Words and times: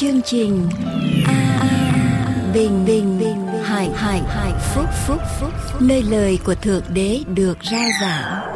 chương 0.00 0.22
trình 0.22 0.68
a 1.26 2.50
bình 2.54 2.84
bình 2.86 3.18
bình 3.18 3.46
hải 3.64 3.90
hải 3.94 4.22
hải 4.28 4.52
phúc 4.74 4.84
phúc 5.06 5.20
phúc 5.40 5.52
nơi 5.80 6.02
lời 6.02 6.38
của 6.44 6.54
thượng 6.54 6.82
đế 6.94 7.20
được 7.34 7.58
rao 7.70 7.88
giảng. 8.00 8.54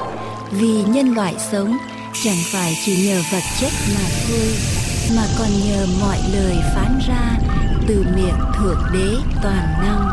Vì 0.50 0.82
nhân 0.82 1.14
loại 1.14 1.34
sống, 1.52 1.76
chẳng 2.24 2.36
phải 2.52 2.78
chỉ 2.84 3.06
nhờ 3.06 3.22
vật 3.32 3.42
chất 3.60 3.72
mà 3.94 4.04
thôi, 4.28 4.48
mà 5.16 5.22
còn 5.38 5.48
nhờ 5.66 5.86
mọi 6.00 6.18
lời 6.32 6.56
phán 6.74 6.98
ra 7.08 7.38
từ 7.86 8.04
miệng 8.16 8.38
thượng 8.58 8.82
đế 8.92 9.16
toàn 9.42 9.66
năng. 9.82 10.08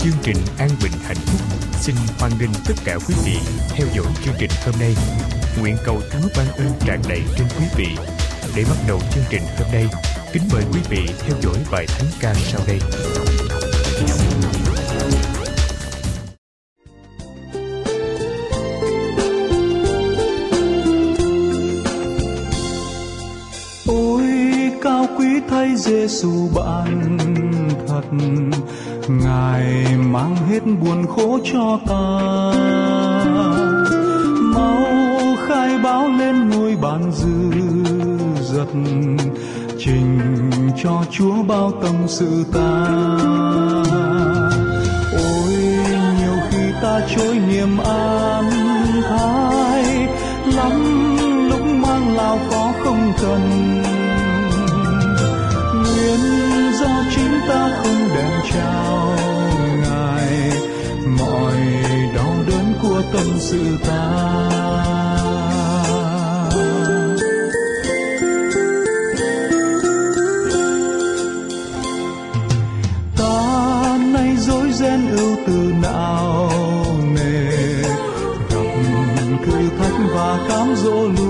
Chương 0.00 0.16
trình 0.22 0.36
an 0.58 0.68
bình 0.82 0.92
hạnh 1.04 1.16
phúc 1.16 1.65
xin 1.86 1.96
hoan 2.18 2.32
nghênh 2.40 2.50
tất 2.66 2.74
cả 2.84 2.98
quý 3.08 3.14
vị 3.24 3.36
theo 3.68 3.86
dõi 3.94 4.06
chương 4.24 4.34
trình 4.38 4.50
hôm 4.64 4.74
nay. 4.80 4.94
Nguyện 5.60 5.76
cầu 5.84 6.00
chúa 6.12 6.28
ban 6.36 6.46
ơn 6.52 6.72
tràn 6.86 7.02
đầy 7.08 7.22
trên 7.36 7.46
quý 7.58 7.66
vị. 7.76 7.86
Để 8.56 8.64
bắt 8.64 8.76
đầu 8.88 9.00
chương 9.14 9.24
trình 9.30 9.42
hôm 9.58 9.68
nay, 9.72 9.86
kính 10.32 10.42
mời 10.52 10.62
quý 10.72 10.80
vị 10.90 11.08
theo 11.18 11.36
dõi 11.42 11.54
bài 11.72 11.86
thánh 11.88 12.08
ca 12.20 12.34
sau 12.34 12.60
đây. 12.66 12.78
Ôi, 23.86 24.22
cao 24.82 25.06
quý 25.18 25.26
thay 25.50 25.76
Giêsu 25.76 26.48
bạn 26.54 27.16
thật. 27.96 28.16
Ngài 29.08 29.86
mang 29.96 30.36
hết 30.48 30.60
buồn 30.80 31.06
khổ 31.06 31.38
cho 31.52 31.78
ta. 31.88 32.52
Mau 34.54 35.36
khai 35.48 35.78
báo 35.78 36.08
lên 36.08 36.48
ngôi 36.48 36.76
bàn 36.82 37.12
dư 37.12 37.50
giật 38.42 38.68
trình 39.78 40.20
cho 40.82 41.04
chúa 41.10 41.42
bao 41.42 41.72
tâm 41.82 41.94
sự 42.06 42.44
ta. 42.54 42.86
Ôi, 45.12 45.52
nhiều 46.18 46.36
khi 46.50 46.72
ta 46.82 47.00
trôi 47.16 47.38
niềm 47.48 47.78
an 47.78 48.50
thái 49.08 50.08
lắm 50.56 50.72
lúc 51.48 51.66
mang 51.66 52.16
lao 52.16 52.38
khó 52.50 52.72
không 52.84 53.12
cần. 53.22 53.65
Đem 58.14 58.32
trao 58.52 59.16
ngài. 59.82 60.50
Mọi 61.18 61.56
đau 62.14 62.34
đớn 62.48 62.74
của 62.82 63.02
tâm 63.12 63.26
sự 63.38 63.62
ta. 63.86 64.02
Ta 73.16 73.98
nay 74.12 74.36
dối 74.38 74.72
ren 74.72 75.16
ưu 75.16 75.36
tư 75.46 75.72
nào 75.82 76.50
nề, 77.14 77.82
gặp 78.50 78.66
thử 79.46 79.68
thách 79.78 79.98
và 80.14 80.46
cám 80.48 80.74
dỗ 80.76 81.08
luôn 81.08 81.25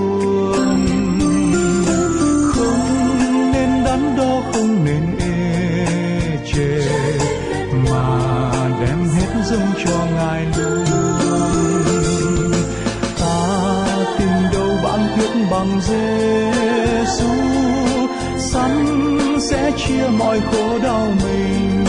chia 19.97 20.09
mọi 20.19 20.41
khổ 20.41 20.79
đau 20.83 21.13
mình. 21.25 21.85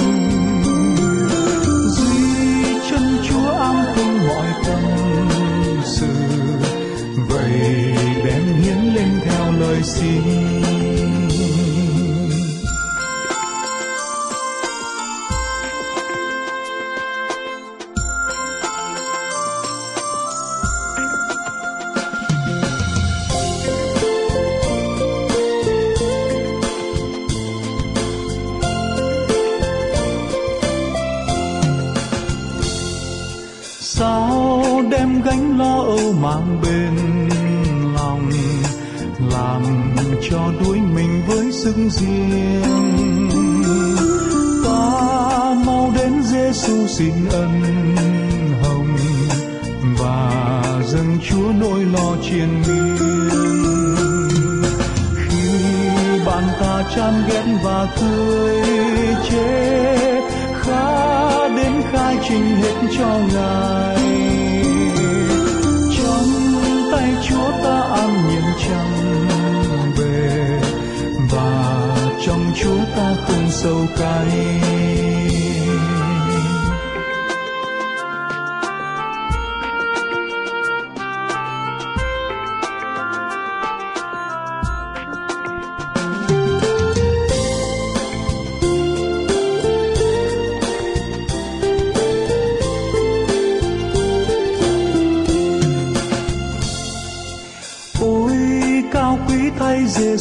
Duy 1.89 2.63
chân 2.89 3.17
Chúa 3.29 3.49
an 3.49 3.85
không 3.95 4.27
mọi 4.27 4.47
tâm 4.65 4.81
sự. 5.85 6.07
Vậy 7.29 7.61
đem 8.25 8.45
hiến 8.61 8.93
lên 8.95 9.19
theo 9.25 9.51
lời 9.59 9.83
xin. 9.83 10.56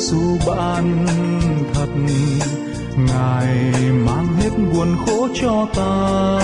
Giêsu 0.07 0.39
bạn 0.47 1.07
thật, 1.75 1.89
ngài 2.97 3.73
mang 3.93 4.37
hết 4.37 4.51
buồn 4.73 4.97
khổ 5.07 5.29
cho 5.41 5.67
ta. 5.75 6.39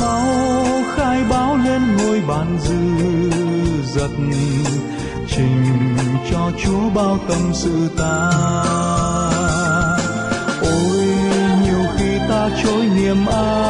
Mau 0.00 0.24
khai 0.96 1.24
báo 1.30 1.56
lên 1.56 1.96
ngôi 1.96 2.20
bàn 2.28 2.58
dư 2.60 2.80
giật, 3.94 4.10
trình 5.28 5.96
cho 6.30 6.50
Chúa 6.64 6.90
bao 6.94 7.18
tâm 7.28 7.40
sự 7.52 7.88
ta. 7.98 8.30
Ôi, 10.62 11.06
nhiều 11.62 11.84
khi 11.96 12.18
ta 12.28 12.50
trôi 12.64 12.86
niềm 12.96 13.26
ai 13.26 13.63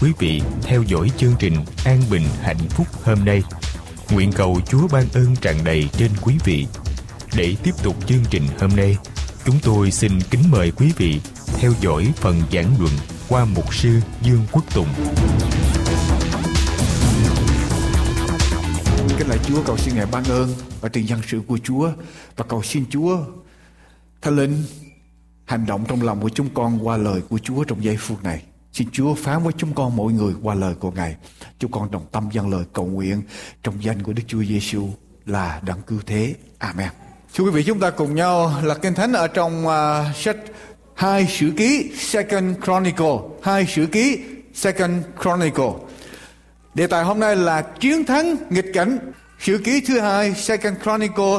quý 0.00 0.12
vị 0.18 0.42
theo 0.62 0.82
dõi 0.82 1.10
chương 1.16 1.32
trình 1.38 1.54
An 1.84 2.00
Bình 2.10 2.22
Hạnh 2.40 2.68
Phúc 2.68 2.86
hôm 3.04 3.24
nay. 3.24 3.42
Nguyện 4.10 4.32
cầu 4.36 4.60
Chúa 4.66 4.88
ban 4.92 5.04
ơn 5.14 5.36
tràn 5.40 5.56
đầy 5.64 5.88
trên 5.92 6.10
quý 6.22 6.34
vị. 6.44 6.66
Để 7.36 7.56
tiếp 7.62 7.70
tục 7.82 8.06
chương 8.06 8.24
trình 8.30 8.42
hôm 8.60 8.70
nay, 8.76 8.96
chúng 9.44 9.56
tôi 9.62 9.90
xin 9.90 10.12
kính 10.30 10.40
mời 10.50 10.70
quý 10.70 10.92
vị 10.96 11.20
theo 11.58 11.72
dõi 11.80 12.12
phần 12.16 12.42
giảng 12.52 12.74
luận 12.78 12.92
qua 13.28 13.44
mục 13.44 13.74
sư 13.74 14.00
Dương 14.22 14.46
Quốc 14.52 14.74
Tùng. 14.74 14.88
Kính 19.18 19.28
lạy 19.28 19.38
Chúa 19.44 19.62
cầu 19.62 19.76
xin 19.76 19.94
Ngài 19.94 20.06
ban 20.06 20.24
ơn 20.24 20.54
và 20.80 20.88
tiền 20.88 21.08
dân 21.08 21.20
sự 21.26 21.40
của 21.46 21.58
Chúa 21.58 21.90
và 22.36 22.44
cầu 22.48 22.62
xin 22.62 22.84
Chúa 22.90 23.18
Thánh 24.22 24.36
Linh 24.36 24.62
hành 25.44 25.66
động 25.66 25.84
trong 25.88 26.02
lòng 26.02 26.20
của 26.20 26.28
chúng 26.28 26.48
con 26.54 26.86
qua 26.86 26.96
lời 26.96 27.22
của 27.28 27.38
Chúa 27.38 27.64
trong 27.64 27.84
giây 27.84 27.96
phút 27.96 28.22
này. 28.22 28.42
Xin 28.72 28.88
Chúa 28.92 29.14
phán 29.14 29.42
với 29.42 29.52
chúng 29.56 29.74
con 29.74 29.96
mỗi 29.96 30.12
người 30.12 30.34
qua 30.42 30.54
lời 30.54 30.74
của 30.74 30.90
Ngài. 30.90 31.16
Chúng 31.58 31.70
con 31.70 31.90
đồng 31.90 32.06
tâm 32.12 32.28
dâng 32.32 32.50
lời 32.50 32.64
cầu 32.72 32.86
nguyện 32.86 33.22
trong 33.62 33.84
danh 33.84 34.02
của 34.02 34.12
Đức 34.12 34.22
Chúa 34.26 34.42
Giêsu 34.42 34.88
là 35.26 35.60
đấng 35.66 35.82
cứu 35.86 35.98
thế. 36.06 36.34
Amen. 36.58 36.88
Thưa 37.34 37.44
quý 37.44 37.50
vị, 37.50 37.64
chúng 37.66 37.80
ta 37.80 37.90
cùng 37.90 38.14
nhau 38.14 38.52
là 38.62 38.74
kinh 38.74 38.94
thánh 38.94 39.12
ở 39.12 39.28
trong 39.28 39.66
uh, 39.66 40.16
sách 40.16 40.36
hai 40.94 41.26
sử 41.26 41.52
ký 41.56 41.90
Second 41.98 42.56
Chronicle, 42.64 43.18
hai 43.42 43.66
sử 43.66 43.86
ký 43.86 44.18
Second 44.54 45.04
Chronicle. 45.22 45.72
Đề 46.74 46.86
tài 46.86 47.04
hôm 47.04 47.20
nay 47.20 47.36
là 47.36 47.62
chiến 47.62 48.04
thắng 48.04 48.36
nghịch 48.50 48.70
cảnh. 48.74 48.98
Sử 49.40 49.60
ký 49.64 49.80
thứ 49.88 50.00
hai 50.00 50.34
Second 50.34 50.76
Chronicle 50.82 51.38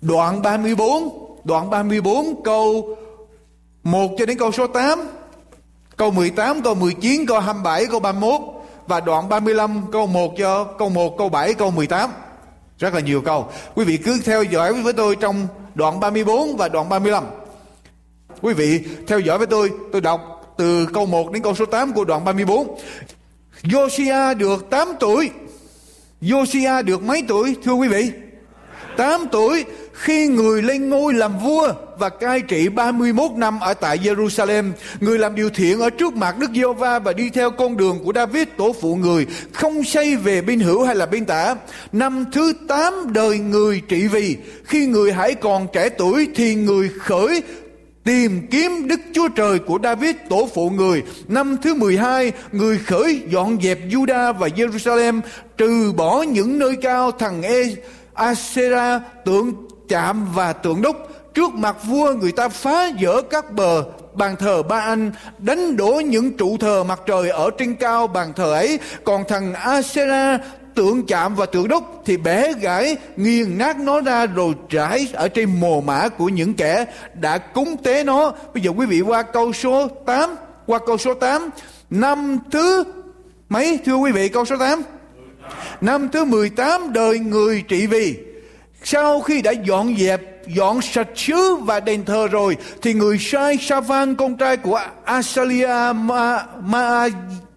đoạn 0.00 0.42
34, 0.42 1.38
đoạn 1.44 1.70
34 1.70 2.42
câu 2.42 2.96
1 3.82 4.10
cho 4.18 4.26
đến 4.26 4.38
câu 4.38 4.52
số 4.52 4.66
8 4.66 4.98
Câu 5.96 6.10
18, 6.10 6.62
câu 6.62 6.74
19, 6.74 7.26
câu 7.26 7.38
27, 7.40 7.86
câu 7.86 8.00
31 8.00 8.40
và 8.86 9.00
đoạn 9.00 9.28
35 9.28 9.82
câu 9.92 10.06
1 10.06 10.34
cho 10.38 10.64
câu 10.64 10.88
1, 10.88 11.18
câu 11.18 11.28
7, 11.28 11.54
câu 11.54 11.70
18. 11.70 12.10
Rất 12.78 12.94
là 12.94 13.00
nhiều 13.00 13.20
câu. 13.20 13.48
Quý 13.74 13.84
vị 13.84 13.96
cứ 13.96 14.20
theo 14.24 14.42
dõi 14.42 14.72
với 14.72 14.92
tôi 14.92 15.16
trong 15.16 15.46
đoạn 15.74 16.00
34 16.00 16.56
và 16.56 16.68
đoạn 16.68 16.88
35. 16.88 17.24
Quý 18.40 18.54
vị 18.54 18.84
theo 19.06 19.18
dõi 19.18 19.38
với 19.38 19.46
tôi, 19.46 19.70
tôi 19.92 20.00
đọc 20.00 20.54
từ 20.56 20.86
câu 20.86 21.06
1 21.06 21.32
đến 21.32 21.42
câu 21.42 21.54
số 21.54 21.66
8 21.66 21.92
của 21.92 22.04
đoạn 22.04 22.24
34. 22.24 22.78
Josiah 23.62 24.36
được 24.36 24.70
8 24.70 24.88
tuổi. 25.00 25.30
Josiah 26.22 26.84
được 26.84 27.02
mấy 27.02 27.24
tuổi 27.28 27.56
thưa 27.64 27.72
quý 27.72 27.88
vị? 27.88 28.10
8 28.96 29.26
tuổi 29.32 29.64
khi 29.94 30.26
người 30.26 30.62
lên 30.62 30.88
ngôi 30.88 31.14
làm 31.14 31.38
vua 31.38 31.72
và 31.98 32.08
cai 32.08 32.40
trị 32.40 32.68
31 32.68 33.30
năm 33.36 33.60
ở 33.60 33.74
tại 33.74 33.98
Jerusalem, 33.98 34.70
người 35.00 35.18
làm 35.18 35.34
điều 35.34 35.50
thiện 35.50 35.80
ở 35.80 35.90
trước 35.90 36.14
mặt 36.14 36.38
Đức 36.38 36.50
giê 36.54 36.62
va 36.78 36.98
và 36.98 37.12
đi 37.12 37.30
theo 37.30 37.50
con 37.50 37.76
đường 37.76 37.98
của 38.04 38.12
David 38.14 38.48
tổ 38.56 38.74
phụ 38.80 38.96
người, 38.96 39.26
không 39.52 39.84
xây 39.84 40.16
về 40.16 40.42
bên 40.42 40.60
hữu 40.60 40.84
hay 40.84 40.94
là 40.94 41.06
bên 41.06 41.24
tả. 41.24 41.54
Năm 41.92 42.24
thứ 42.32 42.52
8 42.68 43.12
đời 43.12 43.38
người 43.38 43.82
trị 43.88 44.08
vì, 44.08 44.36
khi 44.64 44.86
người 44.86 45.12
hãy 45.12 45.34
còn 45.34 45.66
trẻ 45.72 45.88
tuổi 45.88 46.28
thì 46.34 46.54
người 46.54 46.88
khởi 46.88 47.42
tìm 48.04 48.46
kiếm 48.50 48.88
Đức 48.88 49.00
Chúa 49.14 49.28
Trời 49.28 49.58
của 49.58 49.78
David 49.82 50.16
tổ 50.28 50.48
phụ 50.54 50.70
người. 50.70 51.02
Năm 51.28 51.56
thứ 51.62 51.74
12, 51.74 52.32
người 52.52 52.78
khởi 52.78 53.22
dọn 53.30 53.58
dẹp 53.62 53.78
Juda 53.88 54.32
và 54.32 54.48
Jerusalem, 54.48 55.20
trừ 55.56 55.92
bỏ 55.96 56.22
những 56.22 56.58
nơi 56.58 56.76
cao 56.82 57.10
thằng 57.10 57.42
E 57.42 57.62
Asera 58.14 59.00
tượng 59.24 59.52
chạm 59.88 60.26
và 60.34 60.52
tượng 60.52 60.82
đúc 60.82 60.96
trước 61.34 61.54
mặt 61.54 61.76
vua 61.84 62.12
người 62.12 62.32
ta 62.32 62.48
phá 62.48 62.90
vỡ 63.00 63.22
các 63.30 63.52
bờ. 63.52 63.84
Bàn 64.14 64.36
thờ 64.36 64.62
ba 64.62 64.78
anh 64.78 65.12
đánh 65.38 65.76
đổ 65.76 66.02
những 66.04 66.36
trụ 66.36 66.56
thờ 66.60 66.84
mặt 66.84 67.00
trời 67.06 67.28
ở 67.28 67.50
trên 67.58 67.74
cao 67.74 68.06
bàn 68.06 68.32
thờ 68.36 68.52
ấy. 68.52 68.78
Còn 69.04 69.24
thằng 69.28 69.54
Asera, 69.54 70.38
tượng 70.74 71.06
chạm 71.06 71.34
và 71.34 71.46
tượng 71.46 71.68
đúc 71.68 71.84
thì 72.04 72.16
bẻ 72.16 72.52
gãy 72.52 72.96
nghiền 73.16 73.58
nát 73.58 73.78
nó 73.78 74.00
ra 74.00 74.26
rồi 74.26 74.54
trải 74.68 75.08
ở 75.12 75.28
trên 75.28 75.60
mồ 75.60 75.80
mã 75.80 76.08
của 76.08 76.28
những 76.28 76.54
kẻ 76.54 76.84
đã 77.20 77.38
cúng 77.38 77.76
tế 77.82 78.04
nó. 78.04 78.32
Bây 78.54 78.62
giờ 78.62 78.70
quý 78.76 78.86
vị 78.86 79.00
qua 79.00 79.22
câu 79.22 79.52
số 79.52 79.88
8 79.88 80.36
qua 80.66 80.78
câu 80.86 80.98
số 80.98 81.14
8 81.14 81.50
năm 81.90 82.38
thứ 82.50 82.84
mấy, 83.48 83.78
thưa 83.84 83.96
quý 83.96 84.12
vị, 84.12 84.28
câu 84.28 84.44
số 84.44 84.56
8 84.56 84.82
năm 85.80 86.08
thứ 86.08 86.24
18 86.24 86.92
đời 86.92 87.18
người 87.18 87.62
trị 87.68 87.86
vì 87.86 88.16
sau 88.84 89.20
khi 89.20 89.42
đã 89.42 89.50
dọn 89.50 89.96
dẹp 89.96 90.20
dọn 90.46 90.82
sạch 90.82 91.08
xứ 91.14 91.56
và 91.56 91.80
đền 91.80 92.04
thờ 92.04 92.28
rồi 92.28 92.56
thì 92.82 92.94
người 92.94 93.18
sai 93.18 93.58
Savan 93.60 94.14
con 94.14 94.36
trai 94.36 94.56
của 94.56 94.80
Asalia 95.04 95.92
Ma, 95.94 96.46
Ma 96.62 97.08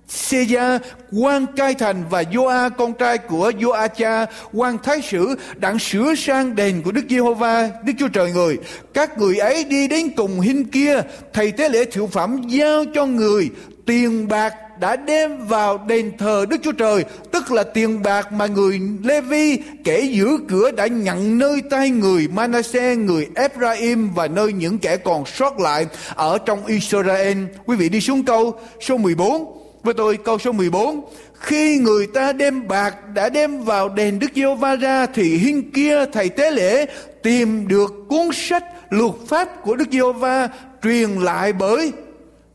Seja 0.07 0.79
quan 1.12 1.45
cai 1.56 1.74
thành 1.74 2.03
và 2.09 2.21
Joa 2.21 2.69
con 2.69 2.94
trai 2.94 3.18
của 3.18 3.51
Joacha 3.59 4.25
quan 4.53 4.77
thái 4.83 5.01
sử 5.01 5.35
đặng 5.56 5.79
sửa 5.79 6.15
sang 6.15 6.56
đền 6.56 6.81
của 6.83 6.91
Đức 6.91 7.06
Giê-hô-va 7.09 7.69
Đức 7.83 7.94
Chúa 8.00 8.07
Trời 8.07 8.31
người. 8.31 8.57
Các 8.94 9.18
người 9.18 9.38
ấy 9.38 9.63
đi 9.63 9.88
đến 9.88 10.09
cùng 10.18 10.39
hin 10.39 10.65
kia 10.65 11.01
thầy 11.33 11.51
tế 11.51 11.69
lễ 11.69 11.85
thiệu 11.85 12.07
phẩm 12.07 12.41
giao 12.47 12.85
cho 12.94 13.06
người 13.06 13.50
tiền 13.85 14.27
bạc 14.27 14.53
đã 14.79 14.95
đem 14.95 15.47
vào 15.47 15.77
đền 15.88 16.18
thờ 16.18 16.45
Đức 16.50 16.57
Chúa 16.63 16.71
Trời, 16.71 17.06
tức 17.31 17.51
là 17.51 17.63
tiền 17.63 18.03
bạc 18.03 18.31
mà 18.31 18.45
người 18.45 18.81
Levi 19.03 19.57
kẻ 19.83 20.00
giữ 20.00 20.38
cửa 20.47 20.71
đã 20.71 20.88
nhận 20.88 21.38
nơi 21.38 21.62
tay 21.69 21.89
người 21.89 22.27
Manasseh, 22.27 22.97
người 22.97 23.27
Ephraim 23.35 24.09
và 24.13 24.27
nơi 24.27 24.53
những 24.53 24.79
kẻ 24.79 24.97
còn 24.97 25.25
sót 25.25 25.59
lại 25.59 25.85
ở 26.15 26.38
trong 26.38 26.65
Israel. 26.65 27.38
Quý 27.65 27.75
vị 27.75 27.89
đi 27.89 28.01
xuống 28.01 28.25
câu 28.25 28.59
số 28.81 28.97
14 28.97 29.57
với 29.83 29.94
tôi 29.94 30.18
câu 30.18 30.39
số 30.39 30.51
14 30.51 31.01
khi 31.33 31.77
người 31.77 32.07
ta 32.07 32.33
đem 32.33 32.68
bạc 32.68 32.95
đã 33.13 33.29
đem 33.29 33.63
vào 33.63 33.89
đền 33.89 34.19
Đức 34.19 34.27
Giê-hô-va 34.35 34.75
ra 34.75 35.06
thì 35.06 35.38
hiên 35.38 35.71
kia 35.71 36.06
thầy 36.06 36.29
tế 36.29 36.51
lễ 36.51 36.85
tìm 37.24 37.68
được 37.68 37.94
cuốn 38.09 38.29
sách 38.33 38.63
luật 38.89 39.12
pháp 39.27 39.63
của 39.63 39.75
Đức 39.75 39.85
Giê-hô-va 39.91 40.50
truyền 40.83 41.09
lại 41.09 41.53
bởi 41.53 41.91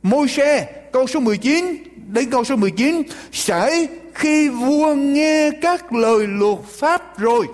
Môi-se. 0.02 0.66
Câu 0.92 1.06
số 1.06 1.20
19 1.20 1.76
đến 2.12 2.30
câu 2.30 2.44
số 2.44 2.56
19 2.56 3.02
sẽ 3.32 3.86
khi 4.14 4.48
vua 4.48 4.94
nghe 4.94 5.50
các 5.62 5.92
lời 5.92 6.26
luật 6.26 6.58
pháp 6.64 7.18
rồi, 7.18 7.46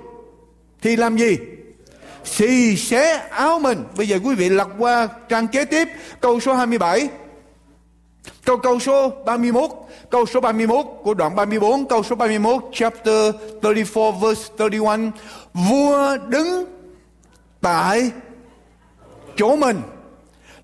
thì 0.83 0.97
làm 0.97 1.17
gì? 1.17 1.37
Xì 2.25 2.77
xé 2.77 3.17
áo 3.31 3.59
mình. 3.59 3.85
Bây 3.97 4.09
giờ 4.09 4.19
quý 4.25 4.35
vị 4.35 4.49
lật 4.49 4.69
qua 4.79 5.09
trang 5.29 5.49
kế 5.49 5.65
tiếp, 5.65 5.89
câu 6.21 6.41
số 6.41 6.55
27 6.55 7.09
câu 8.45 8.57
câu 8.57 8.81
số 8.81 9.11
31 9.27 9.71
câu 10.11 10.27
số 10.27 10.41
31 10.41 10.87
của 11.03 11.15
đoạn 11.15 11.37
34 11.37 11.87
câu 11.89 12.03
số 12.03 12.17
31 12.17 12.63
chapter 12.73 13.35
34 13.63 14.21
verse 14.21 14.53
31 14.59 15.01
vua 15.55 16.17
đứng 16.29 16.65
tại 17.61 18.11
chỗ 19.37 19.57
mình 19.57 19.81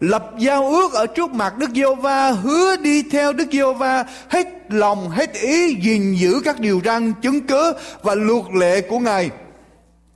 lập 0.09 0.31
giao 0.39 0.69
ước 0.69 0.93
ở 0.93 1.07
trước 1.07 1.31
mặt 1.31 1.59
Đức 1.59 1.71
Giê-hô-va, 1.75 2.31
hứa 2.31 2.77
đi 2.77 3.03
theo 3.03 3.33
Đức 3.33 3.49
Giê-hô-va 3.53 4.05
hết 4.29 4.47
lòng 4.69 5.11
hết 5.11 5.33
ý 5.35 5.75
gìn 5.75 6.15
giữ 6.15 6.41
các 6.45 6.61
điều 6.61 6.81
răn 6.85 7.13
chứng 7.23 7.47
cớ 7.47 7.73
và 8.03 8.15
luật 8.15 8.45
lệ 8.55 8.81
của 8.81 8.99
Ngài. 8.99 9.31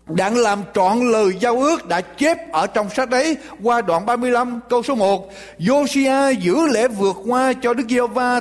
Đang 0.09 0.37
làm 0.37 0.63
trọn 0.75 1.11
lời 1.11 1.33
giao 1.41 1.61
ước 1.61 1.89
đã 1.89 2.01
chép 2.01 2.53
ở 2.53 2.67
trong 2.67 2.91
sách 2.91 3.11
đấy 3.11 3.37
qua 3.63 3.81
đoạn 3.81 4.07
35 4.07 4.61
câu 4.69 4.83
số 4.83 4.95
1 4.95 5.31
Josia 5.59 6.33
giữ 6.33 6.67
lễ 6.67 6.89
vượt 6.89 7.17
qua 7.27 7.53
cho 7.63 7.75
Đức 7.75 7.85
giê 7.89 7.99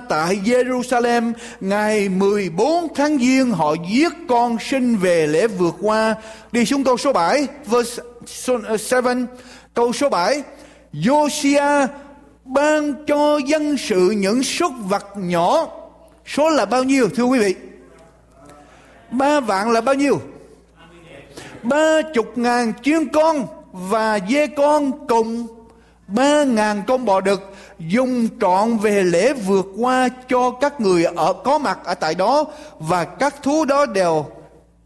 tại 0.10 0.40
Jerusalem 0.46 1.34
ngày 1.60 2.10
14 2.10 2.88
tháng 2.96 3.18
giêng 3.18 3.52
họ 3.52 3.76
giết 3.92 4.14
con 4.30 4.58
sinh 4.60 4.98
về 4.98 5.28
lễ 5.28 5.48
vượt 5.48 5.76
qua. 5.82 6.16
Đi 6.52 6.66
xuống 6.66 6.84
câu 6.84 6.98
số 6.98 7.14
7 7.14 7.48
verse 7.66 8.04
7 9.04 9.14
uh, 9.14 9.30
câu 9.74 9.94
số 9.94 10.10
7 10.10 10.42
Josia 11.04 11.88
ban 12.46 13.06
cho 13.06 13.38
dân 13.38 13.78
sự 13.78 14.10
những 14.18 14.44
súc 14.44 14.72
vật 14.90 15.06
nhỏ. 15.16 15.68
Số 16.26 16.50
là 16.50 16.66
bao 16.66 16.84
nhiêu, 16.84 17.10
thưa 17.16 17.24
quý 17.24 17.40
vị? 17.40 17.56
Ba 19.12 19.40
vạn 19.40 19.72
là 19.72 19.82
bao 19.82 19.96
nhiêu? 19.96 20.22
Ba 21.64 22.02
chục 22.14 22.38
ngàn 22.38 22.74
chiên 22.84 23.10
con 23.10 23.48
và 23.72 24.20
dê 24.30 24.48
con 24.48 25.08
cùng 25.08 25.48
ba 26.08 26.44
ngàn 26.44 26.84
con 26.88 27.06
bò 27.06 27.22
đực 27.22 27.42
dùng 27.80 28.28
trọn 28.42 28.78
về 28.78 29.04
lễ 29.04 29.34
vượt 29.34 29.66
qua 29.78 30.10
cho 30.30 30.52
các 30.52 30.82
người 30.82 31.04
ở 31.04 31.34
có 31.34 31.58
mặt 31.58 31.80
ở 31.84 31.94
tại 31.94 32.16
đó 32.16 32.46
và 32.80 33.06
các 33.06 33.44
thú 33.44 33.66
đó 33.66 33.86
đều 33.86 34.26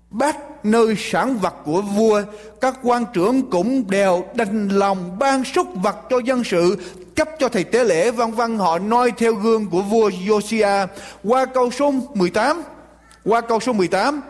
bắt 0.10 0.38
nơi 0.63 0.96
sản 0.98 1.38
vật 1.38 1.56
của 1.65 1.82
vua, 1.82 2.22
các 2.62 2.80
quan 2.84 3.06
trưởng 3.13 3.50
cũng 3.50 3.89
đều 3.89 4.25
đành 4.36 4.70
lòng 4.70 5.20
ban 5.20 5.44
súc 5.44 5.68
vật 5.75 5.96
cho 6.10 6.20
dân 6.20 6.44
sự, 6.44 6.77
cấp 7.15 7.30
cho 7.39 7.50
thầy 7.50 7.63
tế 7.63 7.84
lễ 7.84 8.12
vân 8.12 8.32
vân 8.32 8.58
họ 8.58 8.80
noi 8.80 9.12
theo 9.18 9.34
gương 9.34 9.70
của 9.70 9.82
vua 9.82 10.10
Josiah 10.10 10.88
qua 11.24 11.46
câu 11.46 11.72
số 11.72 11.94
18 12.13 12.63
qua 13.25 13.41
câu 13.41 13.60
số 13.60 13.74
18 13.74 14.22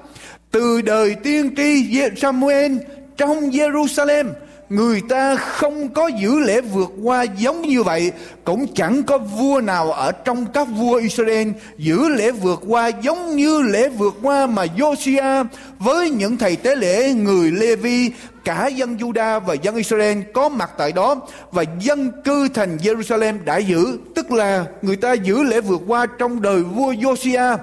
từ 0.51 0.81
đời 0.81 1.15
tiên 1.15 1.55
tri 1.55 2.01
Samuel 2.17 2.77
trong 3.17 3.50
Jerusalem 3.50 4.25
người 4.71 5.01
ta 5.09 5.35
không 5.35 5.89
có 5.89 6.07
giữ 6.07 6.39
lễ 6.39 6.61
vượt 6.61 6.91
qua 7.03 7.23
giống 7.23 7.61
như 7.61 7.83
vậy, 7.83 8.11
cũng 8.43 8.73
chẳng 8.73 9.03
có 9.03 9.17
vua 9.17 9.61
nào 9.61 9.91
ở 9.91 10.11
trong 10.11 10.45
các 10.53 10.67
vua 10.77 10.95
Israel 10.95 11.47
giữ 11.77 12.09
lễ 12.09 12.31
vượt 12.31 12.61
qua 12.67 12.87
giống 12.87 13.35
như 13.35 13.61
lễ 13.61 13.89
vượt 13.89 14.15
qua 14.21 14.47
mà 14.47 14.65
Josiah 14.77 15.45
với 15.79 16.09
những 16.09 16.37
thầy 16.37 16.55
tế 16.55 16.75
lễ, 16.75 17.13
người 17.13 17.51
Levi, 17.51 18.11
cả 18.45 18.67
dân 18.67 18.97
Juda 18.97 19.39
và 19.39 19.53
dân 19.53 19.75
Israel 19.75 20.17
có 20.33 20.49
mặt 20.49 20.71
tại 20.77 20.91
đó 20.91 21.15
và 21.51 21.63
dân 21.79 22.11
cư 22.23 22.47
thành 22.53 22.77
Jerusalem 22.77 23.45
đã 23.45 23.57
giữ. 23.57 23.97
Tức 24.15 24.31
là 24.31 24.65
người 24.81 24.95
ta 24.95 25.13
giữ 25.13 25.43
lễ 25.43 25.61
vượt 25.61 25.81
qua 25.87 26.05
trong 26.05 26.41
đời 26.41 26.63
vua 26.63 26.93
Josiah 26.93 27.57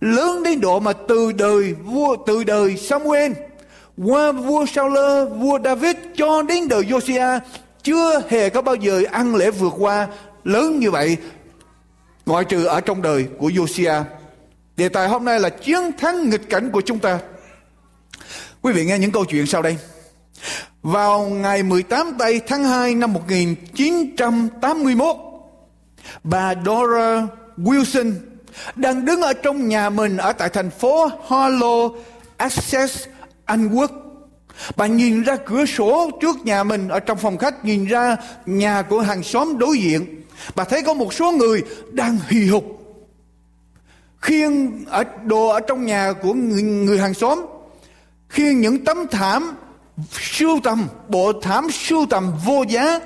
lớn 0.00 0.42
đến 0.42 0.60
độ 0.60 0.80
mà 0.80 0.92
từ 0.92 1.32
đời 1.32 1.74
vua, 1.84 2.16
từ 2.26 2.44
đời 2.44 2.76
Samuel 2.76 3.32
qua 4.04 4.32
vua 4.32 4.66
Saul, 4.66 4.98
vua 5.38 5.58
David 5.64 5.96
cho 6.16 6.42
đến 6.42 6.68
đời 6.68 6.82
Josiah 6.82 7.40
chưa 7.82 8.22
hề 8.28 8.50
có 8.50 8.62
bao 8.62 8.74
giờ 8.74 9.02
ăn 9.10 9.34
lễ 9.34 9.50
vượt 9.50 9.72
qua 9.78 10.08
lớn 10.44 10.80
như 10.80 10.90
vậy 10.90 11.16
ngoại 12.26 12.44
trừ 12.44 12.64
ở 12.64 12.80
trong 12.80 13.02
đời 13.02 13.26
của 13.38 13.48
Josiah. 13.48 14.04
Đề 14.76 14.88
tài 14.88 15.08
hôm 15.08 15.24
nay 15.24 15.40
là 15.40 15.48
chiến 15.48 15.78
thắng 15.98 16.30
nghịch 16.30 16.50
cảnh 16.50 16.70
của 16.70 16.80
chúng 16.80 16.98
ta. 16.98 17.18
Quý 18.62 18.72
vị 18.72 18.84
nghe 18.84 18.98
những 18.98 19.10
câu 19.10 19.24
chuyện 19.24 19.46
sau 19.46 19.62
đây. 19.62 19.76
Vào 20.82 21.28
ngày 21.28 21.62
18 21.62 22.14
tây 22.18 22.40
tháng 22.46 22.64
2 22.64 22.94
năm 22.94 23.12
1981, 23.12 25.16
bà 26.24 26.54
Dora 26.54 27.26
Wilson 27.58 28.12
đang 28.74 29.04
đứng 29.04 29.22
ở 29.22 29.32
trong 29.32 29.68
nhà 29.68 29.90
mình 29.90 30.16
ở 30.16 30.32
tại 30.32 30.48
thành 30.48 30.70
phố 30.70 31.08
Harlow, 31.28 31.96
Essex, 32.36 33.06
anh 33.52 33.68
Quốc. 33.68 33.90
Bà 34.76 34.86
nhìn 34.86 35.22
ra 35.22 35.36
cửa 35.36 35.64
sổ 35.66 36.10
trước 36.20 36.36
nhà 36.44 36.64
mình 36.64 36.88
ở 36.88 37.00
trong 37.00 37.18
phòng 37.18 37.38
khách 37.38 37.64
nhìn 37.64 37.84
ra 37.84 38.16
nhà 38.46 38.82
của 38.82 39.00
hàng 39.00 39.22
xóm 39.22 39.58
đối 39.58 39.78
diện. 39.78 40.22
Bà 40.54 40.64
thấy 40.64 40.82
có 40.82 40.94
một 40.94 41.14
số 41.14 41.32
người 41.32 41.62
đang 41.90 42.18
hì 42.28 42.46
hục. 42.46 42.64
Khiêng 44.20 44.84
ở 44.86 45.04
đồ 45.24 45.48
ở 45.48 45.60
trong 45.60 45.86
nhà 45.86 46.12
của 46.12 46.34
người, 46.34 46.62
người 46.62 46.98
hàng 46.98 47.14
xóm 47.14 47.40
khiêng 48.28 48.60
những 48.60 48.84
tấm 48.84 49.06
thảm 49.10 49.54
sưu 50.10 50.60
tầm 50.64 50.88
bộ 51.08 51.32
thảm 51.42 51.70
sưu 51.70 52.06
tầm 52.10 52.32
vô 52.44 52.64
giá. 52.68 53.00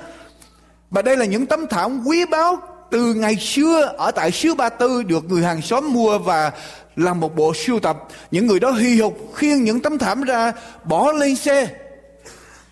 Và 0.91 1.01
đây 1.01 1.17
là 1.17 1.25
những 1.25 1.45
tấm 1.45 1.67
thảm 1.67 2.03
quý 2.05 2.25
báu 2.25 2.61
từ 2.91 3.13
ngày 3.13 3.35
xưa, 3.35 3.93
ở 3.97 4.11
tại 4.11 4.31
xứ 4.31 4.53
Ba 4.53 4.69
Tư 4.69 5.03
được 5.03 5.25
người 5.29 5.43
hàng 5.43 5.61
xóm 5.61 5.93
mua 5.93 6.19
và 6.19 6.51
làm 6.95 7.19
một 7.19 7.35
bộ 7.35 7.53
sưu 7.53 7.79
tập. 7.79 7.97
Những 8.31 8.47
người 8.47 8.59
đó 8.59 8.71
hy 8.71 9.01
hục, 9.01 9.35
khiêng 9.35 9.63
những 9.63 9.79
tấm 9.79 9.97
thảm 9.97 10.23
ra, 10.23 10.53
bỏ 10.83 11.11
lên 11.11 11.35
xe. 11.35 11.67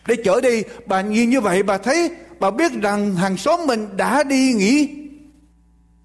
Để 0.07 0.15
chở 0.25 0.41
đi, 0.41 0.63
bà 0.85 1.01
nhìn 1.01 1.29
như 1.29 1.41
vậy, 1.41 1.63
bà 1.63 1.77
thấy, 1.77 2.11
bà 2.39 2.51
biết 2.51 2.71
rằng 2.81 3.15
hàng 3.15 3.37
xóm 3.37 3.65
mình 3.67 3.97
đã 3.97 4.23
đi 4.23 4.53
nghỉ. 4.53 4.89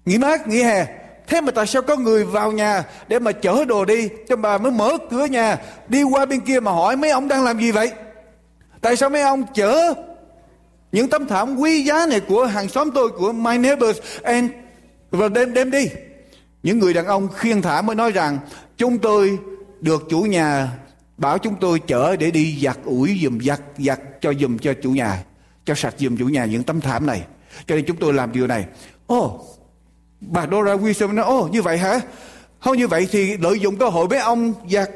Nghỉ 0.05 0.17
mát, 0.17 0.47
nghỉ 0.47 0.63
hè. 0.63 0.85
Thế 1.27 1.41
mà 1.41 1.51
tại 1.51 1.67
sao 1.67 1.81
có 1.81 1.95
người 1.95 2.25
vào 2.25 2.51
nhà 2.51 2.83
để 3.07 3.19
mà 3.19 3.31
chở 3.31 3.65
đồ 3.65 3.85
đi? 3.85 4.09
Cho 4.29 4.35
bà 4.35 4.57
mới 4.57 4.71
mở 4.71 4.97
cửa 5.11 5.25
nhà, 5.25 5.57
đi 5.87 6.03
qua 6.03 6.25
bên 6.25 6.39
kia 6.39 6.59
mà 6.59 6.71
hỏi, 6.71 6.95
mấy 6.95 7.09
ông 7.09 7.27
đang 7.27 7.43
làm 7.43 7.59
gì 7.59 7.71
vậy? 7.71 7.91
Tại 8.81 8.95
sao 8.95 9.09
mấy 9.09 9.21
ông 9.21 9.43
chở 9.53 9.93
những 10.91 11.09
tấm 11.09 11.27
thảm 11.27 11.57
quý 11.57 11.83
giá 11.83 12.05
này 12.09 12.19
của 12.19 12.45
hàng 12.45 12.69
xóm 12.69 12.89
tôi 12.95 13.09
của 13.09 13.31
my 13.31 13.57
neighbors 13.57 13.99
and 14.23 14.51
và 15.11 15.27
đem 15.27 15.53
đem 15.53 15.71
đi. 15.71 15.87
Những 16.63 16.79
người 16.79 16.93
đàn 16.93 17.05
ông 17.05 17.27
khiêng 17.35 17.61
thả 17.61 17.81
mới 17.81 17.95
nói 17.95 18.11
rằng 18.11 18.39
chúng 18.77 18.99
tôi 18.99 19.37
được 19.81 20.03
chủ 20.09 20.21
nhà 20.21 20.69
bảo 21.17 21.37
chúng 21.37 21.55
tôi 21.61 21.79
chở 21.79 22.15
để 22.15 22.31
đi 22.31 22.59
giặt 22.63 22.77
ủi 22.85 23.19
dùm 23.23 23.39
giặt 23.39 23.61
giặt 23.77 23.99
cho 24.21 24.33
dùm 24.33 24.57
cho 24.57 24.73
chủ 24.83 24.91
nhà 24.91 25.23
cho 25.65 25.75
sạch 25.75 25.95
dùm 25.97 26.17
chủ 26.17 26.25
nhà 26.25 26.45
những 26.45 26.63
tấm 26.63 26.81
thảm 26.81 27.05
này. 27.05 27.21
Cho 27.67 27.75
nên 27.75 27.85
chúng 27.85 27.97
tôi 27.97 28.13
làm 28.13 28.31
điều 28.31 28.47
này. 28.47 28.65
Ồ 29.07 29.25
oh, 29.25 29.41
bà 30.19 30.47
Dora 30.51 30.75
Wilson 30.75 31.13
nói 31.15 31.25
ồ 31.25 31.39
oh, 31.39 31.51
như 31.51 31.61
vậy 31.61 31.77
hả? 31.77 31.99
Không 32.59 32.77
như 32.77 32.87
vậy 32.87 33.07
thì 33.11 33.37
lợi 33.37 33.59
dụng 33.59 33.75
cơ 33.75 33.89
hội 33.89 34.07
mấy 34.07 34.19
ông 34.19 34.53
giặt 34.71 34.89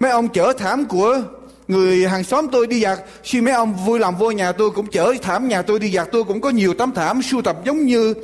mấy 0.00 0.10
ông 0.10 0.28
chở 0.28 0.52
thảm 0.58 0.84
của 0.84 1.22
người 1.68 2.08
hàng 2.08 2.24
xóm 2.24 2.46
tôi 2.52 2.66
đi 2.66 2.80
giặt 2.80 2.98
khi 3.22 3.40
mấy 3.40 3.54
ông 3.54 3.74
vui 3.86 3.98
lòng 3.98 4.16
vô 4.16 4.30
nhà 4.30 4.52
tôi 4.52 4.70
cũng 4.70 4.86
chở 4.86 5.14
thảm 5.22 5.48
nhà 5.48 5.62
tôi 5.62 5.78
đi 5.78 5.92
giặt 5.92 6.08
tôi 6.12 6.24
cũng 6.24 6.40
có 6.40 6.50
nhiều 6.50 6.74
tấm 6.74 6.92
thảm 6.94 7.22
sưu 7.22 7.42
tập 7.42 7.56
giống 7.64 7.86
như 7.86 8.14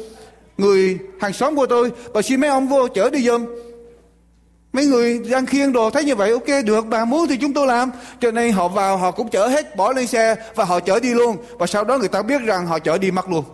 người 0.59 0.99
hàng 1.21 1.33
xóm 1.33 1.57
của 1.57 1.67
tôi. 1.67 1.93
Và 2.15 2.23
xin 2.23 2.41
mấy 2.41 2.51
ông 2.51 2.69
vô 2.69 2.89
chở 2.89 3.11
đi 3.11 3.23
giùm 3.23 3.47
mấy 4.73 4.87
người 4.87 5.19
đang 5.31 5.47
khiêng 5.47 5.73
đồ 5.73 5.91
thấy 5.91 6.05
như 6.05 6.17
vậy, 6.17 6.33
ok, 6.33 6.65
được, 6.65 6.87
bà 6.87 7.05
muốn 7.05 7.29
thì 7.29 7.37
chúng 7.37 7.55
tôi 7.55 7.67
làm. 7.67 7.91
Cho 8.21 8.31
nên 8.31 8.53
họ 8.53 8.69
vào, 8.69 8.97
họ 8.97 9.11
cũng 9.11 9.31
chở 9.31 9.47
hết, 9.47 9.77
bỏ 9.77 9.93
lên 9.93 10.07
xe 10.07 10.37
và 10.55 10.65
họ 10.65 10.81
chở 10.81 11.01
đi 11.01 11.15
luôn. 11.15 11.37
Và 11.59 11.67
sau 11.67 11.85
đó 11.85 11.99
người 11.99 12.09
ta 12.09 12.23
biết 12.23 12.43
rằng 12.43 12.67
họ 12.67 12.79
chở 12.79 12.99
đi 12.99 13.11
mất 13.11 13.29
luôn. 13.29 13.45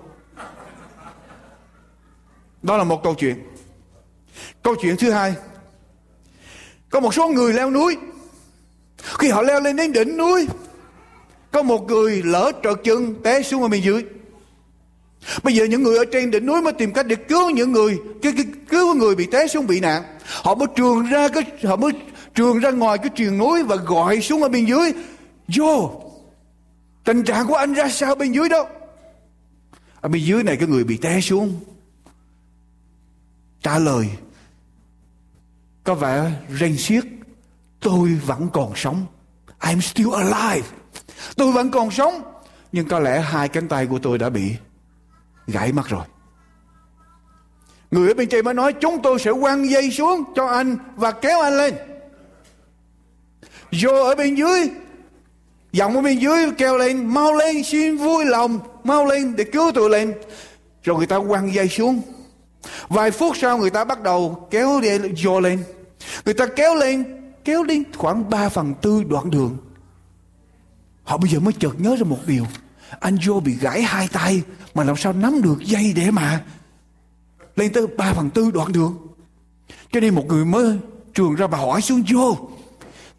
Đó 2.63 2.77
là 2.77 2.85
một 2.85 3.03
câu 3.03 3.15
chuyện. 3.15 3.47
Câu 4.63 4.75
chuyện 4.83 4.97
thứ 4.97 5.11
hai. 5.11 5.35
Có 6.91 7.01
một 7.01 7.15
số 7.15 7.29
người 7.29 7.53
leo 7.53 7.71
núi 7.71 7.97
khi 9.19 9.29
họ 9.29 9.43
leo 9.43 9.61
lên 9.61 9.77
đến 9.77 9.93
đỉnh 9.93 10.17
núi 10.17 10.49
có 11.51 11.63
một 11.63 11.87
người 11.89 12.23
lỡ 12.25 12.53
trợt 12.63 12.77
chân 12.85 13.15
té 13.23 13.43
xuống 13.43 13.63
ở 13.63 13.69
bên 13.69 13.83
dưới 13.83 14.05
Bây 15.43 15.55
giờ 15.55 15.65
những 15.65 15.83
người 15.83 15.99
ở 15.99 16.05
trên 16.13 16.31
đỉnh 16.31 16.47
núi 16.47 16.63
mới 16.63 16.73
tìm 16.73 16.93
cách 16.93 17.07
để 17.07 17.17
cứu 17.17 17.51
những 17.51 17.73
người 17.73 17.99
cái, 18.23 18.33
cái, 18.37 18.45
cứu 18.69 18.95
người 18.95 19.17
bị 19.17 19.27
té 19.27 19.47
xuống 19.47 19.67
bị 19.67 19.81
nạn. 19.81 20.03
Họ 20.43 20.55
mới 20.55 20.69
trường 20.77 21.07
ra 21.07 21.29
cái 21.29 21.43
họ 21.65 21.77
mới 21.77 21.93
trường 22.35 22.59
ra 22.59 22.71
ngoài 22.71 22.99
cái 22.99 23.11
triền 23.15 23.39
núi 23.39 23.63
và 23.63 23.77
gọi 23.77 24.21
xuống 24.21 24.43
ở 24.43 24.49
bên 24.49 24.65
dưới. 24.65 24.93
Vô, 25.57 26.03
tình 27.05 27.25
trạng 27.25 27.47
của 27.47 27.55
anh 27.55 27.75
ra 27.75 27.89
sao 27.89 28.15
bên 28.15 28.33
dưới 28.33 28.49
đó? 28.49 28.67
Ở 30.01 30.09
bên 30.09 30.23
dưới 30.23 30.43
này 30.43 30.57
cái 30.57 30.69
người 30.69 30.85
bị 30.85 30.97
té 30.97 31.21
xuống 31.21 31.61
trả 33.63 33.79
lời 33.79 34.09
có 35.85 35.95
vẻ 35.95 36.33
rên 36.51 36.77
xiết 36.77 37.05
tôi 37.81 38.21
vẫn 38.27 38.49
còn 38.53 38.73
sống. 38.77 39.07
I'm 39.61 39.81
still 39.81 40.15
alive. 40.15 40.69
Tôi 41.37 41.53
vẫn 41.53 41.71
còn 41.71 41.91
sống. 41.91 42.23
Nhưng 42.73 42.89
có 42.89 42.99
lẽ 42.99 43.21
hai 43.21 43.49
cánh 43.49 43.69
tay 43.69 43.87
của 43.87 43.99
tôi 43.99 44.19
đã 44.19 44.31
bị 44.31 44.53
gãy 45.47 45.73
mất 45.73 45.89
rồi. 45.89 46.05
Người 47.91 48.09
ở 48.09 48.15
bên 48.15 48.29
trên 48.29 48.45
mới 48.45 48.55
nói, 48.55 48.73
chúng 48.73 49.03
tôi 49.03 49.19
sẽ 49.19 49.31
quăng 49.41 49.71
dây 49.71 49.91
xuống 49.91 50.25
cho 50.37 50.47
anh 50.47 50.77
và 50.97 51.13
kéo 51.13 51.41
anh 51.41 51.59
lên. 51.59 51.75
Vô 53.83 53.93
ở 53.93 54.15
bên 54.15 54.35
dưới, 54.35 54.71
giọng 55.73 55.97
ở 55.97 56.03
bên 56.03 56.19
dưới 56.19 56.51
kêu 56.59 56.79
lên, 56.79 57.07
mau 57.07 57.35
lên, 57.35 57.65
xin 57.65 57.97
vui 57.97 58.25
lòng, 58.25 58.61
mau 58.85 59.07
lên 59.07 59.37
để 59.37 59.45
cứu 59.45 59.73
tôi 59.75 59.91
lên. 59.91 60.15
Rồi 60.83 60.97
người 60.97 61.07
ta 61.07 61.19
quăng 61.29 61.55
dây 61.55 61.69
xuống. 61.69 62.03
Vài 62.89 63.11
phút 63.11 63.37
sau 63.37 63.59
người 63.59 63.71
ta 63.71 63.85
bắt 63.85 64.03
đầu 64.03 64.49
kéo 64.51 64.81
dây 64.83 65.13
vô 65.25 65.41
lên. 65.41 65.65
Người 66.25 66.35
ta 66.35 66.47
kéo 66.47 66.75
lên 66.75 67.20
kéo 67.45 67.65
đến 67.65 67.83
khoảng 67.97 68.31
3 68.31 68.49
phần 68.49 68.75
tư 68.83 69.05
đoạn 69.09 69.31
đường. 69.31 69.57
Họ 71.03 71.17
bây 71.17 71.31
giờ 71.31 71.41
mới 71.41 71.53
chợt 71.53 71.81
nhớ 71.81 71.97
ra 71.97 72.05
một 72.05 72.19
điều. 72.27 72.47
Anh 73.01 73.19
vô 73.27 73.41
bị 73.41 73.55
gãy 73.55 73.83
hai 73.83 74.09
tay, 74.09 74.43
mà 74.75 74.85
làm 74.85 74.97
sao 74.97 75.13
nắm 75.13 75.43
được 75.43 75.59
dây 75.61 75.93
để 75.97 76.11
mà 76.11 76.45
lên 77.57 77.73
tới 77.73 77.87
ba 77.87 78.13
phần 78.13 78.31
tư 78.31 78.51
đoạn 78.51 78.73
đường? 78.73 79.07
Cho 79.93 80.01
nên 80.01 80.15
một 80.15 80.27
người 80.27 80.45
mới 80.45 80.79
trường 81.15 81.35
ra 81.35 81.47
bà 81.47 81.59
hỏi 81.59 81.83
xuống 81.83 82.03
vô 82.13 82.49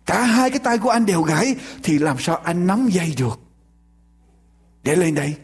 cả 0.06 0.24
hai 0.24 0.50
cái 0.50 0.60
tay 0.60 0.78
của 0.78 0.90
anh 0.90 1.06
đều 1.06 1.22
gãy, 1.22 1.56
thì 1.84 2.00
làm 2.00 2.20
sao 2.20 2.36
anh 2.36 2.68
nắm 2.68 2.90
dây 2.90 3.16
được? 3.18 3.40
Để 4.84 4.96
lên 4.96 5.16
đây. 5.16 5.36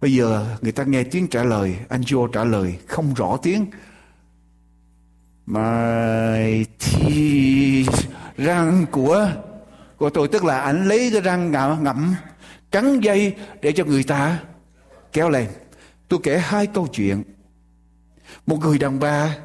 Bây 0.00 0.14
giờ 0.14 0.56
người 0.60 0.72
ta 0.72 0.84
nghe 0.84 1.02
tiếng 1.02 1.28
trả 1.28 1.44
lời, 1.44 1.76
anh 1.88 2.02
vô 2.10 2.26
trả 2.26 2.44
lời 2.44 2.78
không 2.86 3.14
rõ 3.14 3.36
tiếng 3.42 3.66
mà 5.46 6.38
thì 6.78 7.86
răng 8.36 8.86
của 8.90 9.28
của 9.96 10.10
tôi 10.10 10.28
tức 10.28 10.44
là 10.44 10.60
anh 10.60 10.88
lấy 10.88 11.10
cái 11.12 11.20
răng 11.20 11.50
ngậm, 11.50 11.84
ngậm 11.84 12.14
cắn 12.70 13.00
dây 13.00 13.34
để 13.62 13.72
cho 13.72 13.84
người 13.84 14.02
ta 14.02 14.38
kéo 15.12 15.30
lên. 15.30 15.46
Tôi 16.08 16.20
kể 16.22 16.38
hai 16.38 16.66
câu 16.66 16.86
chuyện. 16.86 17.22
Một 18.46 18.56
người 18.60 18.78
đàn 18.78 19.00
bà 19.00 19.36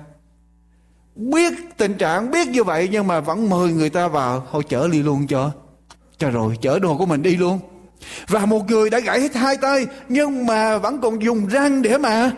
biết 1.16 1.54
tình 1.78 1.98
trạng 1.98 2.32
biết 2.32 2.48
như 2.48 2.64
vậy 2.64 2.90
nhưng 2.92 3.08
mà 3.08 3.20
vẫn 3.20 3.50
mời 3.50 3.74
người 3.74 3.90
ta 3.90 4.08
vào 4.08 4.48
họ 4.50 4.62
chở 4.62 4.88
đi 4.92 5.04
luôn 5.04 5.28
cho 5.28 5.52
cho 6.18 6.30
rồi 6.30 6.58
chở 6.62 6.80
đồ 6.80 6.98
của 6.98 7.06
mình 7.06 7.22
đi 7.22 7.36
luôn. 7.36 7.60
Và 8.28 8.46
một 8.46 8.70
người 8.70 8.90
đã 8.90 9.00
gãy 9.00 9.22
hết 9.22 9.36
hai 9.36 9.58
tay 9.58 9.86
nhưng 10.10 10.46
mà 10.46 10.78
vẫn 10.78 11.02
còn 11.02 11.24
dùng 11.24 11.48
răng 11.48 11.82
để 11.82 11.98
mà 11.98 12.32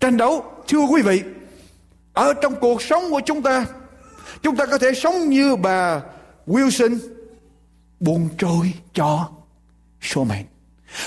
tranh 0.00 0.16
đấu. 0.16 0.44
Thưa 0.68 0.80
quý 0.80 1.02
vị 1.02 1.22
ở 2.12 2.34
trong 2.34 2.54
cuộc 2.60 2.82
sống 2.82 3.10
của 3.10 3.20
chúng 3.26 3.42
ta 3.42 3.66
chúng 4.42 4.56
ta 4.56 4.66
có 4.66 4.78
thể 4.78 4.94
sống 4.94 5.28
như 5.28 5.56
bà 5.56 6.00
Wilson 6.46 6.98
buồn 8.00 8.28
trôi 8.38 8.72
cho 8.94 9.28
số 10.00 10.24
mệnh 10.24 10.46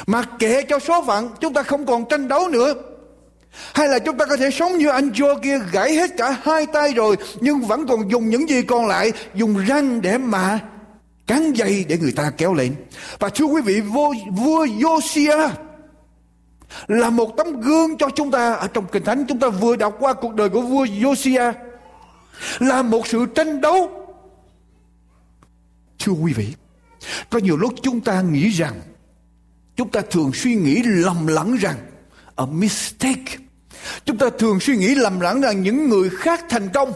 mà 0.08 0.24
kệ 0.40 0.64
cho 0.64 0.80
số 0.80 1.04
phận 1.08 1.30
chúng 1.42 1.54
ta 1.54 1.64
không 1.64 1.86
còn 1.86 2.06
tranh 2.10 2.28
đấu 2.28 2.50
nữa. 2.50 2.74
Hay 3.74 3.88
là 3.88 4.00
chúng 4.00 4.18
ta 4.18 4.26
có 4.26 4.38
thể 4.38 4.52
sống 4.52 4.78
như 4.78 4.90
anh 4.90 5.10
Joe 5.10 5.40
kia 5.40 5.60
gãy 5.72 5.94
hết 5.94 6.12
cả 6.18 6.38
hai 6.44 6.66
tay 6.66 6.94
rồi 6.94 7.16
nhưng 7.40 7.60
vẫn 7.60 7.88
còn 7.88 8.12
dùng 8.12 8.30
những 8.30 8.50
gì 8.50 8.62
còn 8.62 8.88
lại 8.88 9.12
dùng 9.36 9.58
răng 9.58 10.02
để 10.02 10.18
mà 10.18 10.60
cán 11.28 11.54
dây 11.54 11.86
để 11.88 11.98
người 11.98 12.12
ta 12.12 12.32
kéo 12.38 12.54
lên. 12.54 12.76
Và 13.20 13.30
thưa 13.30 13.46
quý 13.46 13.62
vị 13.62 13.82
vua, 13.82 14.14
vua 14.32 14.66
Josiah 14.66 15.50
là 16.88 17.10
một 17.10 17.38
tấm 17.38 17.62
gương 17.62 17.98
cho 17.98 18.10
chúng 18.16 18.32
ta. 18.32 18.54
Ở 18.54 18.68
trong 18.68 18.86
kinh 18.92 19.04
thánh 19.04 19.26
chúng 19.28 19.40
ta 19.40 19.50
vừa 19.50 19.76
đọc 19.76 19.96
qua 20.00 20.14
cuộc 20.14 20.36
đời 20.36 20.50
của 20.50 20.62
vua 20.62 20.86
Josiah. 20.86 21.54
Là 22.60 22.82
một 22.82 23.08
sự 23.08 23.26
tranh 23.36 23.62
đấu. 23.62 23.92
Thưa 26.00 26.12
quý 26.12 26.34
vị, 26.34 26.54
có 27.30 27.40
nhiều 27.40 27.58
lúc 27.58 27.74
chúng 27.82 28.02
ta 28.02 28.22
nghĩ 28.22 28.50
rằng, 28.50 28.74
chúng 29.76 29.90
ta 29.90 30.02
thường 30.12 30.32
suy 30.34 30.56
nghĩ 30.56 30.82
lầm 30.84 31.28
lẫn 31.28 31.56
rằng, 31.56 31.78
a 32.36 32.46
mistake. 32.46 33.38
Chúng 34.06 34.18
ta 34.18 34.30
thường 34.40 34.60
suy 34.60 34.78
nghĩ 34.78 34.96
lầm 34.96 35.20
lẫn 35.20 35.42
rằng 35.42 35.64
những 35.64 35.90
người 35.90 36.10
khác 36.10 36.46
thành 36.50 36.70
công. 36.70 36.92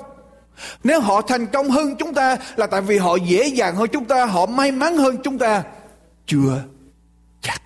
Nếu 0.83 1.01
họ 1.01 1.21
thành 1.21 1.47
công 1.47 1.69
hơn 1.69 1.95
chúng 1.99 2.13
ta 2.13 2.37
là 2.55 2.67
tại 2.67 2.81
vì 2.81 2.97
họ 2.97 3.15
dễ 3.15 3.47
dàng 3.47 3.75
hơn 3.75 3.89
chúng 3.91 4.05
ta, 4.05 4.25
họ 4.25 4.45
may 4.45 4.71
mắn 4.71 4.97
hơn 4.97 5.17
chúng 5.23 5.37
ta. 5.37 5.63
Chưa 6.25 6.63
chắc. 7.41 7.61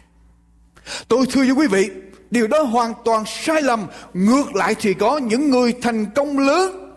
Tôi 1.08 1.26
thưa 1.32 1.42
với 1.42 1.52
quý 1.52 1.68
vị 1.68 1.90
điều 2.34 2.48
đó 2.48 2.64
hoàn 2.64 2.94
toàn 3.06 3.24
sai 3.26 3.62
lầm. 3.62 3.88
Ngược 4.14 4.56
lại 4.56 4.76
thì 4.80 4.94
có 4.94 5.18
những 5.18 5.50
người 5.50 5.74
thành 5.82 6.06
công 6.16 6.40
lớn 6.40 6.94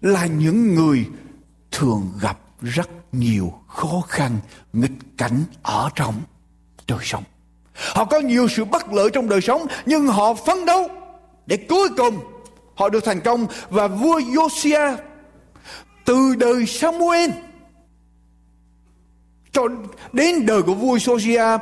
là 0.00 0.26
những 0.26 0.74
người 0.74 1.06
thường 1.70 2.12
gặp 2.20 2.38
rất 2.60 2.90
nhiều 3.12 3.52
khó 3.68 4.02
khăn, 4.08 4.38
nghịch 4.72 4.98
cảnh 5.18 5.44
ở 5.62 5.88
trong 5.94 6.14
đời 6.88 6.98
sống. 7.02 7.24
Họ 7.74 8.04
có 8.04 8.20
nhiều 8.20 8.48
sự 8.48 8.64
bất 8.64 8.92
lợi 8.92 9.10
trong 9.12 9.28
đời 9.28 9.40
sống, 9.40 9.66
nhưng 9.86 10.06
họ 10.06 10.34
phấn 10.34 10.64
đấu 10.64 10.88
để 11.46 11.56
cuối 11.68 11.88
cùng 11.96 12.18
họ 12.74 12.88
được 12.88 13.04
thành 13.04 13.20
công. 13.20 13.46
Và 13.70 13.88
vua 13.88 14.20
Josiah 14.20 14.96
từ 16.04 16.34
đời 16.34 16.66
Samuel 16.66 17.30
cho 19.54 19.68
đến 20.12 20.46
đời 20.46 20.62
của 20.62 20.74
vua 20.74 20.96
Josiah 20.96 21.58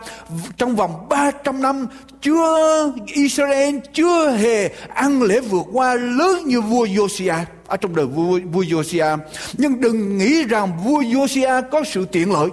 trong 0.57 0.77
vòng 0.77 1.07
300 1.09 1.63
năm 1.63 1.87
chưa 2.23 2.93
Israel 3.07 3.77
chưa 3.93 4.31
hề 4.31 4.69
ăn 4.95 5.23
lễ 5.23 5.41
vượt 5.41 5.67
qua 5.73 5.95
lớn 5.95 6.43
như 6.45 6.61
vua 6.61 6.87
Josiah 6.87 7.45
ở 7.67 7.77
trong 7.77 7.97
đời 7.97 8.07
vua, 8.07 8.41
vua 8.53 8.63
Josiah 8.63 9.19
nhưng 9.53 9.81
đừng 9.81 10.19
nghĩ 10.19 10.45
rằng 10.45 10.79
vua 10.85 11.01
Josiah 11.03 11.63
có 11.71 11.85
sự 11.85 12.05
tiện 12.13 12.33
lợi. 12.33 12.49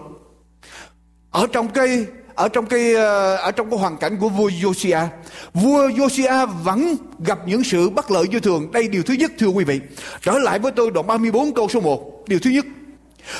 Ở 1.31 1.47
trong 1.51 1.67
cái 1.67 2.05
ở 2.35 2.49
trong 2.49 2.65
cái 2.65 2.93
ờ, 2.93 3.35
ở 3.35 3.51
trong 3.51 3.69
cái 3.69 3.79
hoàn 3.79 3.97
cảnh 3.97 4.17
của 4.19 4.29
vua 4.29 4.49
Josiah 4.49 5.07
vua 5.53 5.89
Josiah 5.89 6.47
vẫn 6.63 6.95
gặp 7.19 7.39
những 7.45 7.63
sự 7.63 7.89
bất 7.89 8.11
lợi 8.11 8.27
như 8.27 8.39
thường. 8.39 8.71
Đây 8.71 8.87
điều 8.87 9.03
thứ 9.03 9.13
nhất 9.13 9.31
thưa 9.39 9.47
quý 9.47 9.63
vị. 9.63 9.79
Trở 10.21 10.39
lại 10.39 10.59
với 10.59 10.71
tôi 10.71 10.91
đoạn 10.91 11.07
34 11.07 11.53
câu 11.53 11.69
số 11.69 11.79
1 11.79 12.23
điều 12.27 12.39
thứ 12.39 12.49
nhất. 12.49 12.65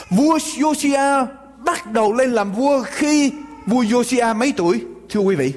Vua 0.09 0.37
Josiah 0.37 1.25
bắt 1.69 1.91
đầu 1.91 2.13
lên 2.13 2.31
làm 2.31 2.51
vua 2.51 2.83
khi 2.83 3.31
vua 3.65 3.83
Josiah 3.83 4.35
mấy 4.35 4.53
tuổi 4.57 4.85
thưa 5.09 5.19
quý 5.19 5.35
vị 5.35 5.53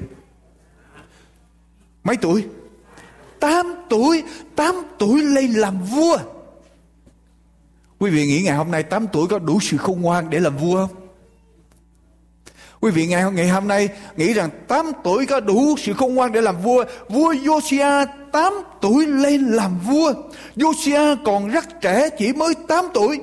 mấy 2.05 2.17
tuổi 2.17 2.45
8 3.41 3.75
tuổi 3.89 4.23
8 4.57 4.75
tuổi 4.99 5.23
lên 5.23 5.53
làm 5.53 5.85
vua 5.85 6.19
quý 7.99 8.11
vị 8.11 8.27
nghĩ 8.27 8.43
ngày 8.43 8.57
hôm 8.57 8.71
nay 8.71 8.83
8 8.83 9.07
tuổi 9.13 9.27
có 9.29 9.39
đủ 9.39 9.61
sự 9.61 9.77
khôn 9.77 10.01
ngoan 10.01 10.31
để 10.31 10.41
làm 10.41 10.57
vua 10.57 10.77
không 10.77 10.97
Quý 12.81 12.91
vị 12.91 13.07
ngày, 13.07 13.33
ngày 13.33 13.49
hôm 13.49 13.69
nay 13.69 13.89
nghĩ 14.17 14.33
rằng 14.33 14.51
8 14.69 14.93
tuổi 15.05 15.27
có 15.27 15.41
đủ 15.41 15.77
sự 15.79 15.93
khôn 15.93 16.15
ngoan 16.15 16.33
để 16.33 16.41
làm 16.41 16.63
vua. 16.63 16.85
Vua 17.09 17.33
Josiah 17.33 18.07
8 18.33 18.53
tuổi 18.81 19.07
lên 19.07 19.45
làm 19.45 19.79
vua. 19.79 20.13
Josiah 20.57 21.17
còn 21.25 21.49
rất 21.49 21.81
trẻ 21.81 22.09
chỉ 22.19 22.33
mới 22.33 22.55
8 22.69 22.85
tuổi. 22.95 23.21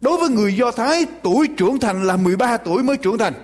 Đối 0.00 0.18
với 0.18 0.28
người 0.28 0.56
Do 0.56 0.70
Thái 0.70 1.06
tuổi 1.22 1.48
trưởng 1.56 1.78
thành 1.78 2.04
là 2.04 2.16
13 2.16 2.56
tuổi 2.56 2.82
mới 2.82 2.96
trưởng 2.96 3.18
thành. 3.18 3.34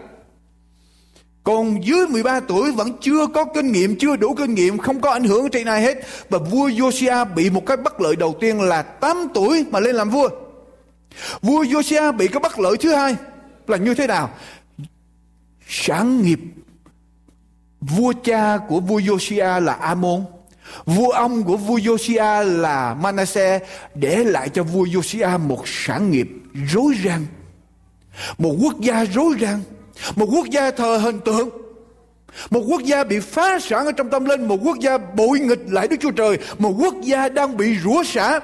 Còn 1.44 1.84
dưới 1.84 2.06
13 2.06 2.40
tuổi 2.40 2.72
vẫn 2.72 2.92
chưa 3.00 3.26
có 3.26 3.44
kinh 3.44 3.72
nghiệm, 3.72 3.96
chưa 3.96 4.16
đủ 4.16 4.34
kinh 4.34 4.54
nghiệm, 4.54 4.78
không 4.78 5.00
có 5.00 5.10
ảnh 5.10 5.24
hưởng 5.24 5.50
trên 5.50 5.66
ai 5.66 5.82
hết. 5.82 5.98
Và 6.28 6.38
vua 6.38 6.68
Josiah 6.68 7.34
bị 7.34 7.50
một 7.50 7.66
cái 7.66 7.76
bất 7.76 8.00
lợi 8.00 8.16
đầu 8.16 8.36
tiên 8.40 8.60
là 8.60 8.82
8 8.82 9.16
tuổi 9.34 9.64
mà 9.70 9.80
lên 9.80 9.96
làm 9.96 10.10
vua. 10.10 10.28
Vua 11.42 11.64
Josiah 11.64 12.16
bị 12.16 12.28
cái 12.28 12.40
bất 12.40 12.58
lợi 12.58 12.76
thứ 12.80 12.94
hai 12.94 13.16
là 13.66 13.76
như 13.76 13.94
thế 13.94 14.06
nào? 14.06 14.30
Sáng 15.68 16.22
nghiệp 16.22 16.40
vua 17.80 18.12
cha 18.24 18.58
của 18.68 18.80
vua 18.80 19.00
Josiah 19.00 19.60
là 19.60 19.72
Amon. 19.72 20.24
Vua 20.86 21.08
ông 21.08 21.42
của 21.42 21.56
vua 21.56 21.78
Josiah 21.78 22.60
là 22.60 22.94
Manasseh, 22.94 23.62
để 23.94 24.24
lại 24.24 24.48
cho 24.48 24.62
vua 24.62 24.84
Josiah 24.84 25.38
một 25.38 25.62
sản 25.68 26.10
nghiệp 26.10 26.28
rối 26.72 26.94
ren. 27.04 27.26
Một 28.38 28.56
quốc 28.60 28.80
gia 28.80 29.04
rối 29.04 29.34
ren 29.40 29.58
một 30.16 30.28
quốc 30.32 30.46
gia 30.50 30.70
thờ 30.70 30.96
hình 30.96 31.20
tượng, 31.20 31.48
một 32.50 32.62
quốc 32.68 32.82
gia 32.82 33.04
bị 33.04 33.20
phá 33.20 33.58
sản 33.58 33.86
ở 33.86 33.92
trong 33.92 34.10
tâm 34.10 34.24
linh, 34.24 34.48
một 34.48 34.58
quốc 34.64 34.78
gia 34.78 34.98
bội 34.98 35.40
nghịch 35.40 35.62
lại 35.68 35.88
đức 35.88 35.96
chúa 36.00 36.10
trời, 36.10 36.38
một 36.58 36.72
quốc 36.78 36.94
gia 37.02 37.28
đang 37.28 37.56
bị 37.56 37.78
rủa 37.84 38.02
xả 38.02 38.40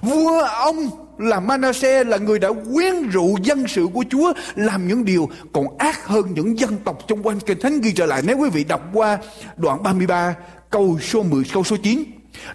vua 0.00 0.40
ông 0.42 0.90
là 1.18 1.40
Manasseh 1.40 2.06
là 2.06 2.16
người 2.16 2.38
đã 2.38 2.48
quyến 2.74 3.08
rũ 3.08 3.36
dân 3.42 3.68
sự 3.68 3.86
của 3.94 4.04
Chúa, 4.10 4.32
làm 4.54 4.88
những 4.88 5.04
điều 5.04 5.28
còn 5.52 5.78
ác 5.78 6.06
hơn 6.06 6.24
những 6.34 6.58
dân 6.58 6.76
tộc 6.84 6.98
xung 7.08 7.22
quanh 7.22 7.40
kinh 7.40 7.60
thánh 7.60 7.80
ghi 7.80 7.92
trở 7.92 8.06
lại 8.06 8.22
nếu 8.24 8.38
quý 8.38 8.50
vị 8.50 8.64
đọc 8.64 8.82
qua 8.92 9.18
đoạn 9.56 9.82
33 9.82 10.34
câu 10.70 10.98
số 11.02 11.22
10 11.22 11.44
câu 11.52 11.64
số 11.64 11.76
9 11.76 12.04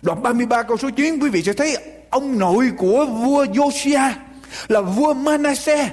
đoạn 0.01 0.23
33 0.23 0.63
câu 0.63 0.77
số 0.77 0.89
9 0.89 1.19
quý 1.19 1.29
vị 1.29 1.41
sẽ 1.41 1.53
thấy 1.53 1.77
ông 2.09 2.39
nội 2.39 2.71
của 2.77 3.05
vua 3.05 3.45
Josiah 3.45 4.11
là 4.67 4.81
vua 4.81 5.13
Manasseh 5.13 5.91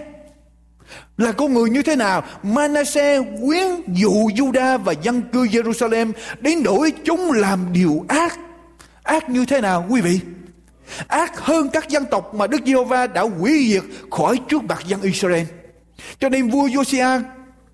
là 1.17 1.33
con 1.33 1.55
người 1.55 1.71
như 1.71 1.83
thế 1.83 1.97
nào? 1.97 2.23
Manasseh 2.43 3.25
quyến 3.47 3.67
dụ 3.95 4.11
Juda 4.11 4.79
và 4.79 4.93
dân 4.93 5.23
cư 5.33 5.45
Jerusalem 5.45 6.13
đến 6.41 6.63
đổi 6.63 6.93
chúng 7.05 7.33
làm 7.33 7.73
điều 7.73 8.05
ác. 8.09 8.39
Ác 9.03 9.31
như 9.31 9.45
thế 9.47 9.61
nào 9.61 9.87
quý 9.89 10.01
vị? 10.01 10.21
Ác 11.07 11.41
hơn 11.41 11.69
các 11.73 11.89
dân 11.89 12.05
tộc 12.11 12.35
mà 12.35 12.47
Đức 12.47 12.61
Giê-hô-va 12.67 13.07
đã 13.07 13.23
hủy 13.23 13.69
diệt 13.69 13.83
khỏi 14.11 14.39
trước 14.49 14.65
mặt 14.65 14.83
dân 14.87 15.03
Israel. 15.03 15.45
Cho 16.21 16.29
nên 16.29 16.51
vua 16.51 16.69
Josiah 16.69 17.23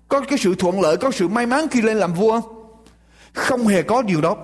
có 0.07 0.21
cái 0.21 0.37
sự 0.37 0.55
thuận 0.55 0.81
lợi, 0.81 0.97
có 0.97 1.11
sự 1.11 1.27
may 1.27 1.45
mắn 1.45 1.67
khi 1.71 1.81
lên 1.81 1.97
làm 1.97 2.13
vua 2.13 2.41
không? 2.41 2.56
Không 3.37 3.67
hề 3.67 3.81
có 3.81 4.01
điều 4.01 4.21
đó. 4.21 4.37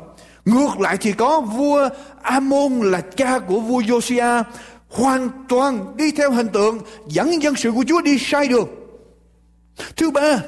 Ngược 0.45 0.79
lại 0.79 0.97
thì 0.97 1.11
có 1.11 1.41
vua 1.41 1.89
Amon 2.21 2.91
là 2.91 3.01
cha 3.01 3.39
của 3.39 3.59
vua 3.59 3.81
Josiah 3.81 4.43
hoàn 4.89 5.29
toàn 5.49 5.97
đi 5.97 6.11
theo 6.11 6.31
hình 6.31 6.47
tượng 6.47 6.79
dẫn 7.07 7.41
dân 7.43 7.55
sự 7.55 7.71
của 7.71 7.83
Chúa 7.87 8.01
đi 8.01 8.17
sai 8.19 8.47
đường. 8.47 8.67
Thứ 9.95 10.11
ba, 10.11 10.39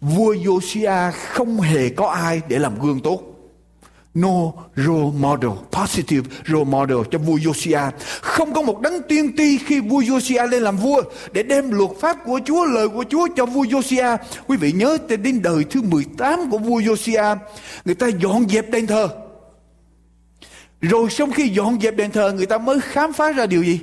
vua 0.00 0.34
Josiah 0.34 1.12
không 1.12 1.60
hề 1.60 1.88
có 1.88 2.06
ai 2.06 2.40
để 2.48 2.58
làm 2.58 2.80
gương 2.80 3.00
tốt. 3.00 3.29
No 4.14 4.52
role 4.76 5.12
model, 5.18 5.50
positive 5.70 6.30
role 6.46 6.64
model 6.64 6.98
cho 7.10 7.18
vua 7.18 7.36
Josiah. 7.36 7.90
Không 8.20 8.54
có 8.54 8.62
một 8.62 8.80
đấng 8.80 9.02
tiên 9.08 9.32
tri 9.36 9.58
khi 9.58 9.80
vua 9.80 10.00
Josiah 10.00 10.46
lên 10.46 10.62
làm 10.62 10.76
vua 10.76 11.02
để 11.32 11.42
đem 11.42 11.70
luật 11.70 11.90
pháp 12.00 12.16
của 12.24 12.40
Chúa, 12.44 12.64
lời 12.64 12.88
của 12.88 13.04
Chúa 13.10 13.28
cho 13.36 13.46
vua 13.46 13.64
Josiah. 13.64 14.18
Quý 14.46 14.56
vị 14.56 14.72
nhớ 14.72 14.98
đến 15.08 15.42
đời 15.42 15.64
thứ 15.70 15.82
18 15.82 16.50
của 16.50 16.58
vua 16.58 16.80
Josiah, 16.80 17.36
người 17.84 17.94
ta 17.94 18.06
dọn 18.06 18.48
dẹp 18.48 18.70
đền 18.70 18.86
thờ. 18.86 19.08
Rồi 20.80 21.10
sau 21.10 21.26
khi 21.34 21.48
dọn 21.48 21.80
dẹp 21.80 21.96
đền 21.96 22.10
thờ 22.10 22.32
người 22.32 22.46
ta 22.46 22.58
mới 22.58 22.80
khám 22.80 23.12
phá 23.12 23.32
ra 23.32 23.46
điều 23.46 23.62
gì? 23.62 23.80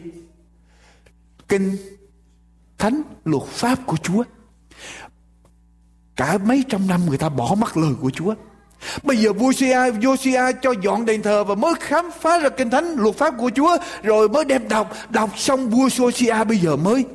Kinh 1.48 1.78
thánh 2.78 3.02
luật 3.26 3.44
pháp 3.44 3.80
của 3.86 3.98
Chúa. 3.98 4.24
Cả 6.16 6.38
mấy 6.38 6.64
trăm 6.70 6.88
năm 6.88 7.06
người 7.06 7.18
ta 7.18 7.30
bỏ 7.30 7.56
mất 7.56 7.78
lời 7.78 7.94
của 8.02 8.10
Chúa. 8.10 8.34
Bây 9.04 9.18
giờ 9.18 9.34
vua 9.34 9.52
Sia, 9.52 9.92
vua 9.92 10.16
sia 10.16 10.42
cho 10.62 10.74
dọn 10.82 11.06
đền 11.06 11.22
thờ 11.22 11.44
và 11.44 11.56
mới 11.56 11.74
khám 11.80 12.10
phá 12.22 12.40
ra 12.40 12.50
kinh 12.50 12.70
thánh 12.70 12.96
luật 12.98 13.16
pháp 13.16 13.34
của 13.38 13.52
Chúa 13.56 13.78
rồi 14.04 14.30
mới 14.30 14.46
đem 14.46 14.68
đọc, 14.68 14.94
đọc 15.10 15.30
xong 15.38 15.70
vua 15.70 15.90
sia 15.90 16.44
bây 16.44 16.58
giờ 16.58 16.76
mới 16.76 17.06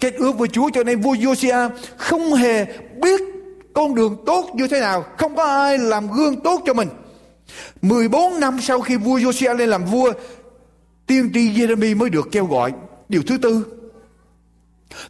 kết 0.00 0.14
ước 0.14 0.38
với 0.38 0.48
Chúa 0.48 0.70
cho 0.70 0.84
nên 0.84 1.00
vua 1.00 1.34
sia 1.34 1.56
không 1.96 2.34
hề 2.34 2.64
biết 3.02 3.20
con 3.72 3.94
đường 3.94 4.16
tốt 4.26 4.50
như 4.54 4.68
thế 4.68 4.80
nào, 4.80 5.04
không 5.18 5.36
có 5.36 5.44
ai 5.44 5.78
làm 5.78 6.12
gương 6.12 6.40
tốt 6.40 6.62
cho 6.66 6.74
mình. 6.74 6.88
14 7.82 8.40
năm 8.40 8.58
sau 8.60 8.80
khi 8.80 8.96
vua 8.96 9.32
sia 9.32 9.54
lên 9.54 9.68
làm 9.68 9.84
vua, 9.84 10.12
tiên 11.06 11.30
tri 11.34 11.50
Jeremy 11.50 11.96
mới 11.96 12.10
được 12.10 12.28
kêu 12.32 12.46
gọi. 12.46 12.72
Điều 13.08 13.22
thứ 13.22 13.38
tư, 13.38 13.64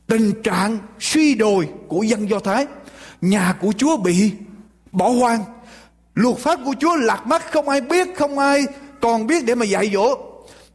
tình 0.07 0.43
trạng 0.43 0.79
suy 1.01 1.35
đồi 1.35 1.69
của 1.89 2.03
dân 2.03 2.31
Do 2.31 2.39
Thái, 2.39 2.67
nhà 3.21 3.55
của 3.61 3.73
Chúa 3.73 3.97
bị 3.97 4.33
bỏ 4.93 5.09
hoang, 5.09 5.45
luật 6.15 6.37
pháp 6.37 6.61
của 6.65 6.75
Chúa 6.81 6.97
lạc 6.97 7.27
mắt 7.27 7.53
không 7.53 7.69
ai 7.69 7.81
biết, 7.81 8.09
không 8.17 8.39
ai 8.39 8.63
còn 9.01 9.27
biết 9.27 9.45
để 9.45 9.55
mà 9.55 9.65
dạy 9.65 9.91
dỗ. 9.95 10.17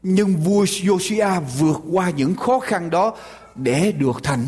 Nhưng 0.04 0.38
vua 0.38 0.64
Josiah 0.64 1.42
vượt 1.42 1.82
qua 1.92 2.10
những 2.10 2.36
khó 2.36 2.60
khăn 2.60 2.90
đó 2.90 3.16
để 3.56 3.92
được 3.92 4.24
thành 4.24 4.48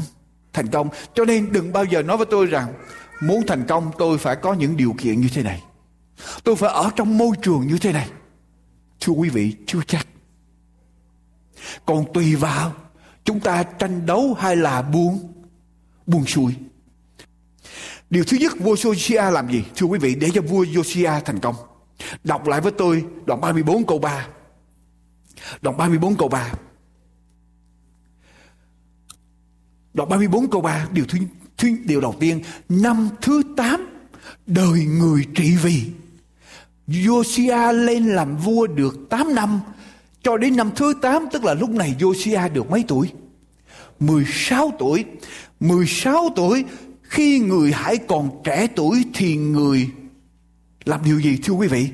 thành 0.53 0.67
công. 0.67 0.89
Cho 1.13 1.25
nên 1.25 1.51
đừng 1.51 1.73
bao 1.73 1.83
giờ 1.83 2.01
nói 2.01 2.17
với 2.17 2.25
tôi 2.31 2.45
rằng 2.45 2.73
muốn 3.21 3.43
thành 3.47 3.65
công 3.67 3.91
tôi 3.97 4.17
phải 4.17 4.35
có 4.35 4.53
những 4.53 4.77
điều 4.77 4.95
kiện 4.97 5.21
như 5.21 5.27
thế 5.33 5.43
này. 5.43 5.63
Tôi 6.43 6.55
phải 6.55 6.69
ở 6.69 6.89
trong 6.95 7.17
môi 7.17 7.35
trường 7.41 7.67
như 7.67 7.77
thế 7.77 7.93
này. 7.93 8.09
Thưa 8.99 9.13
quý 9.13 9.29
vị, 9.29 9.55
chưa 9.67 9.79
chắc. 9.87 10.07
Còn 11.85 12.13
tùy 12.13 12.35
vào 12.35 12.71
chúng 13.23 13.39
ta 13.39 13.63
tranh 13.63 14.05
đấu 14.05 14.35
hay 14.39 14.55
là 14.55 14.81
buông 14.81 15.33
buông 16.05 16.25
xuôi 16.25 16.53
điều 18.09 18.23
thứ 18.23 18.37
nhất 18.37 18.53
vua 18.59 18.75
Josiah 18.75 19.31
làm 19.31 19.51
gì? 19.51 19.63
Thưa 19.75 19.87
quý 19.87 19.99
vị 19.99 20.15
để 20.15 20.29
cho 20.33 20.41
vua 20.41 20.63
Josiah 20.63 21.21
thành 21.21 21.39
công. 21.39 21.55
Đọc 22.23 22.47
lại 22.47 22.61
với 22.61 22.71
tôi 22.71 23.05
đoạn 23.25 23.41
34 23.41 23.85
câu 23.85 23.99
3 23.99 24.27
đoạn 25.61 25.77
34 25.77 26.15
câu 26.15 26.29
3 26.29 26.51
đoạn 29.93 30.09
34 30.09 30.49
câu 30.49 30.61
3 30.61 30.87
điều 30.91 31.05
thứ, 31.05 31.17
thứ 31.57 31.69
điều 31.85 32.01
đầu 32.01 32.15
tiên. 32.19 32.41
Năm 32.69 33.09
thứ 33.21 33.41
8 33.57 33.87
đời 34.47 34.85
người 34.85 35.25
trị 35.35 35.55
vì. 35.63 35.83
Josiah 36.87 37.73
lên 37.73 38.05
làm 38.05 38.37
vua 38.37 38.67
được 38.67 38.97
8 39.09 39.35
năm. 39.35 39.59
Cho 40.23 40.37
đến 40.37 40.55
năm 40.55 40.71
thứ 40.75 40.93
8 41.01 41.25
tức 41.31 41.43
là 41.43 41.53
lúc 41.53 41.69
này 41.69 41.95
Josiah 41.99 42.53
được 42.53 42.69
mấy 42.71 42.83
tuổi? 42.87 43.11
16 43.99 44.71
tuổi. 44.79 45.05
16 45.59 46.29
tuổi 46.35 46.65
khi 47.09 47.39
người 47.39 47.71
hãy 47.71 47.97
còn 47.97 48.29
trẻ 48.43 48.67
tuổi 48.75 49.03
thì 49.13 49.35
người 49.35 49.89
làm 50.85 51.01
điều 51.05 51.19
gì 51.19 51.37
thưa 51.43 51.53
quý 51.53 51.67
vị? 51.67 51.89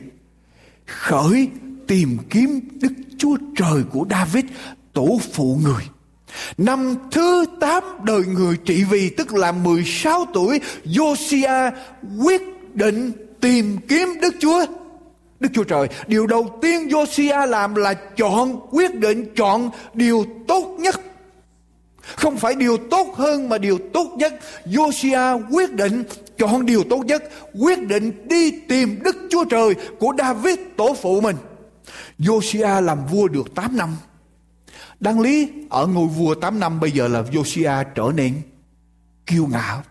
Khởi 0.85 1.49
tìm 1.87 2.17
kiếm 2.29 2.59
Đức 2.81 2.93
Chúa 3.17 3.37
Trời 3.55 3.83
của 3.91 4.05
David, 4.09 4.45
tổ 4.93 5.19
phụ 5.33 5.59
người. 5.63 5.83
Năm 6.57 6.95
thứ 7.11 7.45
8 7.59 7.83
đời 8.03 8.25
người 8.25 8.57
trị 8.65 8.83
vì 8.83 9.09
tức 9.09 9.33
là 9.33 9.51
16 9.51 10.25
tuổi, 10.33 10.59
Josiah 10.85 11.71
quyết 12.23 12.41
định 12.73 13.11
tìm 13.41 13.77
kiếm 13.87 14.07
Đức 14.21 14.35
Chúa 14.39 14.65
Đức 15.39 15.49
Chúa 15.53 15.63
Trời. 15.63 15.87
Điều 16.07 16.27
đầu 16.27 16.59
tiên 16.61 16.87
Josiah 16.87 17.45
làm 17.45 17.75
là 17.75 17.93
chọn, 17.93 18.59
quyết 18.71 18.95
định 18.95 19.25
chọn 19.35 19.69
điều 19.93 20.25
tốt 20.47 20.75
nhất. 20.79 21.01
Không 22.03 22.37
phải 22.37 22.55
điều 22.55 22.77
tốt 22.77 23.07
hơn 23.15 23.49
mà 23.49 23.57
điều 23.57 23.79
tốt 23.93 24.13
nhất. 24.17 24.33
Josiah 24.65 25.43
quyết 25.51 25.73
định 25.73 26.03
chọn 26.37 26.65
điều 26.65 26.83
tốt 26.89 27.05
nhất. 27.05 27.23
Quyết 27.59 27.87
định 27.87 28.27
đi 28.27 28.51
tìm 28.51 28.99
Đức 29.03 29.15
Chúa 29.29 29.45
Trời 29.45 29.75
của 29.99 30.13
David 30.17 30.59
tổ 30.77 30.95
phụ 31.01 31.21
mình. 31.21 31.35
Josiah 32.19 32.81
làm 32.81 33.05
vua 33.05 33.27
được 33.27 33.55
8 33.55 33.77
năm. 33.77 33.95
Đáng 34.99 35.19
lý, 35.19 35.49
ở 35.69 35.87
ngôi 35.87 36.07
vua 36.07 36.35
8 36.35 36.59
năm 36.59 36.79
bây 36.79 36.91
giờ 36.91 37.07
là 37.07 37.21
Josiah 37.21 37.85
trở 37.95 38.11
nên 38.15 38.41
kiêu 39.25 39.47
ngạo. 39.51 39.83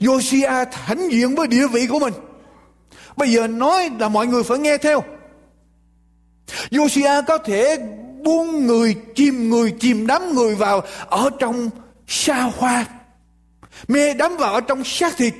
Josiah 0.00 0.66
hãnh 0.72 1.12
diện 1.12 1.34
với 1.34 1.46
địa 1.46 1.68
vị 1.68 1.86
của 1.86 1.98
mình. 1.98 2.14
Bây 3.16 3.32
giờ 3.32 3.46
nói 3.46 3.90
là 3.98 4.08
mọi 4.08 4.26
người 4.26 4.42
phải 4.42 4.58
nghe 4.58 4.78
theo. 4.78 5.02
Josiah 6.70 7.22
có 7.26 7.38
thể 7.38 7.78
buông 8.26 8.66
người, 8.66 8.94
chìm 9.14 9.50
người, 9.50 9.70
chìm 9.80 10.06
đắm 10.06 10.34
người 10.34 10.54
vào 10.54 10.82
ở 11.06 11.30
trong 11.38 11.70
xa 12.06 12.42
hoa. 12.42 12.86
Mê 13.88 14.14
đắm 14.14 14.36
vào 14.36 14.54
ở 14.54 14.60
trong 14.60 14.84
xác 14.84 15.16
thịt. 15.16 15.34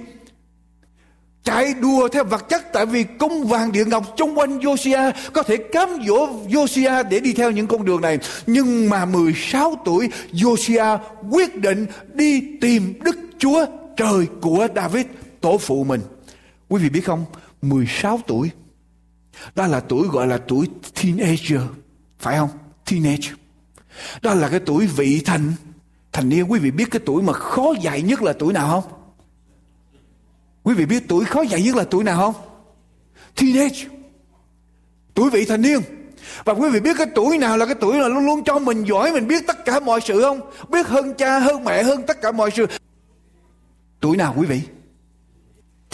Chạy 1.44 1.75
đua 1.75 2.09
theo 2.09 2.25
vật 2.25 2.49
chất 2.49 2.72
tại 2.72 2.87
vì 2.87 3.05
cung 3.18 3.46
vàng 3.46 3.72
địa 3.72 3.85
ngọc 3.85 4.14
xung 4.18 4.38
quanh 4.38 4.59
Josia 4.59 5.12
có 5.33 5.42
thể 5.42 5.57
cám 5.57 5.88
dỗ 6.07 6.29
Josia 6.49 7.09
để 7.09 7.20
đi 7.20 7.33
theo 7.33 7.51
những 7.51 7.66
con 7.66 7.85
đường 7.85 8.01
này. 8.01 8.18
Nhưng 8.46 8.90
mà 8.90 9.05
16 9.05 9.75
tuổi 9.85 10.09
Josia 10.33 10.99
quyết 11.31 11.57
định 11.57 11.87
đi 12.14 12.42
tìm 12.61 12.94
Đức 13.03 13.16
Chúa 13.38 13.66
trời 13.96 14.27
của 14.40 14.68
David 14.77 15.07
tổ 15.40 15.59
phụ 15.59 15.85
mình. 15.85 16.01
Quý 16.68 16.83
vị 16.83 16.88
biết 16.88 17.05
không? 17.05 17.25
16 17.62 18.20
tuổi. 18.27 18.51
Đó 19.55 19.66
là 19.66 19.81
tuổi 19.81 20.09
gọi 20.09 20.27
là 20.27 20.38
tuổi 20.49 20.68
teenager. 21.03 21.61
Phải 22.18 22.37
không? 22.37 22.51
Teenage. 22.90 23.29
Đó 24.22 24.35
là 24.35 24.49
cái 24.49 24.61
tuổi 24.61 24.87
vị 24.87 25.22
thành. 25.25 25.53
Thành 26.12 26.29
niên 26.29 26.51
quý 26.51 26.59
vị 26.59 26.70
biết 26.70 26.90
cái 26.90 27.01
tuổi 27.07 27.22
mà 27.22 27.33
khó 27.33 27.75
dạy 27.81 28.03
nhất 28.03 28.22
là 28.22 28.33
tuổi 28.33 28.53
nào 28.53 28.68
không? 28.68 28.92
Quý 30.62 30.75
vị 30.75 30.87
biết 30.87 31.09
tuổi 31.09 31.25
khó 31.25 31.42
dạy 31.42 31.62
nhất 31.62 31.77
là 31.77 31.85
tuổi 31.85 32.05
nào 32.05 32.16
không? 32.16 32.42
Teenage. 33.37 33.87
Tuổi 35.14 35.31
vị 35.31 35.44
thành 35.44 35.62
niên. 35.62 35.81
Và 36.44 36.53
quý 36.53 36.70
vị 36.70 36.81
biết 36.81 36.96
cái 36.99 37.07
tuổi 37.14 37.38
nào 37.38 37.57
là 37.57 37.66
cái 37.66 37.75
tuổi 37.81 37.99
là 37.99 38.09
luôn 38.09 38.27
luôn 38.27 38.44
cho 38.44 38.59
mình 38.59 38.85
giỏi, 38.85 39.12
mình 39.12 39.29
biết 39.29 39.46
tất 39.46 39.64
cả 39.64 39.81
mọi 39.81 40.01
sự 40.01 40.22
không? 40.22 40.40
Biết 40.68 40.87
hơn 40.87 41.14
cha, 41.18 41.38
hơn 41.38 41.64
mẹ, 41.64 41.83
hơn 41.83 42.03
tất 42.07 42.20
cả 42.22 42.33
mọi 42.33 42.51
sự. 42.51 42.66
Tuổi 44.01 44.16
nào 44.16 44.35
quý 44.37 44.46
vị? 44.46 44.61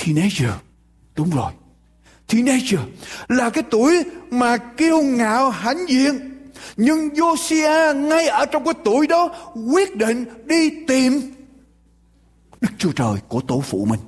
Teenager. 0.04 0.50
Đúng 1.16 1.30
rồi. 1.30 1.52
Teenager 2.32 2.80
là 3.28 3.50
cái 3.50 3.64
tuổi 3.70 4.02
mà 4.30 4.56
kiêu 4.56 5.02
ngạo 5.02 5.50
hãnh 5.50 5.88
diện. 5.88 6.31
Nhưng 6.76 7.08
Josia 7.08 7.94
ngay 8.08 8.28
ở 8.28 8.46
trong 8.46 8.64
cái 8.64 8.74
tuổi 8.84 9.06
đó 9.06 9.28
quyết 9.72 9.96
định 9.96 10.24
đi 10.44 10.70
tìm 10.86 11.34
Đức 12.60 12.70
Chúa 12.78 12.92
Trời 12.92 13.14
của 13.28 13.40
tổ 13.40 13.60
phụ 13.60 13.84
mình. 13.90 14.00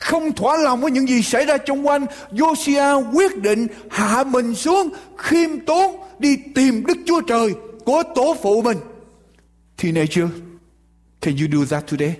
Không 0.00 0.32
thỏa 0.32 0.56
lòng 0.56 0.80
với 0.80 0.90
những 0.90 1.08
gì 1.08 1.22
xảy 1.22 1.44
ra 1.44 1.56
trong 1.56 1.86
quanh, 1.86 2.06
Josia 2.30 3.12
quyết 3.12 3.36
định 3.36 3.66
hạ 3.90 4.24
mình 4.24 4.54
xuống 4.54 4.88
khiêm 5.16 5.60
tốn 5.66 5.96
đi 6.18 6.36
tìm 6.54 6.86
Đức 6.86 6.98
Chúa 7.06 7.20
Trời 7.20 7.54
của 7.84 8.02
tổ 8.14 8.36
phụ 8.42 8.62
mình. 8.62 8.78
Teenager, 9.82 10.24
can 11.20 11.34
you 11.36 11.46
do 11.52 11.64
that 11.70 11.90
today? 11.90 12.16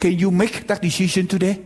Can 0.00 0.12
you 0.22 0.30
make 0.30 0.60
that 0.68 0.82
decision 0.82 1.26
today? 1.26 1.56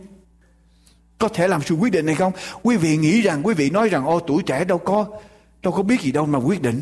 có 1.19 1.27
thể 1.27 1.47
làm 1.47 1.61
sự 1.61 1.75
quyết 1.75 1.91
định 1.91 2.05
này 2.05 2.15
không 2.15 2.33
quý 2.63 2.77
vị 2.77 2.97
nghĩ 2.97 3.21
rằng 3.21 3.41
quý 3.43 3.53
vị 3.53 3.69
nói 3.69 3.89
rằng 3.89 4.05
ô 4.05 4.19
tuổi 4.19 4.43
trẻ 4.43 4.63
đâu 4.63 4.77
có 4.77 5.05
đâu 5.67 5.75
có 5.75 5.83
biết 5.83 6.01
gì 6.01 6.11
đâu 6.11 6.25
mà 6.25 6.39
quyết 6.39 6.61
định. 6.61 6.81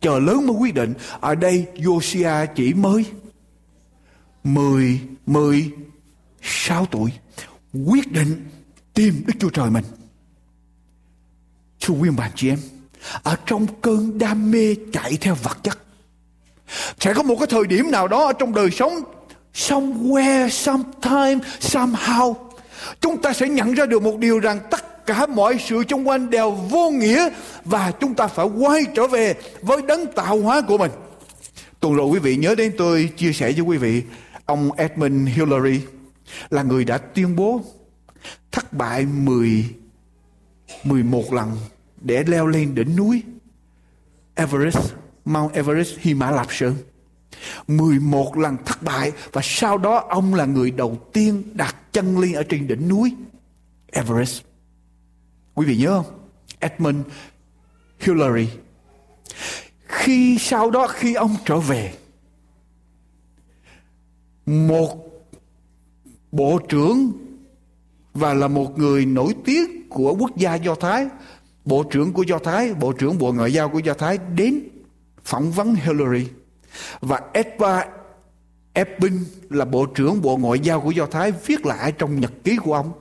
Chờ 0.00 0.18
lớn 0.18 0.46
mới 0.46 0.56
quyết 0.56 0.74
định. 0.74 0.94
Ở 1.20 1.34
đây 1.34 1.66
Josiah 1.74 2.46
chỉ 2.54 2.74
mới 2.74 3.04
mười 4.44 5.00
mười 5.26 5.70
sáu 6.42 6.86
tuổi. 6.86 7.12
Quyết 7.86 8.12
định 8.12 8.46
tìm 8.94 9.22
Đức 9.26 9.34
Chúa 9.40 9.50
Trời 9.50 9.70
mình. 9.70 9.84
Thưa 11.80 11.94
quý 11.94 12.10
bạn 12.10 12.30
chị 12.34 12.48
em, 12.48 12.58
ở 13.22 13.36
trong 13.46 13.66
cơn 13.80 14.18
đam 14.18 14.50
mê 14.50 14.74
chạy 14.92 15.16
theo 15.20 15.34
vật 15.34 15.58
chất, 15.62 15.78
sẽ 17.00 17.14
có 17.14 17.22
một 17.22 17.36
cái 17.38 17.46
thời 17.46 17.66
điểm 17.66 17.90
nào 17.90 18.08
đó 18.08 18.26
ở 18.26 18.32
trong 18.32 18.54
đời 18.54 18.70
sống, 18.70 18.94
somewhere, 19.54 20.48
sometime, 20.48 21.38
somehow, 21.60 22.34
chúng 23.00 23.22
ta 23.22 23.32
sẽ 23.32 23.48
nhận 23.48 23.74
ra 23.74 23.86
được 23.86 24.02
một 24.02 24.18
điều 24.18 24.38
rằng 24.38 24.60
tất 24.70 24.95
cả 25.06 25.26
mọi 25.26 25.58
sự 25.58 25.82
xung 25.90 26.08
quanh 26.08 26.30
đều 26.30 26.50
vô 26.50 26.90
nghĩa 26.90 27.28
và 27.64 27.92
chúng 28.00 28.14
ta 28.14 28.26
phải 28.26 28.46
quay 28.46 28.84
trở 28.94 29.06
về 29.06 29.34
với 29.62 29.82
đấng 29.82 30.06
tạo 30.06 30.40
hóa 30.40 30.60
của 30.60 30.78
mình. 30.78 30.90
Tuần 31.80 31.94
rồi 31.94 32.06
quý 32.06 32.18
vị 32.18 32.36
nhớ 32.36 32.54
đến 32.54 32.72
tôi 32.78 33.10
chia 33.16 33.32
sẻ 33.32 33.52
với 33.52 33.60
quý 33.60 33.76
vị 33.76 34.02
ông 34.44 34.72
Edmund 34.72 35.28
Hillary 35.28 35.80
là 36.50 36.62
người 36.62 36.84
đã 36.84 36.98
tuyên 36.98 37.36
bố 37.36 37.60
thất 38.52 38.72
bại 38.72 39.06
10 39.06 39.64
11 40.84 41.32
lần 41.32 41.56
để 42.00 42.24
leo 42.26 42.46
lên 42.46 42.74
đỉnh 42.74 42.96
núi 42.96 43.22
Everest, 44.34 44.92
Mount 45.24 45.52
Everest, 45.52 45.96
Hy 45.98 46.14
Mã 46.14 46.30
Lạp 46.30 46.46
Sơn. 46.50 46.74
11 47.68 48.36
lần 48.36 48.56
thất 48.64 48.82
bại 48.82 49.12
và 49.32 49.40
sau 49.44 49.78
đó 49.78 50.06
ông 50.08 50.34
là 50.34 50.44
người 50.44 50.70
đầu 50.70 50.98
tiên 51.12 51.42
đặt 51.54 51.76
chân 51.92 52.18
lên 52.18 52.32
ở 52.32 52.42
trên 52.42 52.66
đỉnh 52.66 52.88
núi 52.88 53.14
Everest. 53.92 54.42
Quý 55.56 55.66
vị 55.66 55.76
nhớ 55.76 56.02
không? 56.02 56.18
Edmund 56.60 56.98
Hillary. 58.00 58.48
Khi 59.86 60.38
sau 60.40 60.70
đó 60.70 60.86
khi 60.86 61.14
ông 61.14 61.36
trở 61.44 61.58
về 61.58 61.94
một 64.46 65.10
bộ 66.32 66.58
trưởng 66.68 67.12
và 68.14 68.34
là 68.34 68.48
một 68.48 68.78
người 68.78 69.06
nổi 69.06 69.34
tiếng 69.44 69.88
của 69.88 70.16
quốc 70.18 70.36
gia 70.36 70.54
Do 70.54 70.74
Thái, 70.74 71.08
bộ 71.64 71.82
trưởng 71.82 72.12
của 72.12 72.22
Do 72.22 72.38
Thái, 72.38 72.74
bộ 72.74 72.92
trưởng 72.92 73.18
bộ 73.18 73.32
ngoại 73.32 73.52
giao 73.52 73.68
của 73.68 73.78
Do 73.78 73.94
Thái 73.94 74.18
đến 74.34 74.60
phỏng 75.24 75.50
vấn 75.50 75.74
Hillary 75.74 76.28
và 77.00 77.20
Edward 77.32 77.86
Epping 78.72 79.24
là 79.50 79.64
Bộ 79.64 79.86
trưởng 79.86 80.22
Bộ 80.22 80.36
Ngoại 80.36 80.60
giao 80.60 80.80
của 80.80 80.90
Do 80.90 81.06
Thái 81.06 81.32
viết 81.46 81.66
lại 81.66 81.92
trong 81.92 82.20
nhật 82.20 82.32
ký 82.44 82.56
của 82.56 82.74
ông. 82.74 82.92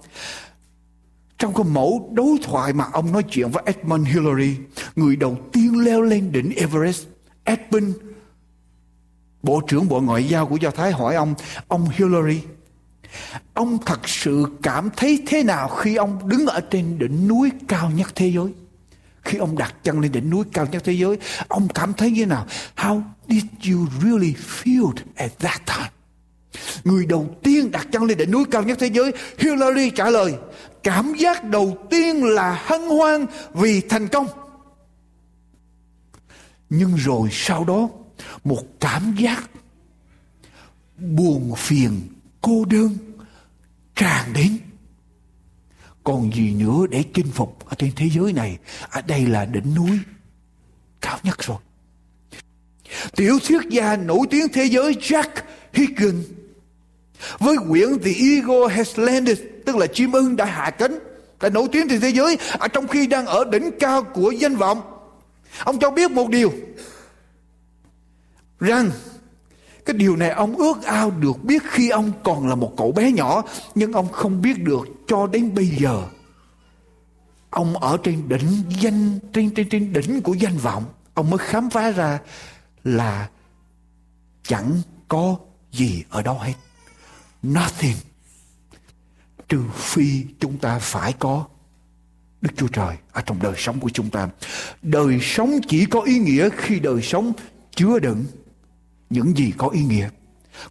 Trong 1.38 1.54
cái 1.54 1.64
mẫu 1.64 2.10
đối 2.14 2.38
thoại 2.44 2.74
mà 2.74 2.86
ông 2.94 3.12
nói 3.12 3.24
chuyện 3.24 3.52
với 3.52 3.64
Edmund 3.66 4.08
Hillary, 4.08 4.56
người 4.96 5.16
đầu 5.16 5.38
tiên 5.54 5.80
leo 5.80 6.02
lên 6.02 6.32
đỉnh 6.32 6.52
Everest, 6.56 7.06
Edmund, 7.44 7.96
Bộ 9.44 9.62
trưởng 9.68 9.88
Bộ 9.88 10.02
Ngoại 10.02 10.24
giao 10.24 10.48
của 10.48 10.56
Do 10.56 10.72
Thái 10.72 10.92
hỏi 10.92 11.16
ông, 11.16 11.34
ông 11.68 11.90
Hillary, 11.90 12.42
ông 13.54 13.78
thật 13.86 14.10
sự 14.10 14.46
cảm 14.64 14.90
thấy 14.96 15.24
thế 15.28 15.44
nào 15.44 15.68
khi 15.68 15.96
ông 15.96 16.30
đứng 16.30 16.48
ở 16.48 16.62
trên 16.62 17.00
đỉnh 17.00 17.28
núi 17.28 17.52
cao 17.68 17.92
nhất 17.92 18.16
thế 18.16 18.28
giới? 18.28 18.54
Khi 19.22 19.38
ông 19.38 19.58
đặt 19.58 19.76
chân 19.84 20.00
lên 20.00 20.12
đỉnh 20.12 20.30
núi 20.30 20.44
cao 20.54 20.68
nhất 20.72 20.84
thế 20.86 20.94
giới, 20.94 21.18
ông 21.48 21.68
cảm 21.74 21.94
thấy 21.94 22.12
như 22.12 22.22
thế 22.22 22.26
nào? 22.26 22.46
How 22.76 23.02
did 23.30 23.44
you 23.70 23.88
really 24.04 24.34
feel 24.34 24.92
at 25.16 25.40
that 25.40 25.62
time? 25.66 25.90
Người 26.84 27.06
đầu 27.06 27.36
tiên 27.44 27.72
đặt 27.72 27.88
chân 27.92 28.04
lên 28.04 28.18
đỉnh 28.18 28.32
núi 28.32 28.46
cao 28.52 28.64
nhất 28.64 28.78
thế 28.82 28.90
giới, 28.94 29.12
Hillary 29.38 29.90
trả 29.90 30.10
lời, 30.10 30.34
cảm 30.86 31.14
giác 31.14 31.44
đầu 31.44 31.78
tiên 31.90 32.24
là 32.24 32.64
hân 32.66 32.82
hoan 32.82 33.26
vì 33.54 33.82
thành 33.82 34.08
công. 34.08 34.28
Nhưng 36.70 36.96
rồi 36.96 37.30
sau 37.32 37.64
đó, 37.64 37.90
một 38.44 38.64
cảm 38.80 39.16
giác 39.20 39.50
buồn 40.98 41.54
phiền 41.58 42.02
cô 42.42 42.66
đơn 42.66 42.98
tràn 43.96 44.34
đến. 44.34 44.58
Còn 46.04 46.34
gì 46.34 46.54
nữa 46.54 46.86
để 46.90 47.04
chinh 47.14 47.32
phục 47.32 47.70
ở 47.70 47.76
trên 47.78 47.92
thế 47.96 48.10
giới 48.10 48.34
này? 48.34 48.58
Ở 48.90 49.02
đây 49.02 49.26
là 49.26 49.46
đỉnh 49.46 49.76
núi 49.76 50.00
cao 51.02 51.20
nhất 51.24 51.38
rồi. 51.40 51.58
Tiểu 53.16 53.40
thuyết 53.48 53.62
gia 53.70 53.96
nổi 53.96 54.28
tiếng 54.30 54.48
thế 54.54 54.66
giới 54.66 54.94
Jack 54.94 55.30
Higgins 55.74 56.26
với 57.40 57.58
quyển 57.70 58.00
The 58.04 58.12
Eagle 58.12 58.76
Has 58.76 59.00
Landed 59.00 59.55
tức 59.66 59.76
là 59.76 59.88
chim 59.88 60.12
ưng 60.12 60.36
đã 60.36 60.46
hạ 60.46 60.70
cánh, 60.70 61.00
đã 61.42 61.50
nổi 61.50 61.68
tiếng 61.72 61.88
trên 61.90 62.02
thế 62.02 62.10
giới 62.10 62.38
ở 62.60 62.68
trong 62.68 62.88
khi 62.88 63.08
đang 63.08 63.26
ở 63.26 63.44
đỉnh 63.52 63.72
cao 63.80 64.04
của 64.04 64.32
danh 64.32 64.56
vọng. 64.56 64.82
Ông 65.64 65.80
cho 65.80 65.92
biết 65.92 66.12
một 66.12 66.30
điều, 66.30 66.54
rằng 68.60 68.92
cái 69.86 69.96
điều 69.96 70.16
này 70.16 70.30
ông 70.30 70.56
ước 70.56 70.84
ao 70.84 71.12
được 71.12 71.44
biết 71.44 71.64
khi 71.70 71.90
ông 71.90 72.12
còn 72.24 72.48
là 72.48 72.56
một 72.56 72.74
cậu 72.78 72.92
bé 72.92 73.12
nhỏ, 73.12 73.44
nhưng 73.76 73.94
ông 73.94 74.12
không 74.12 74.42
biết 74.42 74.64
được 74.64 74.88
cho 75.08 75.28
đến 75.28 75.56
bây 75.56 75.68
giờ 75.68 76.04
ông 77.50 77.78
ở 77.78 77.98
trên 78.04 78.30
đỉnh 78.30 78.64
danh, 78.80 79.20
trên 79.34 79.54
trên 79.54 79.70
trên 79.70 79.94
đỉnh 79.94 80.22
của 80.22 80.34
danh 80.34 80.58
vọng. 80.58 80.84
Ông 81.14 81.30
mới 81.30 81.38
khám 81.38 81.70
phá 81.70 81.92
ra 81.92 82.20
là 82.84 83.30
chẳng 84.44 84.82
có 85.08 85.36
gì 85.72 86.04
ở 86.10 86.22
đâu 86.22 86.40
hết. 86.40 86.54
Nothing 87.44 87.96
trừ 89.50 89.62
phi 89.76 90.24
chúng 90.40 90.58
ta 90.58 90.80
phải 90.80 91.14
có 91.14 91.46
Đức 92.42 92.50
Chúa 92.56 92.68
Trời 92.68 92.96
ở 93.12 93.22
trong 93.22 93.40
đời 93.42 93.54
sống 93.58 93.80
của 93.80 93.90
chúng 93.90 94.10
ta. 94.10 94.30
Đời 94.82 95.20
sống 95.22 95.60
chỉ 95.68 95.86
có 95.86 96.02
ý 96.02 96.20
nghĩa 96.20 96.50
khi 96.58 96.80
đời 96.80 97.02
sống 97.02 97.34
chứa 97.76 98.00
đựng 98.00 98.26
những 99.10 99.38
gì 99.38 99.54
có 99.58 99.68
ý 99.68 99.84
nghĩa. 99.84 100.10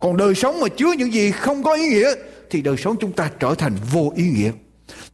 Còn 0.01 0.17
đời 0.17 0.35
sống 0.35 0.61
mà 0.61 0.69
chứa 0.69 0.93
những 0.99 1.13
gì 1.13 1.31
không 1.31 1.63
có 1.63 1.75
ý 1.75 1.89
nghĩa 1.89 2.15
thì 2.51 2.63
đời 2.63 2.77
sống 2.77 2.97
chúng 3.01 3.13
ta 3.13 3.31
trở 3.41 3.55
thành 3.55 3.77
vô 3.93 4.13
ý 4.17 4.31
nghĩa. 4.31 4.53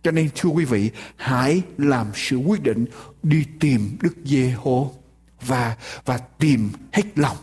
Cho 0.03 0.11
nên 0.11 0.29
thưa 0.37 0.51
quý 0.51 0.65
vị, 0.65 0.91
hãy 1.17 1.63
làm 1.79 2.07
sự 2.15 2.37
quyết 2.37 2.63
định 2.63 2.87
đi 3.23 3.45
tìm 3.61 3.97
Đức 4.03 4.15
Giê-hô 4.25 4.95
và 5.41 5.77
và 6.05 6.19
tìm 6.19 6.71
hết 6.93 7.19
lòng. 7.19 7.37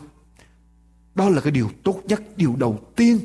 Đó 1.14 1.28
là 1.28 1.40
cái 1.40 1.50
điều 1.50 1.70
tốt 1.84 2.02
nhất, 2.04 2.22
điều 2.36 2.56
đầu 2.56 2.80
tiên. 2.96 3.18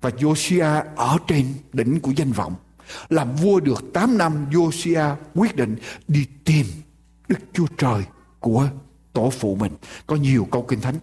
Và 0.00 0.10
Josiah 0.10 0.82
ở 0.96 1.18
trên 1.26 1.54
đỉnh 1.72 2.00
của 2.00 2.12
danh 2.16 2.32
vọng. 2.32 2.54
Làm 3.08 3.36
vua 3.36 3.60
được 3.60 3.84
8 3.94 4.18
năm, 4.18 4.46
Josiah 4.50 5.14
quyết 5.34 5.56
định 5.56 5.76
đi 6.08 6.26
tìm 6.44 6.66
Đức 7.28 7.38
Chúa 7.52 7.66
Trời 7.78 8.02
của 8.40 8.68
tổ 9.12 9.30
phụ 9.30 9.54
mình. 9.54 9.72
Có 10.06 10.16
nhiều 10.16 10.48
câu 10.50 10.62
kinh 10.62 10.80
thánh 10.80 10.98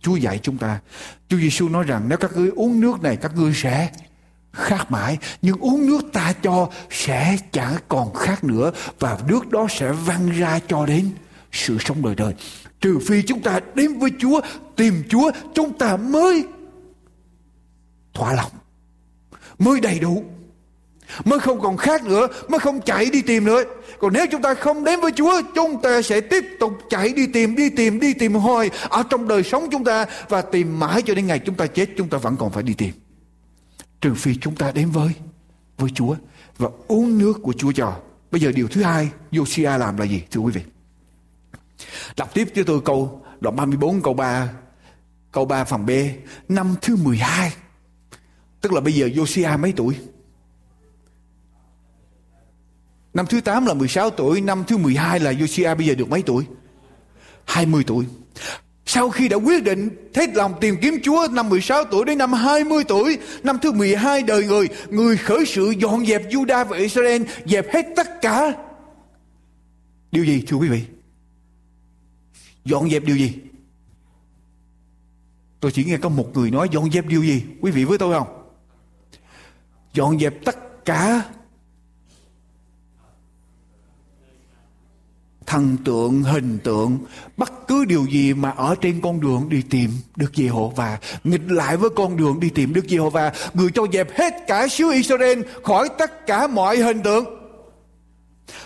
Chúa 0.00 0.16
dạy 0.16 0.38
chúng 0.38 0.58
ta. 0.58 0.80
Chúa 1.28 1.38
Giêsu 1.38 1.68
nói 1.68 1.84
rằng 1.84 2.08
nếu 2.08 2.18
các 2.18 2.36
ngươi 2.36 2.48
uống 2.48 2.80
nước 2.80 3.02
này 3.02 3.16
các 3.16 3.36
ngươi 3.36 3.52
sẽ 3.54 3.90
khát 4.52 4.90
mãi 4.90 5.18
nhưng 5.42 5.58
uống 5.58 5.86
nước 5.86 6.00
ta 6.12 6.32
cho 6.42 6.68
sẽ 6.90 7.36
chẳng 7.52 7.74
còn 7.88 8.14
khát 8.14 8.44
nữa 8.44 8.72
và 8.98 9.18
nước 9.28 9.50
đó 9.50 9.66
sẽ 9.70 9.92
văng 9.92 10.30
ra 10.30 10.60
cho 10.68 10.86
đến 10.86 11.10
sự 11.52 11.76
sống 11.80 12.02
đời 12.02 12.14
đời 12.14 12.34
trừ 12.80 12.98
phi 13.08 13.22
chúng 13.22 13.40
ta 13.40 13.60
đến 13.74 13.98
với 13.98 14.10
Chúa 14.18 14.40
tìm 14.76 15.02
Chúa 15.08 15.30
chúng 15.54 15.78
ta 15.78 15.96
mới 15.96 16.44
thỏa 18.14 18.32
lòng. 18.32 18.50
Mới 19.58 19.80
đầy 19.80 19.98
đủ. 19.98 20.24
Mới 21.24 21.38
không 21.38 21.60
còn 21.60 21.76
khác 21.76 22.04
nữa, 22.04 22.28
mới 22.48 22.60
không 22.60 22.80
chạy 22.80 23.06
đi 23.10 23.22
tìm 23.22 23.44
nữa. 23.44 23.62
Còn 23.98 24.12
nếu 24.12 24.26
chúng 24.30 24.42
ta 24.42 24.54
không 24.54 24.84
đến 24.84 25.00
với 25.00 25.12
Chúa, 25.16 25.42
chúng 25.54 25.82
ta 25.82 26.02
sẽ 26.02 26.20
tiếp 26.20 26.44
tục 26.60 26.72
chạy 26.90 27.12
đi 27.12 27.26
tìm 27.26 27.56
đi 27.56 27.70
tìm 27.70 28.00
đi 28.00 28.14
tìm 28.14 28.34
hoài 28.34 28.70
ở 28.88 29.02
trong 29.10 29.28
đời 29.28 29.42
sống 29.42 29.68
chúng 29.70 29.84
ta 29.84 30.06
và 30.28 30.42
tìm 30.42 30.78
mãi 30.78 31.02
cho 31.02 31.14
đến 31.14 31.26
ngày 31.26 31.38
chúng 31.38 31.54
ta 31.54 31.66
chết, 31.66 31.88
chúng 31.96 32.08
ta 32.08 32.18
vẫn 32.18 32.36
còn 32.36 32.50
phải 32.50 32.62
đi 32.62 32.74
tìm. 32.74 32.94
Trừ 34.00 34.14
phi 34.14 34.34
chúng 34.40 34.56
ta 34.56 34.72
đến 34.72 34.90
với 34.90 35.12
với 35.78 35.90
Chúa 35.94 36.14
và 36.58 36.68
uống 36.88 37.18
nước 37.18 37.38
của 37.42 37.52
Chúa 37.52 37.72
cho. 37.72 37.96
Bây 38.30 38.40
giờ 38.40 38.52
điều 38.52 38.68
thứ 38.68 38.82
hai 38.82 39.08
Josiah 39.32 39.78
làm 39.78 39.96
là 39.96 40.04
gì, 40.04 40.22
thưa 40.30 40.40
quý 40.40 40.52
vị? 40.52 40.62
Đọc 42.16 42.34
tiếp 42.34 42.48
cho 42.54 42.62
tôi 42.66 42.80
câu 42.84 43.22
đoạn 43.40 43.56
34 43.56 44.02
câu 44.02 44.14
3 44.14 44.48
câu 45.32 45.44
3 45.44 45.64
phần 45.64 45.86
B, 45.86 45.90
năm 46.48 46.74
thứ 46.82 46.96
12 46.96 47.52
tức 48.62 48.72
là 48.72 48.80
bây 48.80 48.92
giờ 48.92 49.06
Josiah 49.06 49.58
mấy 49.58 49.72
tuổi 49.76 49.94
Năm 53.14 53.26
thứ 53.26 53.40
8 53.40 53.66
là 53.66 53.74
16 53.74 54.10
tuổi, 54.10 54.40
năm 54.40 54.64
thứ 54.66 54.76
12 54.76 55.20
là 55.20 55.32
Josiah 55.32 55.76
bây 55.76 55.86
giờ 55.86 55.94
được 55.94 56.10
mấy 56.10 56.22
tuổi? 56.22 56.44
20 57.44 57.84
tuổi. 57.86 58.04
Sau 58.86 59.10
khi 59.10 59.28
đã 59.28 59.36
quyết 59.36 59.64
định 59.64 59.88
hết 60.14 60.34
lòng 60.34 60.54
tìm 60.60 60.76
kiếm 60.82 60.94
Chúa 61.02 61.28
năm 61.30 61.48
16 61.48 61.84
tuổi 61.84 62.04
đến 62.04 62.18
năm 62.18 62.32
20 62.32 62.84
tuổi, 62.84 63.18
năm 63.42 63.58
thứ 63.62 63.72
12 63.72 64.22
đời 64.22 64.44
người, 64.44 64.68
người 64.90 65.16
khởi 65.16 65.44
sự 65.46 65.74
dọn 65.78 66.06
dẹp 66.06 66.30
Judah 66.30 66.64
và 66.64 66.76
Israel, 66.76 67.22
dẹp 67.46 67.74
hết 67.74 67.86
tất 67.96 68.22
cả. 68.22 68.52
Điều 70.12 70.24
gì 70.24 70.44
thưa 70.46 70.56
quý 70.56 70.68
vị? 70.68 70.82
Dọn 72.64 72.90
dẹp 72.90 73.04
điều 73.04 73.16
gì? 73.16 73.32
Tôi 75.60 75.72
chỉ 75.72 75.84
nghe 75.84 75.96
có 75.96 76.08
một 76.08 76.36
người 76.36 76.50
nói 76.50 76.68
dọn 76.72 76.92
dẹp 76.92 77.06
điều 77.06 77.22
gì? 77.22 77.42
Quý 77.60 77.70
vị 77.70 77.84
với 77.84 77.98
tôi 77.98 78.14
không? 78.18 78.41
Dọn 79.92 80.18
dẹp 80.18 80.44
tất 80.44 80.84
cả 80.84 81.22
thần 85.46 85.76
tượng, 85.84 86.22
hình 86.22 86.58
tượng, 86.64 86.98
bất 87.36 87.52
cứ 87.68 87.84
điều 87.84 88.06
gì 88.06 88.34
mà 88.34 88.50
ở 88.50 88.74
trên 88.80 89.00
con 89.00 89.20
đường 89.20 89.48
đi 89.48 89.62
tìm 89.70 89.90
Đức 90.16 90.30
Giê-hô-va, 90.34 90.98
nghịch 91.24 91.50
lại 91.50 91.76
với 91.76 91.90
con 91.96 92.16
đường 92.16 92.40
đi 92.40 92.50
tìm 92.50 92.74
Đức 92.74 92.84
Giê-hô-va, 92.88 93.32
người 93.54 93.70
cho 93.74 93.86
dẹp 93.92 94.18
hết 94.18 94.34
cả 94.46 94.68
xứ 94.68 94.90
Israel 94.92 95.40
khỏi 95.62 95.88
tất 95.98 96.26
cả 96.26 96.46
mọi 96.46 96.76
hình 96.76 97.02
tượng. 97.02 97.24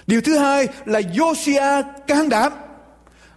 Điều 0.07 0.21
thứ 0.21 0.39
hai 0.39 0.69
là 0.85 1.01
Josiah 1.01 1.83
can 2.07 2.29
đảm 2.29 2.53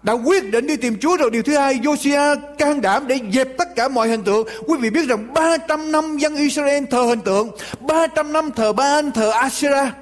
đã 0.03 0.13
quyết 0.13 0.51
định 0.51 0.67
đi 0.67 0.75
tìm 0.75 0.97
Chúa 0.99 1.17
rồi 1.17 1.31
điều 1.31 1.43
thứ 1.43 1.57
hai 1.57 1.79
Josia 1.79 2.37
can 2.57 2.81
đảm 2.81 3.07
để 3.07 3.19
dẹp 3.33 3.57
tất 3.57 3.75
cả 3.75 3.87
mọi 3.87 4.07
hình 4.07 4.23
tượng 4.23 4.47
quý 4.67 4.77
vị 4.79 4.89
biết 4.89 5.07
rằng 5.07 5.33
300 5.33 5.91
năm 5.91 6.17
dân 6.17 6.35
Israel 6.35 6.83
thờ 6.91 7.01
hình 7.01 7.21
tượng 7.21 7.49
300 7.79 8.33
năm 8.33 8.51
thờ 8.55 8.73
Baal 8.73 9.09
thờ 9.15 9.29
Asherah 9.29 9.93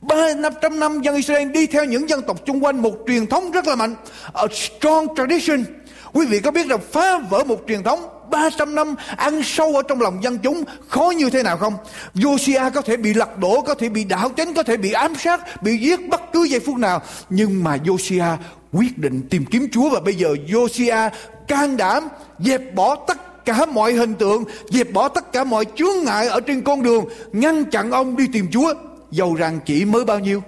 ba 0.00 0.34
năm 0.34 0.52
trăm 0.62 0.80
năm 0.80 1.00
dân 1.00 1.14
Israel 1.14 1.50
đi 1.50 1.66
theo 1.66 1.84
những 1.84 2.08
dân 2.08 2.22
tộc 2.22 2.46
chung 2.46 2.64
quanh 2.64 2.82
một 2.82 2.94
truyền 3.06 3.26
thống 3.26 3.50
rất 3.50 3.66
là 3.66 3.74
mạnh 3.74 3.94
a 4.32 4.42
strong 4.52 5.06
tradition 5.16 5.64
quý 6.12 6.26
vị 6.26 6.40
có 6.40 6.50
biết 6.50 6.66
rằng 6.66 6.80
phá 6.92 7.18
vỡ 7.18 7.44
một 7.44 7.60
truyền 7.68 7.82
thống 7.82 8.00
300 8.30 8.74
năm 8.74 8.94
ăn 9.16 9.42
sâu 9.44 9.76
ở 9.76 9.82
trong 9.88 10.00
lòng 10.00 10.22
dân 10.22 10.38
chúng 10.38 10.64
khó 10.88 11.10
như 11.10 11.30
thế 11.30 11.42
nào 11.42 11.56
không? 11.56 11.76
Josiah 12.14 12.70
có 12.70 12.80
thể 12.80 12.96
bị 12.96 13.14
lật 13.14 13.38
đổ, 13.38 13.60
có 13.60 13.74
thể 13.74 13.88
bị 13.88 14.04
đảo 14.04 14.30
chánh, 14.36 14.54
có 14.54 14.62
thể 14.62 14.76
bị 14.76 14.92
ám 14.92 15.14
sát, 15.14 15.62
bị 15.62 15.76
giết 15.76 16.08
bất 16.08 16.20
cứ 16.32 16.42
giây 16.44 16.60
phút 16.60 16.76
nào. 16.76 17.02
Nhưng 17.30 17.64
mà 17.64 17.76
Josiah 17.76 18.36
quyết 18.72 18.98
định 18.98 19.22
tìm 19.30 19.44
kiếm 19.44 19.68
Chúa. 19.72 19.90
Và 19.90 20.00
bây 20.00 20.14
giờ 20.14 20.28
Josiah 20.46 21.10
can 21.48 21.76
đảm 21.76 22.08
dẹp 22.38 22.74
bỏ 22.74 22.96
tất 22.96 23.44
cả 23.44 23.66
mọi 23.66 23.92
hình 23.92 24.14
tượng, 24.14 24.44
dẹp 24.70 24.92
bỏ 24.92 25.08
tất 25.08 25.32
cả 25.32 25.44
mọi 25.44 25.64
chướng 25.76 26.04
ngại 26.04 26.26
ở 26.26 26.40
trên 26.40 26.62
con 26.62 26.82
đường, 26.82 27.04
ngăn 27.32 27.64
chặn 27.64 27.90
ông 27.90 28.16
đi 28.16 28.24
tìm 28.32 28.46
Chúa. 28.52 28.74
Dầu 29.10 29.34
rằng 29.34 29.60
chỉ 29.66 29.84
mới 29.84 30.04
bao 30.04 30.18
nhiêu? 30.18 30.42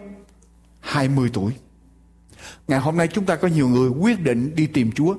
20 0.80 1.30
tuổi. 1.32 1.52
Ngày 2.68 2.80
hôm 2.80 2.96
nay 2.96 3.08
chúng 3.12 3.24
ta 3.24 3.37
có 3.37 3.48
nhiều 3.48 3.68
người 3.68 3.88
quyết 3.88 4.20
định 4.20 4.52
đi 4.54 4.66
tìm 4.66 4.92
Chúa. 4.92 5.14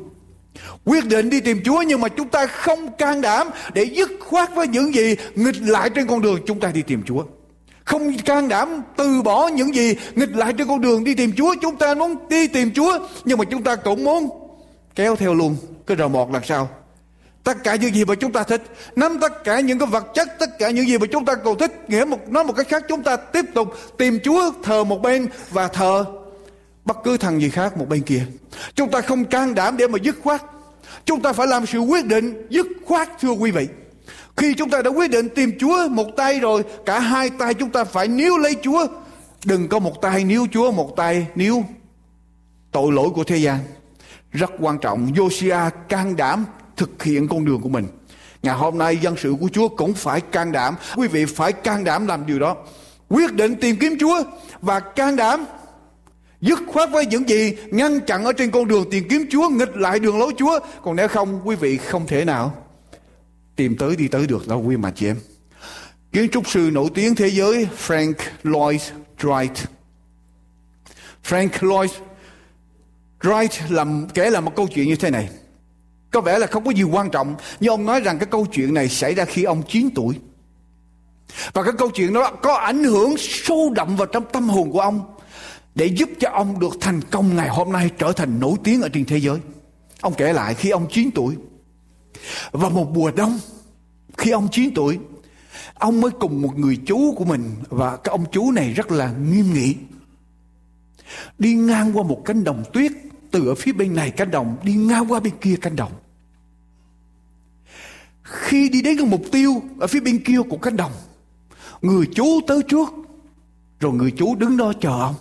Quyết 0.86 1.06
định 1.06 1.30
đi 1.30 1.40
tìm 1.42 1.62
Chúa 1.66 1.82
nhưng 1.82 2.02
mà 2.02 2.08
chúng 2.08 2.30
ta 2.30 2.46
không 2.48 2.98
can 2.98 3.22
đảm 3.22 3.48
để 3.74 3.84
dứt 3.84 4.12
khoát 4.20 4.56
với 4.56 4.68
những 4.68 4.96
gì 4.96 5.16
nghịch 5.36 5.62
lại 5.62 5.90
trên 5.90 6.08
con 6.08 6.22
đường 6.22 6.40
chúng 6.46 6.60
ta 6.60 6.72
đi 6.72 6.82
tìm 6.82 7.04
Chúa 7.04 7.24
không 7.86 8.18
can 8.18 8.48
đảm 8.48 8.82
từ 8.98 9.22
bỏ 9.22 9.48
những 9.48 9.76
gì 9.76 9.96
nghịch 10.16 10.36
lại 10.36 10.54
trên 10.58 10.68
con 10.68 10.82
đường 10.82 11.04
đi 11.04 11.14
tìm 11.14 11.32
Chúa. 11.38 11.56
Chúng 11.62 11.76
ta 11.76 11.96
muốn 11.96 12.16
đi 12.30 12.48
tìm 12.48 12.72
Chúa, 12.76 13.00
nhưng 13.26 13.38
mà 13.38 13.46
chúng 13.46 13.64
ta 13.64 13.76
cũng 13.76 14.04
muốn 14.04 14.30
kéo 14.96 15.16
theo 15.16 15.34
luôn 15.34 15.56
cái 15.88 15.98
rào 15.98 16.10
mọt 16.10 16.28
đằng 16.34 16.44
sao 16.44 16.70
tất 17.46 17.64
cả 17.64 17.76
những 17.76 17.96
gì 17.96 18.06
mà 18.06 18.16
chúng 18.16 18.32
ta 18.32 18.44
thích, 18.44 18.62
nắm 18.96 19.18
tất 19.22 19.44
cả 19.44 19.60
những 19.60 19.80
cái 19.80 19.88
vật 19.88 20.06
chất, 20.14 20.40
tất 20.40 20.60
cả 20.60 20.70
những 20.70 20.88
gì 20.88 20.98
mà 20.98 21.06
chúng 21.12 21.26
ta 21.26 21.36
cầu 21.36 21.56
thích, 21.56 21.72
nghĩa 21.88 22.06
một, 22.06 22.30
nói 22.30 22.44
một 22.44 22.54
cách 22.54 22.68
khác, 22.70 22.84
chúng 22.90 23.04
ta 23.04 23.16
tiếp 23.16 23.46
tục 23.54 23.74
tìm 23.98 24.20
Chúa 24.24 24.52
thờ 24.64 24.84
một 24.84 25.02
bên 25.02 25.28
và 25.50 25.68
thờ 25.68 26.06
bất 26.86 26.98
cứ 27.04 27.18
thằng 27.18 27.42
gì 27.42 27.50
khác 27.50 27.78
một 27.78 27.90
bên 27.90 28.02
kia. 28.02 28.26
Chúng 28.76 28.92
ta 28.92 29.02
không 29.02 29.26
can 29.26 29.56
đảm 29.56 29.78
để 29.78 29.88
mà 29.88 29.98
dứt 30.04 30.16
khoát. 30.24 30.42
Chúng 31.06 31.22
ta 31.22 31.34
phải 31.34 31.48
làm 31.48 31.66
sự 31.66 31.80
quyết 31.80 32.06
định 32.06 32.48
dứt 32.50 32.68
khoát, 32.86 33.10
thưa 33.22 33.32
quý 33.32 33.52
vị 33.52 33.68
khi 34.38 34.54
chúng 34.54 34.70
ta 34.70 34.82
đã 34.82 34.90
quyết 34.90 35.12
định 35.12 35.30
tìm 35.30 35.52
Chúa 35.60 35.88
một 35.90 36.08
tay 36.18 36.40
rồi 36.40 36.64
cả 36.86 37.00
hai 37.00 37.30
tay 37.30 37.54
chúng 37.54 37.70
ta 37.70 37.84
phải 37.84 38.08
níu 38.08 38.38
lấy 38.38 38.56
Chúa 38.64 38.88
đừng 39.46 39.68
có 39.68 39.80
một 39.80 40.02
tay 40.02 40.24
níu 40.24 40.48
Chúa 40.52 40.72
một 40.72 40.96
tay 40.96 41.28
níu 41.36 41.64
tội 42.72 42.92
lỗi 42.92 43.10
của 43.10 43.24
thế 43.24 43.38
gian 43.38 43.60
rất 44.32 44.52
quan 44.60 44.78
trọng 44.80 45.12
Josiah 45.14 45.70
can 45.90 46.16
đảm 46.16 46.46
thực 46.78 47.04
hiện 47.04 47.28
con 47.28 47.46
đường 47.46 47.62
của 47.62 47.70
mình. 47.70 47.88
Ngày 48.44 48.56
hôm 48.56 48.78
nay 48.78 48.98
dân 48.98 49.16
sự 49.18 49.36
của 49.40 49.50
Chúa 49.54 49.68
cũng 49.68 49.94
phải 49.94 50.22
can 50.22 50.52
đảm. 50.52 50.76
Quý 50.96 51.08
vị 51.08 51.26
phải 51.26 51.52
can 51.52 51.84
đảm 51.84 52.08
làm 52.08 52.26
điều 52.26 52.40
đó. 52.40 52.56
Quyết 53.10 53.34
định 53.34 53.56
tìm 53.56 53.76
kiếm 53.80 53.98
Chúa 54.00 54.24
và 54.62 54.80
can 54.80 55.16
đảm 55.16 55.46
Dứt 56.42 56.60
khoát 56.68 56.90
với 56.92 57.06
những 57.06 57.30
gì 57.30 57.58
ngăn 57.72 58.00
chặn 58.00 58.26
ở 58.26 58.34
trên 58.34 58.52
con 58.52 58.68
đường 58.68 58.90
tìm 58.92 59.08
kiếm 59.10 59.26
Chúa, 59.32 59.50
nghịch 59.50 59.78
lại 59.78 60.00
đường 60.00 60.20
lối 60.20 60.34
Chúa. 60.38 60.60
Còn 60.84 60.96
nếu 60.96 61.08
không, 61.08 61.42
quý 61.44 61.56
vị 61.56 61.78
không 61.78 62.08
thể 62.08 62.26
nào 62.26 62.65
tìm 63.56 63.78
tới 63.78 63.96
đi 63.96 64.08
tới 64.08 64.28
được 64.28 64.48
đâu 64.48 64.64
quý 64.68 64.78
mà 64.78 64.92
chị 64.92 65.08
em. 65.08 65.18
Kiến 66.12 66.30
trúc 66.30 66.50
sư 66.50 66.70
nổi 66.74 66.90
tiếng 66.94 67.16
thế 67.16 67.28
giới 67.28 67.68
Frank 67.88 68.14
Lloyd 68.44 68.82
Wright. 69.20 69.66
Frank 71.30 71.50
Lloyd 71.62 71.92
Wright 73.22 73.74
làm 73.74 74.08
kể 74.14 74.30
là 74.30 74.42
một 74.42 74.56
câu 74.56 74.68
chuyện 74.68 74.88
như 74.88 74.96
thế 74.96 75.10
này. 75.10 75.30
Có 76.12 76.22
vẻ 76.22 76.40
là 76.40 76.48
không 76.48 76.66
có 76.66 76.72
gì 76.72 76.84
quan 76.84 77.10
trọng, 77.10 77.36
nhưng 77.60 77.72
ông 77.72 77.86
nói 77.86 78.00
rằng 78.02 78.20
cái 78.20 78.28
câu 78.32 78.46
chuyện 78.52 78.74
này 78.74 78.90
xảy 78.90 79.14
ra 79.14 79.26
khi 79.26 79.44
ông 79.44 79.64
9 79.68 79.90
tuổi. 79.96 80.20
Và 81.54 81.64
cái 81.64 81.74
câu 81.78 81.90
chuyện 81.90 82.14
đó 82.14 82.32
có 82.32 82.54
ảnh 82.54 82.84
hưởng 82.84 83.16
sâu 83.18 83.72
đậm 83.76 83.96
vào 83.96 84.06
trong 84.06 84.24
tâm 84.34 84.50
hồn 84.50 84.72
của 84.72 84.80
ông 84.80 85.16
để 85.76 85.86
giúp 85.86 86.10
cho 86.20 86.30
ông 86.30 86.60
được 86.60 86.78
thành 86.82 87.02
công 87.02 87.36
ngày 87.36 87.50
hôm 87.50 87.72
nay 87.72 87.90
trở 87.98 88.12
thành 88.12 88.40
nổi 88.40 88.56
tiếng 88.64 88.82
ở 88.82 88.90
trên 88.90 89.06
thế 89.06 89.18
giới. 89.18 89.40
Ông 90.02 90.14
kể 90.14 90.34
lại 90.34 90.54
khi 90.54 90.70
ông 90.70 90.88
9 90.92 91.12
tuổi 91.12 91.36
và 92.52 92.70
một 92.70 92.92
mùa 92.94 93.12
đông, 93.12 93.40
khi 94.18 94.32
ông 94.32 94.48
9 94.52 94.74
tuổi, 94.74 95.00
ông 95.74 96.02
mới 96.02 96.12
cùng 96.12 96.42
một 96.42 96.58
người 96.58 96.80
chú 96.86 97.14
của 97.18 97.26
mình 97.26 97.56
và 97.70 97.98
cái 97.98 98.12
ông 98.12 98.26
chú 98.32 98.52
này 98.52 98.74
rất 98.74 98.92
là 98.92 99.12
nghiêm 99.12 99.54
nghị. 99.54 99.76
Đi 101.40 101.54
ngang 101.54 101.98
qua 101.98 102.04
một 102.04 102.22
cánh 102.26 102.44
đồng 102.44 102.64
tuyết 102.74 102.92
từ 103.32 103.48
ở 103.48 103.56
phía 103.56 103.72
bên 103.72 103.96
này 103.96 104.12
cánh 104.12 104.32
đồng, 104.32 104.58
đi 104.64 104.74
ngang 104.74 105.12
qua 105.12 105.20
bên 105.20 105.34
kia 105.42 105.56
cánh 105.62 105.76
đồng. 105.76 105.92
Khi 108.24 108.70
đi 108.70 108.82
đến 108.82 108.98
cái 108.98 109.06
mục 109.06 109.22
tiêu 109.32 109.62
ở 109.80 109.88
phía 109.88 110.00
bên 110.00 110.24
kia 110.24 110.40
của 110.50 110.58
cánh 110.58 110.78
đồng, 110.78 110.92
người 111.82 112.08
chú 112.16 112.42
tới 112.48 112.62
trước, 112.68 112.90
rồi 113.80 113.94
người 113.94 114.12
chú 114.12 114.36
đứng 114.36 114.58
đó 114.58 114.74
chờ 114.82 115.02
ông. 115.02 115.16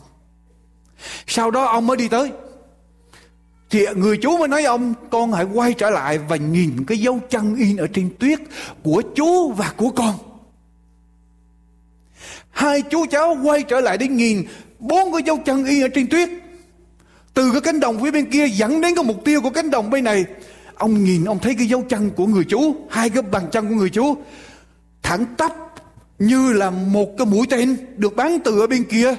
Sau 1.27 1.51
đó 1.51 1.65
ông 1.65 1.87
mới 1.87 1.97
đi 1.97 2.09
tới 2.09 2.33
thì 3.71 3.87
người 3.97 4.17
chú 4.17 4.39
mới 4.39 4.49
nói 4.49 4.65
ông, 4.65 4.95
con 5.11 5.33
hãy 5.33 5.45
quay 5.45 5.73
trở 5.73 5.91
lại 5.91 6.19
và 6.19 6.37
nhìn 6.37 6.85
cái 6.87 6.99
dấu 6.99 7.21
chân 7.31 7.57
in 7.57 7.77
ở 7.77 7.87
trên 7.87 8.11
tuyết 8.19 8.39
của 8.83 9.03
chú 9.15 9.53
và 9.53 9.73
của 9.77 9.91
con. 9.91 10.15
Hai 12.51 12.83
chú 12.83 13.07
cháu 13.11 13.37
quay 13.45 13.63
trở 13.63 13.81
lại 13.81 13.99
để 13.99 14.09
nhìn 14.09 14.45
bốn 14.79 15.13
cái 15.13 15.23
dấu 15.23 15.39
chân 15.45 15.65
in 15.65 15.83
ở 15.83 15.89
trên 15.89 16.07
tuyết. 16.07 16.29
Từ 17.35 17.53
cái 17.53 17.61
cánh 17.61 17.81
đồng 17.81 18.03
phía 18.03 18.11
bên 18.11 18.31
kia 18.31 18.47
dẫn 18.47 18.81
đến 18.81 18.95
cái 18.95 19.05
mục 19.05 19.25
tiêu 19.25 19.41
của 19.41 19.51
cánh 19.51 19.71
đồng 19.71 19.91
bên 19.91 20.05
này, 20.05 20.25
ông 20.75 21.05
nhìn 21.05 21.25
ông 21.25 21.39
thấy 21.39 21.55
cái 21.55 21.67
dấu 21.67 21.83
chân 21.83 22.11
của 22.11 22.27
người 22.27 22.45
chú, 22.45 22.77
hai 22.91 23.11
cái 23.11 23.23
bàn 23.23 23.43
chân 23.53 23.69
của 23.69 23.75
người 23.75 23.91
chú, 23.91 24.17
thẳng 25.03 25.25
tắp 25.37 25.53
như 26.19 26.53
là 26.53 26.71
một 26.71 27.09
cái 27.19 27.27
mũi 27.27 27.47
tên 27.51 27.77
được 27.97 28.17
bắn 28.17 28.39
từ 28.45 28.61
ở 28.61 28.67
bên 28.67 28.85
kia 28.85 29.15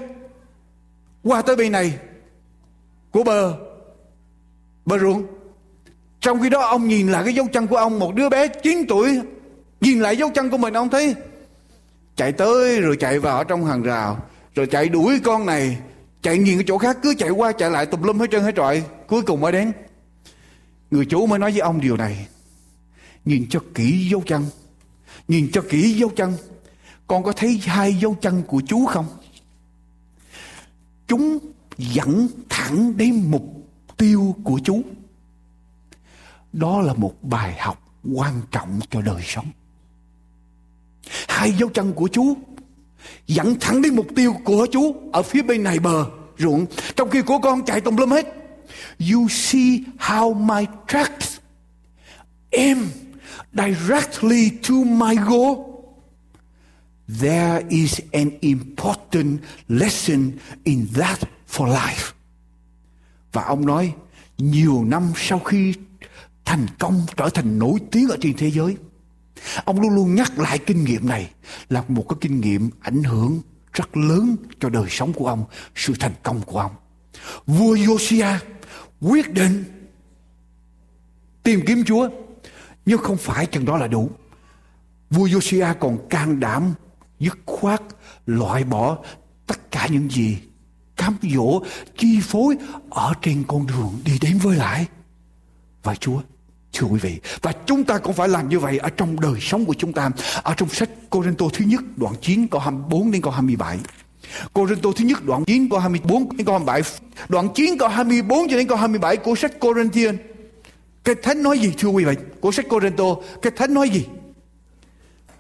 qua 1.24 1.42
tới 1.42 1.56
bên 1.56 1.72
này. 1.72 1.98
Của 3.12 3.24
bờ 3.24 3.54
bờ 4.86 5.00
ruộng 5.00 5.26
trong 6.26 6.42
khi 6.42 6.50
đó 6.50 6.62
ông 6.62 6.88
nhìn 6.88 7.12
lại 7.12 7.24
cái 7.24 7.34
dấu 7.34 7.48
chân 7.54 7.68
của 7.68 7.76
ông, 7.76 8.00
một 8.00 8.16
đứa 8.16 8.30
bé 8.30 8.48
9 8.48 8.86
tuổi, 8.88 9.20
nhìn 9.82 10.00
lại 10.00 10.18
dấu 10.18 10.30
chân 10.30 10.50
của 10.50 10.58
mình, 10.58 10.74
ông 10.74 10.90
thấy 10.90 11.16
chạy 12.16 12.32
tới 12.32 12.82
rồi 12.82 12.98
chạy 13.00 13.20
vào 13.20 13.38
ở 13.38 13.44
trong 13.44 13.66
hàng 13.66 13.84
rào, 13.84 14.26
rồi 14.56 14.68
chạy 14.68 14.90
đuổi 14.90 15.20
con 15.24 15.46
này, 15.46 15.78
chạy 16.22 16.38
nhìn 16.38 16.58
cái 16.58 16.64
chỗ 16.68 16.78
khác, 16.78 16.98
cứ 17.04 17.14
chạy 17.18 17.30
qua 17.30 17.52
chạy 17.52 17.72
lại 17.72 17.86
tùm 17.86 18.02
lum 18.04 18.20
hết 18.20 18.32
trơn 18.32 18.44
hết 18.44 18.56
trọi, 18.56 18.84
cuối 19.08 19.22
cùng 19.22 19.42
mới 19.42 19.52
đến. 19.52 19.72
Người 20.92 21.06
chủ 21.06 21.26
mới 21.26 21.40
nói 21.40 21.52
với 21.52 21.60
ông 21.60 21.82
điều 21.82 21.98
này, 21.98 22.28
nhìn 23.26 23.46
cho 23.50 23.60
kỹ 23.74 24.08
dấu 24.12 24.24
chân, 24.26 24.46
nhìn 25.28 25.50
cho 25.54 25.62
kỹ 25.70 25.94
dấu 25.94 26.10
chân, 26.10 26.34
con 27.08 27.24
có 27.24 27.32
thấy 27.32 27.62
hai 27.66 27.94
dấu 27.94 28.16
chân 28.22 28.44
của 28.48 28.62
chú 28.68 28.86
không? 28.86 29.06
Chúng 31.08 31.38
dẫn 31.78 32.28
thẳng 32.50 32.98
đến 32.98 33.24
mục 33.32 33.65
tiêu 33.98 34.36
của 34.44 34.60
chú 34.64 34.82
đó 36.54 36.82
là 36.82 36.94
một 36.94 37.14
bài 37.22 37.56
học 37.60 37.82
quan 38.14 38.42
trọng 38.52 38.80
cho 38.90 39.02
đời 39.02 39.22
sống. 39.26 39.46
Hai 41.28 41.52
dấu 41.52 41.70
chân 41.70 41.94
của 41.94 42.08
chú 42.08 42.38
dẫn 43.28 43.56
thẳng 43.60 43.82
đến 43.82 43.96
mục 43.96 44.08
tiêu 44.16 44.36
của 44.44 44.68
chú 44.72 44.96
ở 45.14 45.24
phía 45.24 45.42
bên 45.42 45.64
này 45.64 45.80
bờ 45.80 46.06
ruộng. 46.38 46.66
Trong 46.96 47.10
khi 47.10 47.22
của 47.22 47.40
con 47.40 47.66
chạy 47.66 47.82
tùm 47.82 47.96
lum 47.96 48.10
hết, 48.10 48.26
you 49.14 49.28
see 49.30 49.80
how 49.98 50.34
my 50.34 50.66
tracks 50.88 51.38
aim 52.52 52.78
directly 53.54 54.50
to 54.70 54.76
my 54.76 55.16
goal. 55.16 55.76
There 57.22 57.64
is 57.70 58.00
an 58.12 58.30
important 58.42 59.42
lesson 59.68 60.32
in 60.64 60.88
that 60.96 61.20
for 61.48 61.68
life 61.68 62.16
và 63.36 63.44
ông 63.44 63.66
nói, 63.66 63.94
nhiều 64.38 64.84
năm 64.86 65.12
sau 65.16 65.40
khi 65.40 65.74
thành 66.46 66.66
công 66.80 67.06
trở 67.18 67.30
thành 67.30 67.60
nổi 67.60 67.80
tiếng 67.92 68.10
ở 68.10 68.18
trên 68.22 68.38
thế 68.38 68.52
giới, 68.52 68.78
ông 69.66 69.82
luôn 69.82 69.96
luôn 69.96 70.16
nhắc 70.16 70.40
lại 70.40 70.60
kinh 70.60 70.84
nghiệm 70.84 71.08
này 71.08 71.32
là 71.70 71.84
một 71.88 72.06
cái 72.10 72.18
kinh 72.22 72.42
nghiệm 72.42 72.70
ảnh 72.82 73.04
hưởng 73.04 73.42
rất 73.74 73.98
lớn 73.98 74.36
cho 74.60 74.70
đời 74.70 74.86
sống 74.90 75.14
của 75.14 75.28
ông, 75.28 75.46
sự 75.76 75.94
thành 76.00 76.14
công 76.24 76.42
của 76.42 76.60
ông. 76.60 76.72
Vua 77.46 77.76
Josiah 77.76 78.38
quyết 79.02 79.34
định 79.34 79.64
tìm 81.44 81.62
kiếm 81.68 81.84
Chúa, 81.84 82.10
nhưng 82.86 83.00
không 83.00 83.18
phải 83.18 83.46
chừng 83.46 83.66
đó 83.66 83.78
là 83.78 83.88
đủ. 83.88 84.10
Vua 85.10 85.28
Josiah 85.28 85.74
còn 85.80 86.10
can 86.10 86.40
đảm 86.40 86.74
dứt 87.20 87.38
khoát 87.46 87.82
loại 88.26 88.64
bỏ 88.64 88.98
tất 89.48 89.72
cả 89.72 89.88
những 89.92 90.10
gì 90.10 90.38
cám 90.96 91.18
dỗ 91.36 91.62
chi 91.98 92.20
phối 92.22 92.56
ở 92.90 93.14
trên 93.22 93.44
con 93.48 93.68
đường 93.68 94.00
đi 94.06 94.20
đến 94.22 94.38
với 94.38 94.56
lại 94.56 94.86
và 95.84 95.96
Chúa 95.96 96.20
Thưa 96.76 96.88
quý 96.88 97.00
vị, 97.00 97.20
và 97.42 97.52
chúng 97.66 97.84
ta 97.84 97.98
cũng 97.98 98.14
phải 98.14 98.28
làm 98.28 98.50
như 98.50 98.60
vậy 98.60 98.78
ở 98.78 98.90
trong 98.90 99.20
đời 99.20 99.40
sống 99.42 99.66
của 99.66 99.74
chúng 99.74 99.94
ta. 99.94 100.10
Ở 100.44 100.54
trong 100.58 100.70
sách 100.70 100.90
Cô-rinh-tô 101.10 101.50
thứ 101.54 101.66
nhất 101.66 101.82
đoạn 101.98 102.14
9 102.22 102.48
câu 102.48 102.62
24 102.62 103.12
đến 103.12 103.22
câu 103.22 103.34
27. 103.34 103.78
Cô-rinh-tô 104.54 104.94
thứ 104.96 105.06
nhất 105.06 105.26
đoạn 105.26 105.44
9 105.46 105.70
câu 105.70 105.80
24 105.80 106.38
đến 106.38 106.46
câu 106.46 106.58
27. 106.58 106.82
Đoạn 107.30 107.50
9 107.56 107.78
câu 107.78 107.90
24 107.90 108.50
cho 108.50 108.58
đến 108.58 108.68
câu 108.68 108.78
27 108.78 109.18
của 109.18 109.36
sách 109.36 109.52
Cô-rinh-thiên. 109.60 110.18
Cái 111.04 111.16
thánh 111.24 111.44
nói 111.44 111.60
gì 111.60 111.74
thưa 111.78 111.90
quý 111.90 112.06
vị? 112.06 112.14
Của 112.40 112.52
sách 112.52 112.66
Cô-rinh-tô, 112.70 113.24
cái 113.42 113.52
thánh 113.56 113.74
nói 113.74 113.90
gì? 113.90 114.06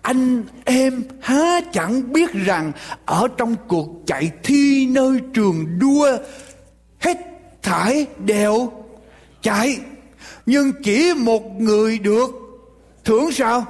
Anh, 0.06 0.44
em 0.66 1.04
há 1.22 1.62
chẳng 1.74 2.14
biết 2.14 2.32
rằng 2.34 2.72
ở 3.06 3.28
trong 3.38 3.56
cuộc 3.68 3.88
chạy 4.06 4.32
thi 4.44 4.88
nơi 4.88 5.20
trường 5.34 5.80
đua, 5.80 6.18
hết 7.00 7.18
thải 7.62 8.06
đều 8.26 8.72
chạy 9.42 9.80
nhưng 10.46 10.72
chỉ 10.84 11.14
một 11.14 11.62
người 11.62 12.00
được. 12.00 12.30
Thưởng 13.04 13.32
sao? 13.32 13.66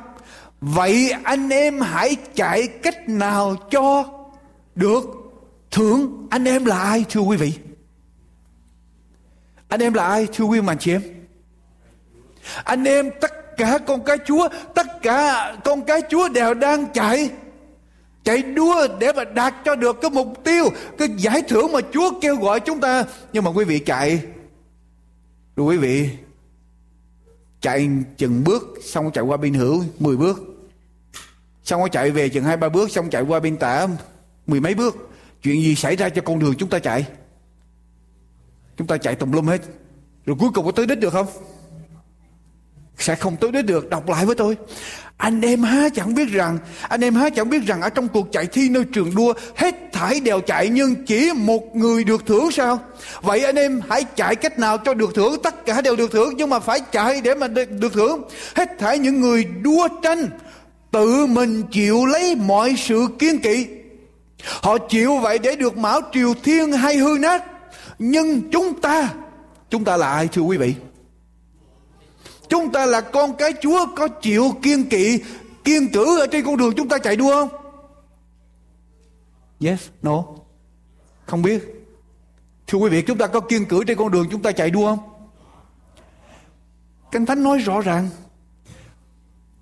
Vậy 0.62 1.13
anh 1.24 1.50
em 1.50 1.82
hãy 1.82 2.15
chạy 2.36 2.67
cách 2.67 3.10
nào 3.10 3.56
cho 3.71 4.04
được? 4.76 5.04
Thưởng 5.71 6.28
anh 6.30 6.45
em 6.45 6.65
là 6.65 6.80
ai, 6.80 7.06
thưa 7.10 7.21
quý 7.21 7.38
vị? 7.38 7.54
Anh 9.67 9.80
em 9.80 9.93
là 9.93 10.08
ai, 10.08 10.28
thưa 10.34 10.45
quý 10.45 10.62
mà 10.62 10.76
chị 10.76 10.91
em? 10.91 11.02
Anh 12.63 12.84
em 12.84 13.12
tất 13.21 13.44
cả 13.57 13.77
con 13.87 14.03
cái 14.03 14.17
chúa, 14.25 14.49
tất 14.75 14.87
cả 15.01 15.55
con 15.63 15.81
cái 15.81 16.01
chúa 16.09 16.29
đều 16.29 16.53
đang 16.53 16.85
chạy. 16.93 17.29
Chạy 18.23 18.41
đua 18.41 18.87
để 18.99 19.13
mà 19.13 19.23
đạt 19.23 19.55
cho 19.65 19.75
được 19.75 19.97
cái 20.01 20.11
mục 20.11 20.43
tiêu, 20.43 20.69
cái 20.97 21.07
giải 21.17 21.41
thưởng 21.41 21.71
mà 21.71 21.79
chúa 21.93 22.19
kêu 22.21 22.35
gọi 22.35 22.59
chúng 22.59 22.79
ta. 22.79 23.03
Nhưng 23.33 23.43
mà 23.43 23.51
quý 23.51 23.65
vị 23.65 23.79
chạy. 23.79 24.21
Rồi 25.55 25.67
quý 25.67 25.77
vị, 25.77 26.09
chạy 27.61 27.89
chừng 28.17 28.43
bước, 28.43 28.63
xong 28.83 29.11
chạy 29.11 29.23
qua 29.23 29.37
bên 29.37 29.53
hữu 29.53 29.83
10 29.99 30.17
bước. 30.17 30.39
Xong 31.63 31.81
có 31.81 31.87
chạy 31.87 32.11
về 32.11 32.29
chừng 32.29 32.43
hai, 32.43 32.57
ba 32.57 32.69
bước, 32.69 32.91
xong 32.91 33.09
chạy 33.09 33.21
qua 33.21 33.39
bên 33.39 33.57
tả, 33.57 33.87
mười 34.47 34.59
mấy 34.59 34.73
bước. 34.73 34.95
Chuyện 35.43 35.61
gì 35.61 35.75
xảy 35.75 35.95
ra 35.95 36.09
cho 36.09 36.21
con 36.25 36.39
đường 36.39 36.53
chúng 36.57 36.69
ta 36.69 36.79
chạy? 36.79 37.07
Chúng 38.77 38.87
ta 38.87 38.97
chạy 38.97 39.15
tùm 39.15 39.31
lum 39.31 39.45
hết. 39.45 39.61
Rồi 40.25 40.37
cuối 40.39 40.49
cùng 40.53 40.65
có 40.65 40.71
tới 40.71 40.85
đích 40.85 40.99
được 40.99 41.13
không? 41.13 41.27
Sẽ 42.98 43.15
không 43.15 43.35
tới 43.35 43.52
đích 43.52 43.65
được. 43.65 43.89
Đọc 43.89 44.10
lại 44.10 44.25
với 44.25 44.35
tôi. 44.35 44.58
Anh 45.17 45.41
em 45.41 45.63
há 45.63 45.89
chẳng 45.89 46.15
biết 46.15 46.29
rằng, 46.29 46.58
anh 46.81 47.04
em 47.04 47.15
há 47.15 47.29
chẳng 47.29 47.50
biết 47.50 47.65
rằng 47.67 47.81
ở 47.81 47.89
trong 47.89 48.08
cuộc 48.08 48.31
chạy 48.31 48.46
thi 48.46 48.69
nơi 48.69 48.83
trường 48.93 49.15
đua, 49.15 49.33
hết 49.56 49.75
thải 49.93 50.19
đều 50.19 50.41
chạy 50.41 50.69
nhưng 50.69 51.06
chỉ 51.06 51.31
một 51.35 51.75
người 51.75 52.04
được 52.04 52.25
thưởng 52.25 52.52
sao? 52.52 52.79
Vậy 53.21 53.43
anh 53.43 53.56
em 53.56 53.81
hãy 53.89 54.04
chạy 54.04 54.35
cách 54.35 54.60
nào 54.60 54.77
cho 54.77 54.93
được 54.93 55.15
thưởng? 55.15 55.35
Tất 55.43 55.65
cả 55.65 55.81
đều 55.81 55.96
được 55.96 56.12
thưởng 56.12 56.33
nhưng 56.37 56.50
mà 56.50 56.60
phải 56.60 56.79
chạy 56.91 57.21
để 57.21 57.35
mà 57.35 57.48
được 57.48 57.93
thưởng. 57.93 58.23
Hết 58.56 58.69
thải 58.79 59.00
những 59.00 59.21
người 59.21 59.43
đua 59.43 59.87
tranh 60.04 60.29
tự 60.91 61.25
mình 61.25 61.63
chịu 61.71 62.06
lấy 62.06 62.35
mọi 62.35 62.75
sự 62.77 63.08
kiên 63.19 63.39
kỵ. 63.39 63.67
Họ 64.62 64.77
chịu 64.77 65.17
vậy 65.17 65.39
để 65.39 65.56
được 65.56 65.77
mão 65.77 66.02
triều 66.13 66.33
thiên 66.43 66.71
hay 66.71 66.98
hư 66.98 67.17
nát. 67.19 67.43
Nhưng 68.00 68.52
chúng 68.52 68.81
ta 68.81 69.10
chúng 69.69 69.83
ta 69.83 69.98
là 69.98 70.13
ai 70.13 70.27
thưa 70.27 70.41
quý 70.41 70.58
vị? 70.58 70.73
Chúng 72.50 72.71
ta 72.71 72.85
là 72.85 73.02
con 73.02 73.35
cái 73.35 73.54
Chúa 73.62 73.85
có 73.96 74.08
chịu 74.08 74.52
kiên 74.62 74.89
kỵ, 74.89 75.19
kiên 75.63 75.91
cử 75.93 76.19
ở 76.19 76.27
trên 76.27 76.46
con 76.46 76.58
đường 76.58 76.73
chúng 76.77 76.89
ta 76.89 76.98
chạy 76.98 77.15
đua 77.15 77.31
không? 77.31 77.50
Yes, 79.62 79.79
no. 80.02 80.23
Không 81.25 81.41
biết. 81.41 81.63
Thưa 82.67 82.77
quý 82.77 82.89
vị, 82.89 83.02
chúng 83.02 83.17
ta 83.17 83.27
có 83.27 83.39
kiên 83.39 83.65
cử 83.65 83.83
trên 83.83 83.98
con 83.98 84.12
đường 84.12 84.27
chúng 84.31 84.41
ta 84.41 84.52
chạy 84.52 84.69
đua 84.69 84.85
không? 84.85 85.00
Kinh 87.12 87.25
Thánh 87.25 87.43
nói 87.43 87.58
rõ 87.58 87.81
ràng. 87.81 88.10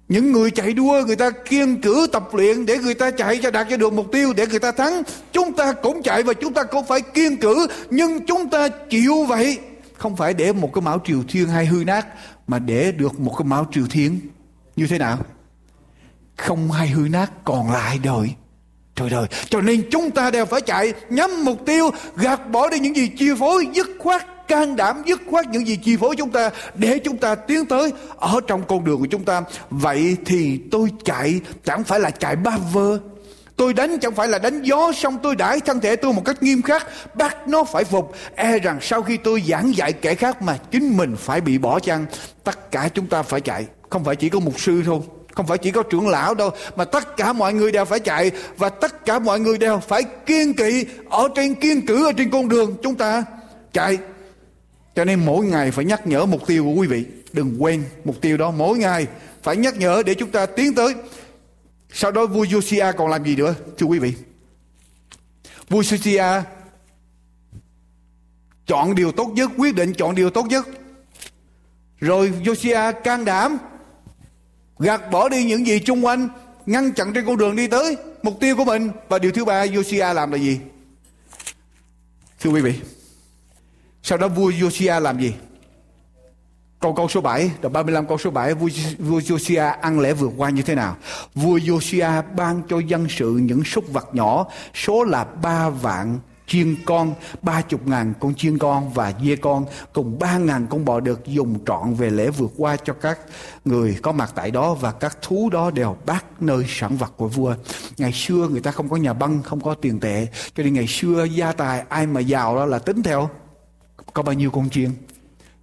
Những 0.08 0.32
người 0.32 0.52
chạy 0.52 0.74
đua 0.74 1.04
người 1.06 1.16
ta 1.16 1.30
kiên 1.30 1.82
cử 1.82 2.08
tập 2.12 2.34
luyện 2.34 2.66
để 2.66 2.78
người 2.78 2.94
ta 2.94 3.12
chạy 3.12 3.40
cho 3.44 3.52
đạt 3.52 3.68
cho 3.70 3.78
được 3.78 3.94
mục 3.94 4.12
tiêu 4.12 4.34
để 4.34 4.48
người 4.48 4.60
ta 4.60 4.72
thắng. 4.72 5.04
Chúng 5.32 5.54
ta 5.54 5.74
cũng 5.74 6.04
chạy 6.04 6.24
và 6.24 6.34
chúng 6.34 6.54
ta 6.54 6.64
cũng 6.64 6.86
phải 6.86 7.02
kiên 7.02 7.38
cử 7.38 7.68
nhưng 7.90 8.26
chúng 8.26 8.50
ta 8.50 8.68
chịu 8.68 9.24
vậy 9.24 9.60
không 9.94 10.16
phải 10.16 10.34
để 10.34 10.54
một 10.54 10.74
cái 10.74 10.82
mão 10.82 11.02
triều 11.06 11.24
thiên 11.28 11.48
hay 11.48 11.66
hư 11.66 11.84
nát 11.84 12.08
mà 12.48 12.60
để 12.60 12.92
được 12.92 13.20
một 13.20 13.36
cái 13.38 13.46
mão 13.46 13.68
triều 13.72 13.88
thiên. 13.90 14.20
Như 14.76 14.88
thế 14.88 14.98
nào? 14.98 15.18
Không 16.38 16.72
hay 16.72 16.88
hư 16.88 17.08
nát, 17.08 17.32
còn 17.46 17.72
lại 17.72 18.00
đời? 18.04 18.30
Trời 18.96 19.10
đời, 19.10 19.28
Cho 19.50 19.62
nên 19.62 19.90
chúng 19.92 20.12
ta 20.12 20.32
đều 20.32 20.46
phải 20.46 20.62
chạy 20.62 20.94
Nhắm 21.10 21.46
mục 21.46 21.66
tiêu, 21.66 21.90
Gạt 22.16 22.52
bỏ 22.52 22.70
đi 22.70 22.80
những 22.80 22.96
gì 22.96 23.08
chi 23.08 23.30
phối, 23.40 23.68
Dứt 23.74 23.88
khoát, 24.00 24.26
can 24.48 24.76
đảm 24.76 25.04
dứt 25.06 25.22
khoát 25.30 25.48
những 25.48 25.68
gì 25.68 25.76
chi 25.76 25.98
phối 25.98 26.16
chúng 26.16 26.32
ta, 26.32 26.50
để 26.76 27.00
chúng 27.04 27.18
ta 27.18 27.36
tiến 27.36 27.66
tới. 27.66 27.92
Ở 28.16 28.40
trong 28.48 28.64
con 28.68 28.84
đường 28.84 29.00
của 29.00 29.06
chúng 29.06 29.26
ta, 29.26 29.42
vậy 29.70 30.18
thì 30.26 30.60
tôi 30.72 30.90
chạy, 31.06 31.40
chẳng 31.64 31.84
phải 31.84 32.00
là 32.00 32.10
chạy 32.10 32.36
ba 32.36 32.58
vơ 32.58 33.00
tôi 33.56 33.74
đánh 33.74 34.00
chẳng 34.00 34.16
phải 34.16 34.28
là 34.28 34.40
đánh 34.40 34.62
gió 34.62 34.92
xong 34.96 35.20
tôi 35.24 35.36
đãi 35.36 35.60
thân 35.60 35.80
thể 35.80 35.96
tôi 35.96 36.14
một 36.14 36.22
cách 36.26 36.44
nghiêm 36.44 36.62
khắc. 36.62 36.88
Bắt 37.16 37.48
nó 37.48 37.64
phải 37.64 37.84
phục 37.84 38.14
e 38.36 38.60
rằng 38.60 38.78
sau 38.82 39.02
khi 39.02 39.18
tôi 39.18 39.44
giảng 39.48 39.76
dạy 39.76 39.94
kẻ 39.94 40.16
khác 40.16 40.42
mà 40.42 40.58
chính 40.72 40.98
mình 40.98 41.16
phải 41.16 41.42
bị 41.42 41.58
bỏ 41.58 41.80
chăng? 41.80 42.06
Tất 42.44 42.72
cả 42.72 42.90
chúng 42.94 43.08
ta 43.08 43.24
phải 43.24 43.42
chạy. 43.42 43.66
Không 43.90 44.04
phải 44.04 44.16
chỉ 44.16 44.30
có 44.30 44.40
mục 44.40 44.60
sư 44.60 44.82
thôi, 44.86 45.00
không 45.34 45.48
phải 45.48 45.58
chỉ 45.58 45.72
có 45.72 45.84
trưởng 45.84 46.08
lão 46.08 46.34
đâu, 46.34 46.52
mà 46.76 46.86
tất 46.86 47.18
cả 47.18 47.34
mọi 47.34 47.54
người 47.54 47.72
đều 47.72 47.86
phải 47.86 48.00
chạy, 48.00 48.32
và 48.58 48.70
tất 48.70 49.06
cả 49.06 49.20
mọi 49.20 49.40
người 49.40 49.58
đều 49.58 49.80
phải 49.80 50.04
kiên 50.26 50.54
kỵ 50.54 50.86
ở 51.10 51.28
trên 51.36 51.56
kiên 51.56 51.86
cử 51.86 52.06
ở 52.06 52.12
trên 52.18 52.32
con 52.32 52.50
đường 52.50 52.76
chúng 52.84 52.96
ta 52.96 53.24
chạy. 53.74 53.98
Cho 54.96 55.06
nên 55.06 55.26
mỗi 55.26 55.46
ngày 55.46 55.72
phải 55.72 55.86
nhắc 55.86 56.08
nhở 56.08 56.26
mục 56.26 56.48
tiêu 56.48 56.64
của 56.64 56.82
quý 56.82 56.88
vị. 56.88 57.06
Đừng 57.34 57.56
quên 57.60 57.84
mục 58.06 58.22
tiêu 58.22 58.38
đó 58.38 58.52
mỗi 58.52 58.78
ngày. 58.78 59.08
Phải 59.44 59.56
nhắc 59.56 59.78
nhở 59.78 60.04
để 60.06 60.14
chúng 60.14 60.32
ta 60.32 60.46
tiến 60.46 60.74
tới 60.74 60.94
sau 61.94 62.12
đó 62.12 62.26
vua 62.26 62.46
Josiah 62.46 62.94
còn 62.98 63.10
làm 63.10 63.24
gì 63.24 63.36
nữa, 63.36 63.56
thưa 63.78 63.86
quý 63.86 64.00
vị? 64.00 64.14
Vua 65.70 65.82
Josiah 65.82 66.42
chọn 68.66 68.96
điều 68.96 69.12
tốt 69.12 69.32
nhất, 69.34 69.52
quyết 69.58 69.76
định 69.76 69.94
chọn 69.94 70.16
điều 70.16 70.30
tốt 70.30 70.46
nhất. 70.46 70.68
Rồi 72.00 72.34
Josiah 72.44 72.94
can 72.94 73.26
đảm 73.26 73.58
gạt 74.80 75.02
bỏ 75.12 75.30
đi 75.30 75.44
những 75.44 75.68
gì 75.68 75.80
chung 75.80 76.06
quanh, 76.06 76.30
ngăn 76.66 76.94
chặn 76.94 77.14
trên 77.14 77.26
con 77.26 77.38
đường 77.38 77.56
đi 77.56 77.68
tới 77.68 77.98
mục 78.24 78.40
tiêu 78.40 78.56
của 78.58 78.66
mình. 78.66 78.92
Và 79.10 79.20
điều 79.20 79.32
thứ 79.32 79.46
ba 79.46 79.66
Josiah 79.66 80.14
làm 80.14 80.32
là 80.32 80.38
gì? 80.38 80.60
Thưa 82.40 82.50
quý 82.50 82.62
vị, 82.62 82.74
sau 84.04 84.18
đó 84.18 84.28
vua 84.28 84.52
Josiah 84.52 85.00
làm 85.00 85.22
gì? 85.22 85.34
Câu 86.84 86.94
câu 86.94 87.08
số 87.08 87.22
7 87.22 87.52
đoạn 87.62 87.74
35 87.74 88.08
câu 88.08 88.18
số 88.18 88.32
7 88.32 88.54
vua, 88.54 88.70
vua 89.00 89.20
Josiah 89.20 89.74
ăn 89.82 90.00
lễ 90.00 90.14
vượt 90.14 90.32
qua 90.38 90.50
như 90.50 90.62
thế 90.62 90.76
nào? 90.76 90.96
Vua 91.36 91.58
Josiah 91.58 92.24
ban 92.36 92.62
cho 92.70 92.80
dân 92.80 93.08
sự 93.10 93.32
những 93.32 93.64
súc 93.64 93.94
vật 93.94 94.16
nhỏ 94.16 94.46
số 94.74 95.04
là 95.04 95.24
ba 95.24 95.70
vạn 95.70 96.20
chiên 96.48 96.76
con 96.86 97.14
ba 97.42 97.62
chục 97.62 97.88
ngàn 97.88 98.14
con 98.20 98.36
chiên 98.36 98.58
con 98.58 98.94
và 98.94 99.14
dê 99.24 99.36
con 99.36 99.66
cùng 99.94 100.20
ba 100.20 100.38
ngàn 100.38 100.68
con 100.70 100.86
bò 100.86 101.00
được 101.00 101.26
dùng 101.26 101.66
trọn 101.66 101.94
về 101.94 102.10
lễ 102.10 102.30
vượt 102.30 102.52
qua 102.58 102.78
cho 102.84 102.94
các 102.94 103.20
người 103.66 103.98
có 104.02 104.12
mặt 104.12 104.32
tại 104.36 104.52
đó 104.52 104.74
và 104.74 104.92
các 104.92 105.18
thú 105.22 105.50
đó 105.50 105.72
đều 105.72 105.98
bác 106.06 106.42
nơi 106.42 106.66
sản 106.68 106.98
vật 106.98 107.14
của 107.18 107.28
vua. 107.28 107.56
Ngày 107.98 108.12
xưa 108.14 108.48
người 108.52 108.62
ta 108.62 108.72
không 108.72 108.90
có 108.90 108.96
nhà 108.96 109.14
băng 109.14 109.44
không 109.44 109.62
có 109.62 109.74
tiền 109.74 110.00
tệ 110.00 110.28
cho 110.56 110.64
nên 110.64 110.74
ngày 110.74 110.88
xưa 110.88 111.24
gia 111.24 111.52
tài 111.52 111.84
ai 111.90 112.08
mà 112.08 112.20
giàu 112.20 112.56
đó 112.56 112.66
là 112.66 112.80
tính 112.80 113.04
theo 113.04 113.30
có 114.14 114.24
bao 114.24 114.34
nhiêu 114.34 114.52
con 114.52 114.70
chiên? 114.70 114.92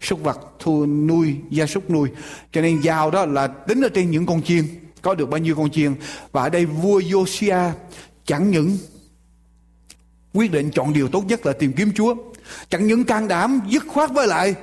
Súc 0.01 0.23
vật 0.23 0.41
thu 0.59 0.87
nuôi, 0.87 1.37
gia 1.51 1.67
súc 1.67 1.91
nuôi. 1.91 2.09
Cho 2.53 2.61
nên 2.61 2.81
giàu 2.81 3.11
đó 3.11 3.27
là 3.27 3.47
tính 3.47 3.81
ở 3.81 3.89
trên 3.89 4.11
những 4.11 4.27
con 4.27 4.43
chiên, 4.43 4.65
có 5.03 5.15
được 5.15 5.31
bao 5.31 5.39
nhiêu 5.39 5.57
con 5.57 5.71
chiên. 5.71 5.95
Và 6.33 6.43
ở 6.43 6.49
đây 6.49 6.67
vua 6.67 7.01
Josia 7.01 7.71
chẳng 8.25 8.51
những 8.51 8.79
quyết 10.35 10.53
định 10.53 10.71
chọn 10.71 10.93
điều 10.93 11.09
tốt 11.09 11.25
nhất 11.27 11.47
là 11.47 11.53
tìm 11.53 11.73
kiếm 11.73 11.93
Chúa, 11.95 12.15
chẳng 12.69 12.87
những 12.87 13.05
can 13.05 13.29
đảm 13.29 13.61
dứt 13.69 13.83
khoát 13.89 14.11
với 14.11 14.27
lại 14.27 14.55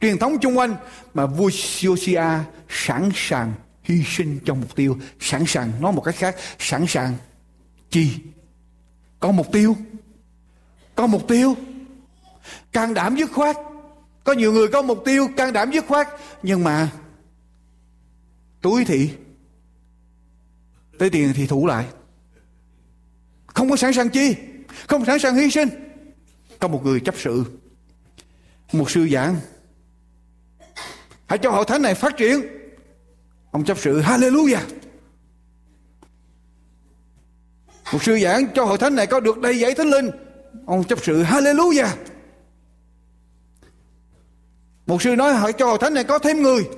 truyền 0.00 0.18
thống 0.18 0.38
chung 0.40 0.58
quanh, 0.58 0.74
mà 1.14 1.26
vua 1.26 1.48
Josia 1.48 2.40
sẵn 2.68 3.10
sàng 3.14 3.52
hy 3.82 4.02
sinh 4.06 4.38
trong 4.44 4.60
mục 4.60 4.76
tiêu, 4.76 4.98
sẵn 5.20 5.44
sàng, 5.46 5.72
nói 5.80 5.92
một 5.92 6.00
cách 6.00 6.16
khác, 6.16 6.36
sẵn 6.58 6.84
sàng 6.88 7.14
chi. 7.90 8.10
Có 9.20 9.32
mục 9.32 9.52
tiêu, 9.52 9.76
có 10.94 11.06
mục 11.06 11.28
tiêu, 11.28 11.56
can 12.72 12.94
đảm 12.94 13.16
dứt 13.16 13.32
khoát 13.32 13.56
có 14.24 14.32
nhiều 14.32 14.52
người 14.52 14.68
có 14.68 14.82
mục 14.82 15.02
tiêu, 15.04 15.28
can 15.36 15.52
đảm 15.52 15.70
dứt 15.70 15.86
khoát. 15.86 16.08
Nhưng 16.42 16.64
mà, 16.64 16.90
túi 18.60 18.84
thì, 18.84 19.10
tới 20.98 21.10
tiền 21.10 21.32
thì 21.36 21.46
thủ 21.46 21.66
lại. 21.66 21.86
Không 23.46 23.70
có 23.70 23.76
sẵn 23.76 23.92
sàng 23.92 24.08
chi, 24.08 24.34
không 24.86 25.04
sẵn 25.04 25.18
sàng 25.18 25.36
hy 25.36 25.50
sinh. 25.50 25.68
Có 26.58 26.68
một 26.68 26.84
người 26.84 27.00
chấp 27.00 27.14
sự, 27.18 27.44
một 28.72 28.90
sư 28.90 29.08
giảng. 29.12 29.36
Hãy 31.26 31.38
cho 31.38 31.50
hội 31.50 31.64
thánh 31.64 31.82
này 31.82 31.94
phát 31.94 32.16
triển. 32.16 32.40
Ông 33.50 33.64
chấp 33.64 33.78
sự, 33.78 34.00
hallelujah. 34.00 34.62
Một 37.92 38.02
sư 38.02 38.18
giảng 38.22 38.46
cho 38.54 38.64
hội 38.64 38.78
thánh 38.78 38.94
này 38.94 39.06
có 39.06 39.20
được 39.20 39.38
đầy 39.38 39.58
dẫy 39.58 39.74
thánh 39.74 39.90
linh. 39.90 40.10
Ông 40.66 40.84
chấp 40.84 40.98
sự, 41.02 41.22
hallelujah 41.22 41.88
một 44.86 45.02
sư 45.02 45.16
nói, 45.16 45.34
hãy 45.34 45.52
cho 45.52 45.66
hội 45.66 45.78
thánh 45.80 45.94
này 45.94 46.04
có 46.04 46.18
thêm 46.18 46.42
người. 46.42 46.68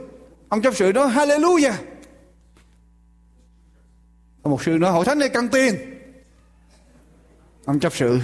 Ông 0.48 0.62
chấp 0.62 0.74
sự 0.74 0.92
nói, 0.94 1.08
hallelujah. 1.08 1.74
Một 4.42 4.62
sư 4.62 4.70
nói, 4.70 4.92
hội 4.92 5.04
thánh 5.04 5.18
này 5.18 5.28
cần 5.28 5.48
tiền. 5.48 5.74
Ông 7.64 7.80
chấp 7.80 7.94
sự, 7.94 8.20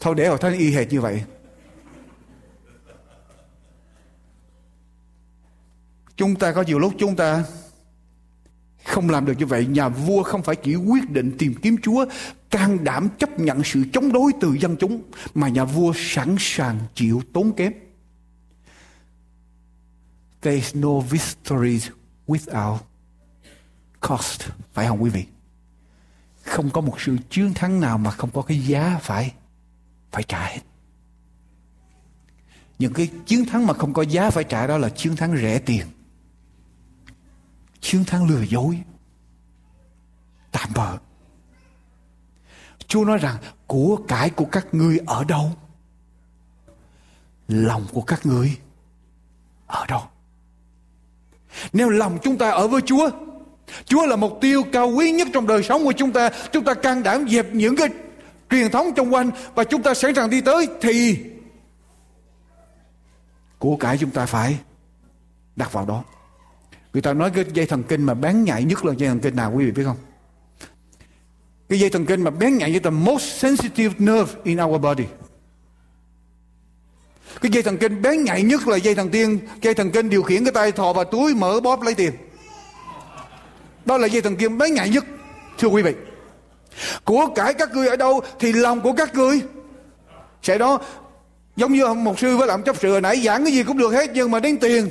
thôi 0.00 0.14
để 0.14 0.28
hội 0.28 0.38
thánh 0.38 0.58
y 0.58 0.70
hệt 0.70 0.92
như 0.92 1.00
vậy. 1.00 1.22
Chúng 6.16 6.36
ta 6.36 6.52
có 6.52 6.62
nhiều 6.62 6.78
lúc 6.78 6.92
chúng 6.98 7.16
ta 7.16 7.44
không 8.84 9.10
làm 9.10 9.26
được 9.26 9.32
như 9.38 9.46
vậy. 9.46 9.66
Nhà 9.66 9.88
vua 9.88 10.22
không 10.22 10.42
phải 10.42 10.56
chỉ 10.56 10.74
quyết 10.74 11.10
định 11.10 11.36
tìm 11.38 11.54
kiếm 11.62 11.76
chúa, 11.82 12.06
can 12.50 12.84
đảm 12.84 13.08
chấp 13.18 13.40
nhận 13.40 13.64
sự 13.64 13.82
chống 13.92 14.12
đối 14.12 14.32
từ 14.40 14.54
dân 14.60 14.76
chúng, 14.76 15.02
mà 15.34 15.48
nhà 15.48 15.64
vua 15.64 15.92
sẵn 15.96 16.36
sàng 16.38 16.78
chịu 16.94 17.22
tốn 17.32 17.52
kém. 17.52 17.72
There 20.40 20.56
is 20.56 20.74
no 20.76 21.00
victory 21.00 21.80
without 22.26 22.78
cost. 24.00 24.42
Phải 24.72 24.86
không 24.86 25.02
quý 25.02 25.10
vị? 25.10 25.26
Không 26.42 26.70
có 26.70 26.80
một 26.80 27.00
sự 27.00 27.16
chiến 27.30 27.54
thắng 27.54 27.80
nào 27.80 27.98
mà 27.98 28.10
không 28.10 28.30
có 28.30 28.42
cái 28.42 28.66
giá 28.66 28.98
phải 29.02 29.34
phải 30.10 30.22
trả 30.22 30.46
hết. 30.46 30.60
Những 32.78 32.92
cái 32.92 33.10
chiến 33.26 33.46
thắng 33.46 33.66
mà 33.66 33.74
không 33.74 33.92
có 33.92 34.02
giá 34.02 34.30
phải 34.30 34.44
trả 34.44 34.66
đó 34.66 34.78
là 34.78 34.88
chiến 34.88 35.16
thắng 35.16 35.36
rẻ 35.36 35.58
tiền. 35.58 35.86
Chiến 37.80 38.04
thắng 38.04 38.28
lừa 38.28 38.42
dối. 38.42 38.78
Tạm 40.52 40.70
bợ. 40.74 40.98
Chúa 42.86 43.04
nói 43.04 43.18
rằng, 43.18 43.36
của 43.66 43.98
cải 44.08 44.30
của 44.30 44.44
các 44.44 44.66
ngươi 44.72 44.98
ở 45.06 45.24
đâu? 45.24 45.52
Lòng 47.48 47.86
của 47.92 48.02
các 48.02 48.26
ngươi 48.26 48.58
ở 49.66 49.86
đâu? 49.86 50.02
Nếu 51.72 51.88
lòng 51.88 52.18
chúng 52.22 52.38
ta 52.38 52.50
ở 52.50 52.68
với 52.68 52.80
Chúa, 52.80 53.10
Chúa 53.84 54.06
là 54.06 54.16
mục 54.16 54.38
tiêu 54.40 54.62
cao 54.72 54.88
quý 54.88 55.10
nhất 55.10 55.28
trong 55.32 55.46
đời 55.46 55.62
sống 55.62 55.84
của 55.84 55.92
chúng 55.92 56.12
ta. 56.12 56.30
Chúng 56.52 56.64
ta 56.64 56.74
can 56.74 57.02
đảm 57.02 57.28
dẹp 57.28 57.46
những 57.52 57.76
cái 57.76 57.88
truyền 58.50 58.70
thống 58.70 58.90
trong 58.96 59.14
quanh 59.14 59.30
và 59.54 59.64
chúng 59.64 59.82
ta 59.82 59.94
sẵn 59.94 60.14
sàng 60.14 60.30
đi 60.30 60.40
tới 60.40 60.66
thì 60.80 61.18
của 63.58 63.76
cải 63.76 63.98
chúng 63.98 64.10
ta 64.10 64.26
phải 64.26 64.58
đặt 65.56 65.72
vào 65.72 65.86
đó. 65.86 66.04
Người 66.92 67.02
ta 67.02 67.12
nói 67.12 67.30
cái 67.30 67.44
dây 67.54 67.66
thần 67.66 67.82
kinh 67.82 68.02
mà 68.02 68.14
bán 68.14 68.44
nhạy 68.44 68.64
nhất 68.64 68.84
là 68.84 68.94
dây 68.96 69.08
thần 69.08 69.20
kinh 69.20 69.36
nào 69.36 69.52
quý 69.54 69.64
vị 69.64 69.70
biết 69.70 69.84
không? 69.84 69.96
Cái 71.68 71.80
dây 71.80 71.90
thần 71.90 72.06
kinh 72.06 72.22
mà 72.22 72.30
bén 72.30 72.58
nhạy 72.58 72.72
nhất 72.72 72.84
là 72.84 72.90
most 72.90 73.22
sensitive 73.22 73.94
nerve 73.98 74.32
in 74.44 74.60
our 74.60 74.80
body. 74.80 75.04
Cái 77.40 77.50
dây 77.52 77.62
thần 77.62 77.78
kinh 77.78 78.02
bén 78.02 78.24
nhạy 78.24 78.42
nhất 78.42 78.68
là 78.68 78.76
dây 78.76 78.94
thần 78.94 79.10
tiên, 79.10 79.38
dây 79.62 79.74
thần 79.74 79.90
kinh 79.90 80.10
điều 80.10 80.22
khiển 80.22 80.44
cái 80.44 80.52
tay 80.52 80.72
thò 80.72 80.92
vào 80.92 81.04
túi 81.04 81.34
mở 81.34 81.60
bóp 81.60 81.82
lấy 81.82 81.94
tiền. 81.94 82.12
Đó 83.84 83.98
là 83.98 84.06
dây 84.06 84.22
thần 84.22 84.36
kinh 84.36 84.58
bén 84.58 84.74
nhạy 84.74 84.88
nhất, 84.88 85.04
thưa 85.58 85.68
quý 85.68 85.82
vị. 85.82 85.94
Của 87.04 87.26
cải 87.34 87.54
các 87.54 87.72
ngươi 87.72 87.88
ở 87.88 87.96
đâu 87.96 88.20
thì 88.38 88.52
lòng 88.52 88.80
của 88.80 88.92
các 88.92 89.14
ngươi. 89.14 89.40
Sẽ 90.42 90.58
đó 90.58 90.78
giống 91.56 91.72
như 91.72 91.94
một 91.94 92.18
sư 92.18 92.36
với 92.36 92.46
làm 92.46 92.62
chấp 92.62 92.76
sự 92.80 92.90
hồi 92.90 93.00
nãy 93.00 93.20
giảng 93.24 93.44
cái 93.44 93.52
gì 93.52 93.62
cũng 93.62 93.78
được 93.78 93.92
hết 93.92 94.10
nhưng 94.14 94.30
mà 94.30 94.40
đến 94.40 94.58
tiền 94.58 94.90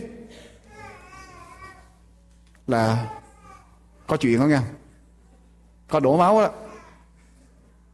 là 2.68 3.08
có 4.08 4.18
chuyện 4.18 4.40
đó 4.40 4.46
nha. 4.46 4.62
Có 5.88 6.00
đổ 6.00 6.18
máu 6.18 6.42
đó. 6.42 6.50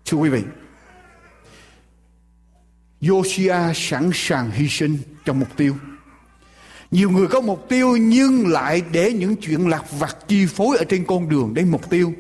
Thưa 0.06 0.18
quý 0.18 0.30
vị. 0.30 0.42
Josiah 3.04 3.74
sẵn 3.74 4.12
sàng 4.14 4.52
hy 4.52 4.68
sinh 4.68 4.98
cho 5.26 5.34
mục 5.34 5.48
tiêu. 5.58 5.76
Nhiều 6.92 7.10
người 7.10 7.28
có 7.28 7.42
mục 7.42 7.70
tiêu 7.70 7.98
nhưng 7.98 8.48
lại 8.48 8.82
để 8.92 9.14
những 9.14 9.36
chuyện 9.36 9.68
lạc 9.68 9.84
vặt 10.00 10.18
chi 10.28 10.46
phối 10.46 10.78
ở 10.78 10.84
trên 10.84 11.06
con 11.06 11.30
đường 11.30 11.54
đến 11.54 11.72
mục 11.72 11.90
tiêu. 11.90 12.14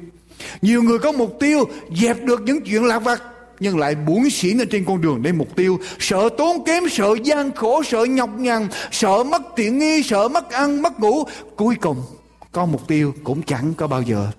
Nhiều 0.62 0.84
người 0.84 1.00
có 1.00 1.12
mục 1.12 1.38
tiêu 1.40 1.66
dẹp 1.96 2.24
được 2.24 2.42
những 2.42 2.62
chuyện 2.62 2.84
lạc 2.84 3.00
vặt 3.00 3.22
nhưng 3.60 3.78
lại 3.78 3.96
buồn 3.96 4.30
xỉn 4.30 4.58
ở 4.58 4.66
trên 4.66 4.86
con 4.86 5.02
đường 5.02 5.24
đến 5.24 5.38
mục 5.38 5.56
tiêu 5.56 5.80
sợ 6.00 6.30
tốn 6.38 6.66
kém, 6.66 6.84
sợ 6.90 7.16
gian 7.24 7.52
khổ, 7.52 7.84
sợ 7.84 8.06
nhọc 8.06 8.30
nhằn, 8.38 8.68
sợ 8.92 9.24
mất 9.24 9.42
tiện 9.56 9.80
nghi, 9.80 10.04
sợ 10.04 10.28
mất 10.28 10.52
ăn, 10.52 10.82
mất 10.82 11.00
ngủ 11.00 11.24
cuối 11.56 11.76
cùng, 11.76 12.04
có 12.52 12.66
mục 12.66 12.88
tiêu 12.88 13.14
cũng 13.24 13.42
chẳng 13.42 13.74
có 13.78 13.88
bao 13.88 14.02
giờ 14.02 14.32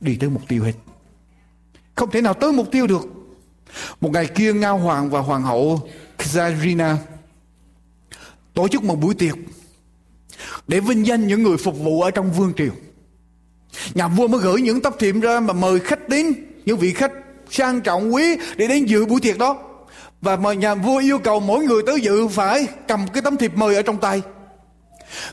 đi 0.00 0.16
tới 0.20 0.30
mục 0.30 0.42
tiêu 0.48 0.62
hết 0.62 0.72
không 1.96 2.10
thể 2.10 2.20
nào 2.20 2.34
tới 2.34 2.52
mục 2.52 2.70
tiêu 2.70 2.86
được 2.86 3.15
một 4.00 4.12
ngày 4.12 4.26
kia 4.26 4.52
ngao 4.52 4.78
hoàng 4.78 5.10
và 5.10 5.20
hoàng 5.20 5.42
hậu 5.42 5.88
Kazarina 6.18 6.96
tổ 8.54 8.68
chức 8.68 8.84
một 8.84 9.00
buổi 9.00 9.14
tiệc 9.14 9.34
để 10.68 10.80
vinh 10.80 11.06
danh 11.06 11.26
những 11.26 11.42
người 11.42 11.56
phục 11.56 11.78
vụ 11.78 12.02
ở 12.02 12.10
trong 12.10 12.32
vương 12.32 12.52
triều. 12.56 12.72
Nhà 13.94 14.08
vua 14.08 14.28
mới 14.28 14.40
gửi 14.40 14.60
những 14.60 14.80
tấm 14.80 14.92
thiệp 14.98 15.14
ra 15.22 15.40
mà 15.40 15.52
mời 15.52 15.80
khách 15.80 16.08
đến, 16.08 16.34
những 16.64 16.78
vị 16.78 16.92
khách 16.92 17.12
sang 17.50 17.80
trọng 17.80 18.14
quý 18.14 18.36
để 18.56 18.66
đến 18.66 18.84
dự 18.84 19.06
buổi 19.06 19.20
tiệc 19.20 19.38
đó. 19.38 19.62
Và 20.20 20.36
mà 20.36 20.52
nhà 20.52 20.74
vua 20.74 20.98
yêu 20.98 21.18
cầu 21.18 21.40
mỗi 21.40 21.64
người 21.64 21.82
tới 21.86 22.00
dự 22.00 22.28
phải 22.28 22.66
cầm 22.88 23.06
cái 23.12 23.22
tấm 23.22 23.36
thiệp 23.36 23.52
mời 23.54 23.76
ở 23.76 23.82
trong 23.82 23.98
tay. 23.98 24.22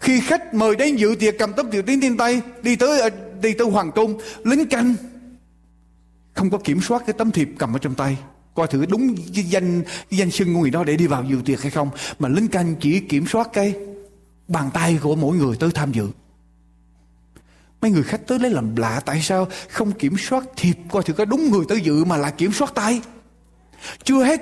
Khi 0.02 0.20
khách 0.20 0.54
mời 0.54 0.76
đến 0.76 0.96
dự 0.96 1.16
tiệc 1.20 1.36
cầm 1.40 1.54
tấm 1.54 1.72
thiệp 1.72 1.86
đến 1.86 2.02
trên 2.02 2.18
tay, 2.18 2.42
đi 2.64 2.76
tới 2.76 3.12
đi 3.42 3.54
tới 3.54 3.68
hoàng 3.68 3.92
cung, 3.92 4.20
lính 4.44 4.70
canh 4.70 4.96
không 6.34 6.50
có 6.50 6.58
kiểm 6.58 6.82
soát 6.82 7.04
cái 7.06 7.14
tấm 7.18 7.32
thiệp 7.32 7.50
cầm 7.58 7.76
ở 7.76 7.80
trong 7.80 7.96
tay 7.96 8.18
coi 8.56 8.68
thử 8.68 8.86
đúng 8.86 9.16
cái 9.36 9.44
danh 9.44 9.84
cái 9.84 10.20
danh 10.20 10.32
xưng 10.32 10.54
của 10.54 10.60
người 10.60 10.70
đó 10.70 10.84
để 10.84 10.98
đi 10.98 11.08
vào 11.08 11.24
dự 11.24 11.42
tiệc 11.46 11.62
hay 11.62 11.72
không 11.72 11.90
mà 12.20 12.30
lính 12.30 12.48
canh 12.48 12.76
chỉ 12.76 13.00
kiểm 13.00 13.28
soát 13.28 13.50
cái 13.54 13.76
bàn 14.48 14.70
tay 14.74 15.00
của 15.02 15.16
mỗi 15.16 15.38
người 15.38 15.56
tới 15.60 15.70
tham 15.74 15.92
dự 15.92 16.08
Mấy 17.84 17.92
người 17.92 18.04
khách 18.04 18.28
tới 18.28 18.40
lấy 18.40 18.52
làm 18.52 18.76
lạ, 18.76 19.02
tại 19.06 19.22
sao 19.22 19.48
không 19.70 19.92
kiểm 19.92 20.16
soát 20.18 20.44
thiệp 20.56 20.78
coi 20.92 21.04
thử 21.04 21.14
có 21.14 21.26
đúng 21.26 21.52
người 21.52 21.66
tới 21.70 21.82
dự 21.82 22.06
mà 22.06 22.18
lại 22.18 22.32
kiểm 22.38 22.52
soát 22.52 22.76
tay. 22.76 23.02
Chưa 24.04 24.24
hết. 24.24 24.42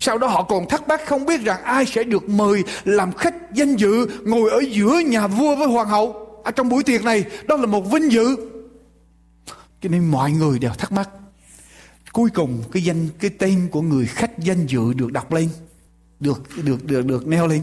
Sau 0.00 0.18
đó 0.18 0.26
họ 0.26 0.42
còn 0.42 0.68
thắc 0.68 0.88
mắc 0.88 1.00
không 1.06 1.26
biết 1.26 1.40
rằng 1.44 1.62
ai 1.62 1.86
sẽ 1.86 2.04
được 2.04 2.28
mời 2.28 2.64
làm 2.84 3.12
khách 3.12 3.54
danh 3.54 3.76
dự, 3.76 4.06
ngồi 4.24 4.50
ở 4.50 4.60
giữa 4.70 5.00
nhà 5.06 5.26
vua 5.26 5.56
với 5.56 5.68
hoàng 5.68 5.88
hậu 5.88 6.12
ở 6.44 6.50
trong 6.50 6.68
buổi 6.68 6.82
tiệc 6.82 7.04
này. 7.04 7.24
Đó 7.46 7.56
là 7.56 7.66
một 7.66 7.90
vinh 7.92 8.12
dự. 8.12 8.36
Cho 9.80 9.88
nên 9.88 10.10
mọi 10.10 10.32
người 10.32 10.58
đều 10.58 10.72
thắc 10.72 10.92
mắc. 10.92 11.10
Cuối 12.12 12.30
cùng 12.30 12.62
cái 12.72 12.84
danh 12.84 13.08
cái 13.18 13.30
tên 13.30 13.68
của 13.72 13.82
người 13.82 14.06
khách 14.06 14.38
danh 14.38 14.66
dự 14.66 14.92
được 14.92 15.12
đọc 15.12 15.32
lên, 15.32 15.48
được 16.20 16.48
được 16.64 16.84
được 16.84 17.06
được 17.06 17.26
neo 17.26 17.46
lên. 17.46 17.62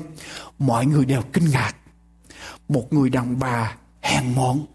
Mọi 0.60 0.86
người 0.86 1.06
đều 1.06 1.22
kinh 1.34 1.50
ngạc. 1.50 1.76
Một 2.70 2.94
người 2.94 3.10
đàn 3.10 3.40
bà 3.40 3.76
hèn 4.02 4.36
mọn 4.36 4.66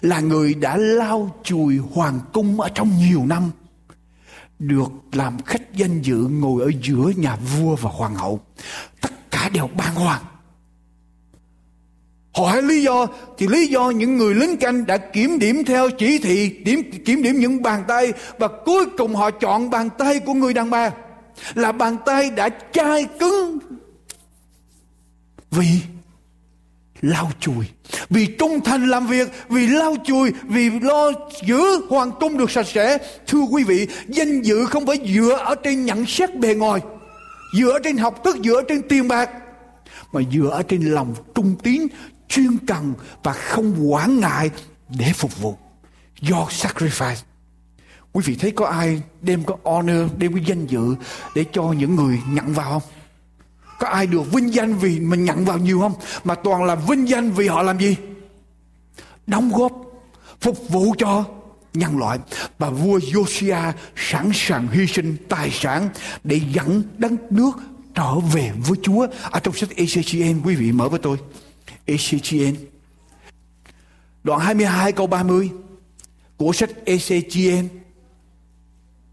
là 0.00 0.20
người 0.20 0.54
đã 0.54 0.76
lau 0.76 1.40
chùi 1.44 1.78
hoàng 1.78 2.20
cung 2.32 2.60
ở 2.60 2.68
trong 2.74 2.98
nhiều 2.98 3.26
năm 3.26 3.50
được 4.58 4.92
làm 5.12 5.42
khách 5.42 5.74
danh 5.74 6.02
dự 6.02 6.16
ngồi 6.16 6.62
ở 6.62 6.70
giữa 6.82 7.12
nhà 7.16 7.36
vua 7.36 7.76
và 7.76 7.90
hoàng 7.90 8.14
hậu 8.14 8.40
tất 9.00 9.30
cả 9.30 9.48
đều 9.48 9.66
bàng 9.66 9.94
hoàng 9.94 10.22
hỏi 12.36 12.62
lý 12.62 12.82
do, 12.82 13.06
thì 13.38 13.46
lý 13.46 13.66
do 13.66 13.90
những 13.90 14.16
người 14.16 14.34
lính 14.34 14.56
canh 14.56 14.86
đã 14.86 14.96
kiểm 14.96 15.38
điểm 15.38 15.64
theo 15.64 15.90
chỉ 15.90 16.18
thị, 16.18 16.48
điểm, 16.64 16.82
kiểm 17.04 17.22
điểm 17.22 17.40
những 17.40 17.62
bàn 17.62 17.84
tay, 17.88 18.12
và 18.38 18.48
cuối 18.48 18.86
cùng 18.98 19.14
họ 19.14 19.30
chọn 19.30 19.70
bàn 19.70 19.88
tay 19.98 20.20
của 20.20 20.34
người 20.34 20.52
đàn 20.52 20.70
bà. 20.70 20.90
Là 21.54 21.72
bàn 21.72 21.96
tay 22.06 22.30
đã 22.30 22.48
chai 22.72 23.06
cứng 23.20 23.58
vì 25.50 25.66
lau 27.00 27.30
chùi, 27.40 27.64
vì 28.10 28.26
trung 28.26 28.60
thành 28.60 28.88
làm 28.88 29.06
việc, 29.06 29.28
vì 29.48 29.66
lau 29.66 29.96
chùi, 30.04 30.32
vì 30.42 30.70
lo 30.70 31.12
giữ 31.46 31.60
hoàng 31.88 32.10
cung 32.20 32.38
được 32.38 32.50
sạch 32.50 32.66
sẽ. 32.66 32.98
Thưa 33.26 33.42
quý 33.50 33.64
vị, 33.64 33.86
danh 34.08 34.42
dự 34.42 34.64
không 34.64 34.86
phải 34.86 35.14
dựa 35.14 35.32
ở 35.44 35.54
trên 35.54 35.84
nhận 35.84 36.06
xét 36.06 36.38
bề 36.38 36.54
ngoài, 36.54 36.80
dựa 37.58 37.78
trên 37.84 37.96
học 37.96 38.24
thức, 38.24 38.36
dựa 38.44 38.62
trên 38.68 38.82
tiền 38.82 39.08
bạc, 39.08 39.30
mà 40.12 40.20
dựa 40.32 40.48
ở 40.48 40.62
trên 40.62 40.82
lòng 40.82 41.14
trung 41.34 41.54
tín 41.62 41.86
chuyên 42.28 42.58
cần 42.66 42.94
và 43.22 43.32
không 43.32 43.92
quản 43.92 44.20
ngại 44.20 44.50
để 44.88 45.12
phục 45.14 45.40
vụ 45.40 45.56
do 46.20 46.46
sacrifice 46.50 47.22
quý 48.12 48.22
vị 48.24 48.36
thấy 48.40 48.50
có 48.50 48.66
ai 48.66 49.02
đem 49.22 49.44
có 49.44 49.56
honor 49.64 50.10
đem 50.18 50.34
cái 50.34 50.44
danh 50.46 50.66
dự 50.66 50.96
để 51.34 51.44
cho 51.52 51.62
những 51.62 51.96
người 51.96 52.20
nhận 52.28 52.52
vào 52.52 52.70
không 52.70 52.82
có 53.78 53.86
ai 53.86 54.06
được 54.06 54.32
vinh 54.32 54.54
danh 54.54 54.78
vì 54.78 55.00
mình 55.00 55.24
nhận 55.24 55.44
vào 55.44 55.58
nhiều 55.58 55.80
không? 55.80 55.94
Mà 56.24 56.34
toàn 56.34 56.64
là 56.64 56.74
vinh 56.74 57.08
danh 57.08 57.30
vì 57.30 57.48
họ 57.48 57.62
làm 57.62 57.78
gì? 57.78 57.96
Đóng 59.26 59.52
góp, 59.52 59.72
phục 60.40 60.68
vụ 60.68 60.94
cho 60.98 61.24
nhân 61.74 61.98
loại. 61.98 62.18
Và 62.58 62.70
vua 62.70 62.98
Josiah 62.98 63.72
sẵn 63.96 64.30
sàng 64.34 64.68
hy 64.68 64.86
sinh 64.86 65.16
tài 65.28 65.50
sản 65.50 65.88
để 66.24 66.40
dẫn 66.52 66.82
đất 66.98 67.12
nước 67.30 67.50
trở 67.94 68.14
về 68.18 68.52
với 68.66 68.78
Chúa. 68.82 69.06
Ở 69.30 69.40
trong 69.40 69.54
sách 69.54 69.70
ECCN 69.76 70.40
quý 70.44 70.54
vị 70.54 70.72
mở 70.72 70.88
với 70.88 70.98
tôi. 70.98 71.18
ECGN. 71.86 72.54
Đoạn 74.24 74.40
22 74.40 74.92
câu 74.92 75.06
30 75.06 75.50
của 76.36 76.52
sách 76.52 76.70
ECGN. 76.84 77.68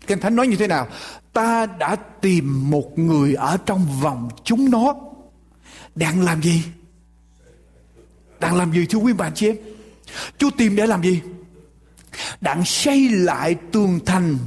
Kinh 0.07 0.19
Thánh 0.19 0.35
nói 0.35 0.47
như 0.47 0.55
thế 0.55 0.67
nào? 0.67 0.87
ta 1.33 1.65
đã 1.65 1.95
tìm 1.95 2.69
một 2.69 2.99
người 2.99 3.33
ở 3.33 3.57
trong 3.65 4.01
vòng 4.01 4.29
chúng 4.43 4.71
nó 4.71 4.95
đang 5.95 6.21
làm 6.21 6.41
gì 6.41 6.63
đang 8.39 8.55
làm 8.55 8.73
gì, 8.73 8.85
thưa 8.85 8.99
quý 8.99 9.13
bạn 9.13 9.31
chị 9.35 9.47
em 9.47 9.55
chúa 10.37 10.49
tìm 10.57 10.75
để 10.75 10.87
làm 10.87 11.03
gì 11.03 11.21
đang 12.41 12.65
xây 12.65 13.09
lại 13.09 13.55
tường 13.71 13.99
thành 14.05 14.37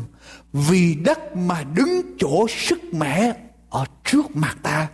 vì 0.52 0.94
đất 0.94 1.36
mà 1.36 1.64
đứng 1.74 2.16
chỗ 2.18 2.46
sức 2.48 2.94
mẻ 2.94 3.32
ở 3.70 3.84
trước 4.04 4.36
mặt 4.36 4.56
ta 4.62 4.88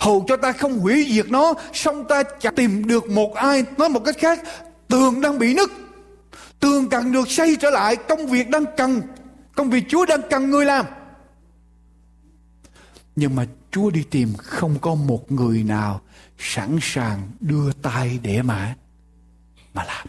hầu 0.00 0.24
cho 0.28 0.36
ta 0.36 0.52
không 0.52 0.78
hủy 0.78 1.06
diệt 1.10 1.30
nó 1.30 1.54
xong 1.72 2.04
ta 2.08 2.22
chẳng 2.40 2.54
tìm 2.54 2.86
được 2.86 3.10
một 3.10 3.34
ai 3.34 3.64
nói 3.78 3.88
một 3.88 4.00
cách 4.04 4.16
khác 4.18 4.40
tường 4.88 5.20
đang 5.20 5.38
bị 5.38 5.54
nứt 5.54 5.70
tường 6.60 6.88
cần 6.88 7.12
được 7.12 7.30
xây 7.30 7.56
trở 7.60 7.70
lại, 7.70 7.96
công 7.96 8.26
việc 8.26 8.50
đang 8.50 8.64
cần, 8.76 9.02
Công 9.54 9.70
việc 9.70 9.84
Chúa 9.88 10.06
đang 10.06 10.20
cần 10.30 10.50
người 10.50 10.64
làm. 10.64 10.86
Nhưng 13.16 13.34
mà 13.34 13.46
Chúa 13.70 13.90
đi 13.90 14.02
tìm 14.10 14.34
không 14.38 14.78
có 14.80 14.94
một 14.94 15.32
người 15.32 15.64
nào 15.64 16.00
sẵn 16.38 16.78
sàng 16.82 17.30
đưa 17.40 17.72
tay 17.72 18.18
để 18.22 18.42
mà 18.42 18.76
mà 19.74 19.84
làm. 19.84 20.06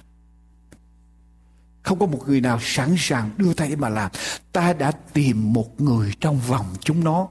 Không 1.83 1.99
có 1.99 2.05
một 2.05 2.27
người 2.27 2.41
nào 2.41 2.59
sẵn 2.61 2.95
sàng 2.97 3.29
đưa 3.37 3.53
tay 3.53 3.69
để 3.69 3.75
mà 3.75 3.89
làm. 3.89 4.11
Ta 4.51 4.73
đã 4.73 4.91
tìm 4.91 5.53
một 5.53 5.81
người 5.81 6.13
trong 6.19 6.39
vòng 6.39 6.65
chúng 6.79 7.03
nó. 7.03 7.27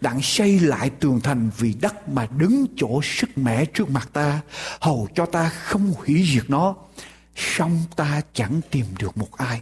Đặng 0.00 0.22
xây 0.22 0.60
lại 0.60 0.90
tường 0.90 1.20
thành 1.20 1.50
vì 1.58 1.74
đất 1.80 2.08
mà 2.08 2.28
đứng 2.38 2.66
chỗ 2.76 3.00
sức 3.02 3.38
mẻ 3.38 3.64
trước 3.64 3.90
mặt 3.90 4.08
ta. 4.12 4.40
Hầu 4.80 5.08
cho 5.14 5.26
ta 5.26 5.48
không 5.48 5.94
hủy 5.96 6.26
diệt 6.34 6.50
nó. 6.50 6.74
song 7.36 7.82
ta 7.96 8.20
chẳng 8.32 8.60
tìm 8.70 8.86
được 8.98 9.18
một 9.18 9.36
ai. 9.36 9.60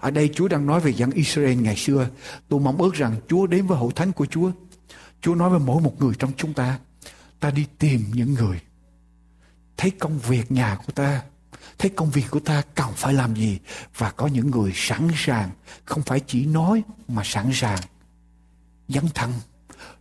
Ở 0.00 0.10
đây 0.10 0.30
Chúa 0.34 0.48
đang 0.48 0.66
nói 0.66 0.80
về 0.80 0.92
dân 0.92 1.10
Israel 1.10 1.54
ngày 1.54 1.76
xưa. 1.76 2.08
Tôi 2.48 2.60
mong 2.60 2.76
ước 2.76 2.94
rằng 2.94 3.16
Chúa 3.28 3.46
đến 3.46 3.66
với 3.66 3.78
hội 3.78 3.92
thánh 3.96 4.12
của 4.12 4.26
Chúa. 4.26 4.50
Chúa 5.20 5.34
nói 5.34 5.50
với 5.50 5.58
mỗi 5.58 5.82
một 5.82 6.00
người 6.00 6.14
trong 6.18 6.32
chúng 6.36 6.52
ta. 6.52 6.78
Ta 7.40 7.50
đi 7.50 7.66
tìm 7.78 8.04
những 8.12 8.34
người. 8.34 8.60
Thấy 9.76 9.90
công 9.90 10.18
việc 10.18 10.52
nhà 10.52 10.78
của 10.86 10.92
ta. 10.92 11.22
Thấy 11.78 11.90
công 11.90 12.10
việc 12.10 12.24
của 12.30 12.40
ta 12.40 12.62
cần 12.74 12.88
phải 12.96 13.14
làm 13.14 13.34
gì. 13.34 13.58
Và 13.96 14.10
có 14.10 14.26
những 14.26 14.50
người 14.50 14.72
sẵn 14.74 15.08
sàng. 15.16 15.50
Không 15.84 16.02
phải 16.02 16.20
chỉ 16.20 16.46
nói 16.46 16.82
mà 17.08 17.22
sẵn 17.24 17.50
sàng. 17.52 17.80
Dấn 18.88 19.04
thân. 19.14 19.32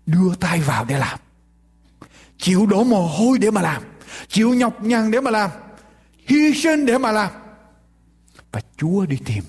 Đưa 0.05 0.36
tay 0.36 0.61
vào 0.61 0.86
để 0.86 0.97
làm. 0.97 1.19
Chịu 2.38 2.65
đổ 2.65 2.84
mồ 2.84 3.07
hôi 3.07 3.38
để 3.38 3.51
mà 3.51 3.61
làm. 3.61 3.84
Chịu 4.27 4.53
nhọc 4.53 4.84
nhằn 4.84 5.11
để 5.11 5.21
mà 5.21 5.31
làm. 5.31 5.49
Hy 6.27 6.53
sinh 6.63 6.86
để 6.86 6.97
mà 6.97 7.11
làm. 7.11 7.31
Và 8.51 8.61
Chúa 8.77 9.05
đi 9.05 9.17
tìm 9.25 9.43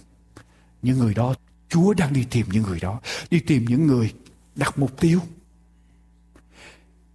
những 0.82 0.99
người 0.99 1.14
đó 1.14 1.35
Chúa 1.68 1.95
đang 1.95 2.12
đi 2.12 2.24
tìm 2.30 2.47
những 2.51 2.62
người 2.62 2.80
đó 2.80 3.01
đi 3.30 3.41
tìm 3.41 3.64
những 3.64 3.87
người 3.87 4.14
đặt 4.55 4.78
mục 4.78 5.01
tiêu 5.01 5.20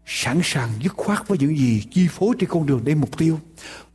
sẵn 0.06 0.42
sàng 0.44 0.70
dứt 0.84 0.94
khoát 0.98 1.28
với 1.28 1.38
những 1.38 1.58
gì 1.58 1.84
chi 1.92 2.08
phối 2.12 2.36
trên 2.40 2.50
con 2.50 2.66
đường 2.66 2.84
đến 2.84 2.98
mục 2.98 3.18
tiêu 3.18 3.40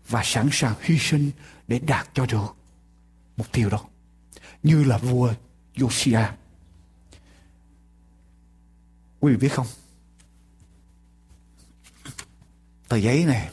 và 0.09 0.23
sẵn 0.25 0.49
sàng 0.53 0.75
hy 0.81 0.99
sinh 0.99 1.31
để 1.69 1.79
đạt 1.79 2.09
cho 2.15 2.27
được 2.27 2.57
mục 3.37 3.53
tiêu 3.53 3.71
đó 3.71 3.81
như 4.63 4.85
là 4.85 4.99
vua 4.99 5.33
Josiah 5.75 6.29
quý 9.25 9.33
vị 9.33 9.39
biết 9.39 9.49
không? 9.49 9.67
Tờ 12.89 12.97
giấy 12.97 13.25
này 13.25 13.51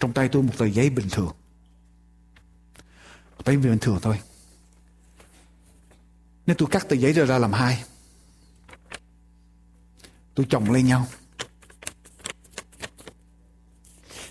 trong 0.00 0.12
tay 0.12 0.28
tôi 0.28 0.42
một 0.42 0.52
tờ 0.58 0.66
giấy 0.66 0.90
bình 0.90 1.08
thường. 1.10 1.32
Tờ 3.44 3.52
giấy 3.52 3.56
bình 3.56 3.78
thường 3.80 3.98
thôi. 4.02 4.20
Nếu 6.46 6.56
tôi 6.58 6.68
cắt 6.70 6.86
tờ 6.88 6.96
giấy 6.96 7.12
ra, 7.12 7.24
ra 7.24 7.38
làm 7.38 7.52
hai. 7.52 7.84
tôi 10.34 10.46
chồng 10.50 10.72
lên 10.72 10.86
nhau. 10.86 11.06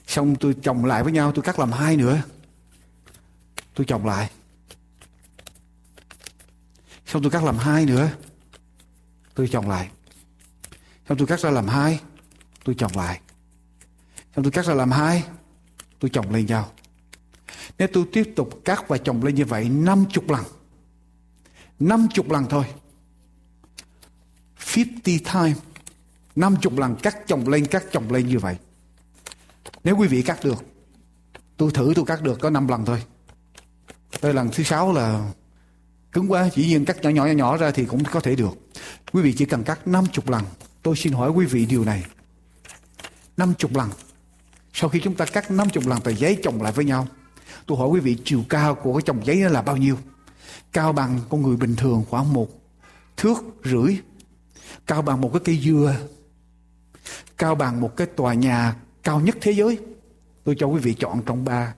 Xong 0.07 0.35
tôi 0.35 0.55
chồng 0.63 0.85
lại 0.85 1.03
với 1.03 1.13
nhau 1.13 1.31
tôi 1.31 1.43
cắt 1.43 1.59
làm 1.59 1.71
hai 1.71 1.97
nữa. 1.97 2.21
Tôi 3.73 3.85
chồng 3.85 4.05
lại. 4.05 4.31
Xong 7.05 7.21
tôi 7.21 7.31
cắt 7.31 7.43
làm 7.43 7.57
hai 7.57 7.85
nữa 7.85 8.11
tôi 9.35 9.47
chồng 9.51 9.69
lại. 9.69 9.89
Xong 11.09 11.17
tôi 11.17 11.27
cắt 11.27 11.39
ra 11.39 11.49
làm 11.49 11.67
hai. 11.67 11.99
Tôi 12.63 12.75
chồng 12.77 12.91
lại. 12.95 13.19
Xong 14.35 14.43
tôi 14.43 14.51
cắt 14.51 14.65
ra 14.65 14.73
làm 14.73 14.91
hai. 14.91 15.23
Tôi 15.99 16.09
chồng 16.13 16.31
lên 16.31 16.45
nhau. 16.45 16.71
Nếu 17.77 17.87
tôi 17.93 18.05
tiếp 18.13 18.33
tục 18.35 18.61
cắt 18.65 18.87
và 18.87 18.97
chồng 18.97 19.23
lên 19.23 19.35
như 19.35 19.45
vậy 19.45 19.69
năm 19.69 20.05
chục 20.11 20.29
lần, 20.29 20.43
năm 21.79 22.07
chục 22.13 22.31
lần 22.31 22.45
thôi. 22.49 22.65
50 24.75 25.19
time 25.33 25.53
năm 26.35 26.55
chục 26.61 26.77
lần 26.77 26.95
cắt 26.95 27.17
chồng 27.27 27.47
lên, 27.47 27.65
cắt 27.65 27.83
chồng 27.91 28.11
lên 28.11 28.27
như 28.27 28.39
vậy. 28.39 28.57
Nếu 29.83 29.97
quý 29.97 30.07
vị 30.07 30.21
cắt 30.21 30.43
được, 30.43 30.63
tôi 31.57 31.71
thử 31.71 31.93
tôi 31.95 32.05
cắt 32.05 32.21
được 32.21 32.39
có 32.39 32.49
năm 32.49 32.67
lần 32.67 32.85
thôi. 32.85 33.03
Tới 34.21 34.33
lần 34.33 34.49
thứ 34.53 34.63
sáu 34.63 34.93
là 34.93 35.31
cứng 36.11 36.31
quá, 36.31 36.49
chỉ 36.53 36.67
nhiên 36.67 36.85
cắt 36.85 37.03
nhỏ 37.03 37.09
nhỏ 37.09 37.25
nhỏ 37.25 37.31
nhỏ 37.33 37.57
ra 37.57 37.71
thì 37.71 37.85
cũng 37.85 38.03
có 38.03 38.19
thể 38.19 38.35
được 38.35 38.57
quý 39.15 39.21
vị 39.21 39.33
chỉ 39.37 39.45
cần 39.45 39.63
cắt 39.63 39.87
năm 39.87 40.05
chục 40.11 40.29
lần. 40.29 40.43
Tôi 40.83 40.95
xin 40.95 41.13
hỏi 41.13 41.29
quý 41.29 41.45
vị 41.45 41.65
điều 41.65 41.85
này. 41.85 42.05
năm 43.37 43.53
chục 43.57 43.75
lần. 43.75 43.89
Sau 44.73 44.89
khi 44.89 44.99
chúng 45.03 45.15
ta 45.15 45.25
cắt 45.25 45.51
năm 45.51 45.69
chục 45.69 45.87
lần 45.87 46.01
tờ 46.01 46.11
giấy 46.11 46.39
chồng 46.43 46.61
lại 46.61 46.71
với 46.71 46.85
nhau. 46.85 47.07
Tôi 47.65 47.77
hỏi 47.77 47.87
quý 47.87 47.99
vị, 47.99 48.17
chiều 48.25 48.43
cao 48.49 48.75
của 48.75 48.93
cái 48.93 49.01
chồng 49.05 49.25
giấy 49.25 49.41
đó 49.41 49.49
là 49.49 49.61
bao 49.61 49.77
nhiêu? 49.77 49.97
Cao 50.73 50.93
bằng 50.93 51.19
con 51.29 51.41
người 51.41 51.57
bình 51.57 51.75
thường 51.75 52.03
khoảng 52.09 52.33
một 52.33 52.49
thước 53.17 53.37
rưỡi. 53.63 53.97
Cao 54.87 55.01
bằng 55.01 55.21
một 55.21 55.29
cái 55.33 55.41
cây 55.45 55.59
dừa. 55.63 55.95
Cao 57.37 57.55
bằng 57.55 57.81
một 57.81 57.95
cái 57.97 58.07
tòa 58.07 58.33
nhà 58.33 58.75
cao 59.03 59.19
nhất 59.19 59.37
thế 59.41 59.51
giới. 59.51 59.79
Tôi 60.43 60.55
cho 60.59 60.67
quý 60.67 60.79
vị 60.79 60.93
chọn 60.93 61.21
trong 61.25 61.45
ba 61.45 61.73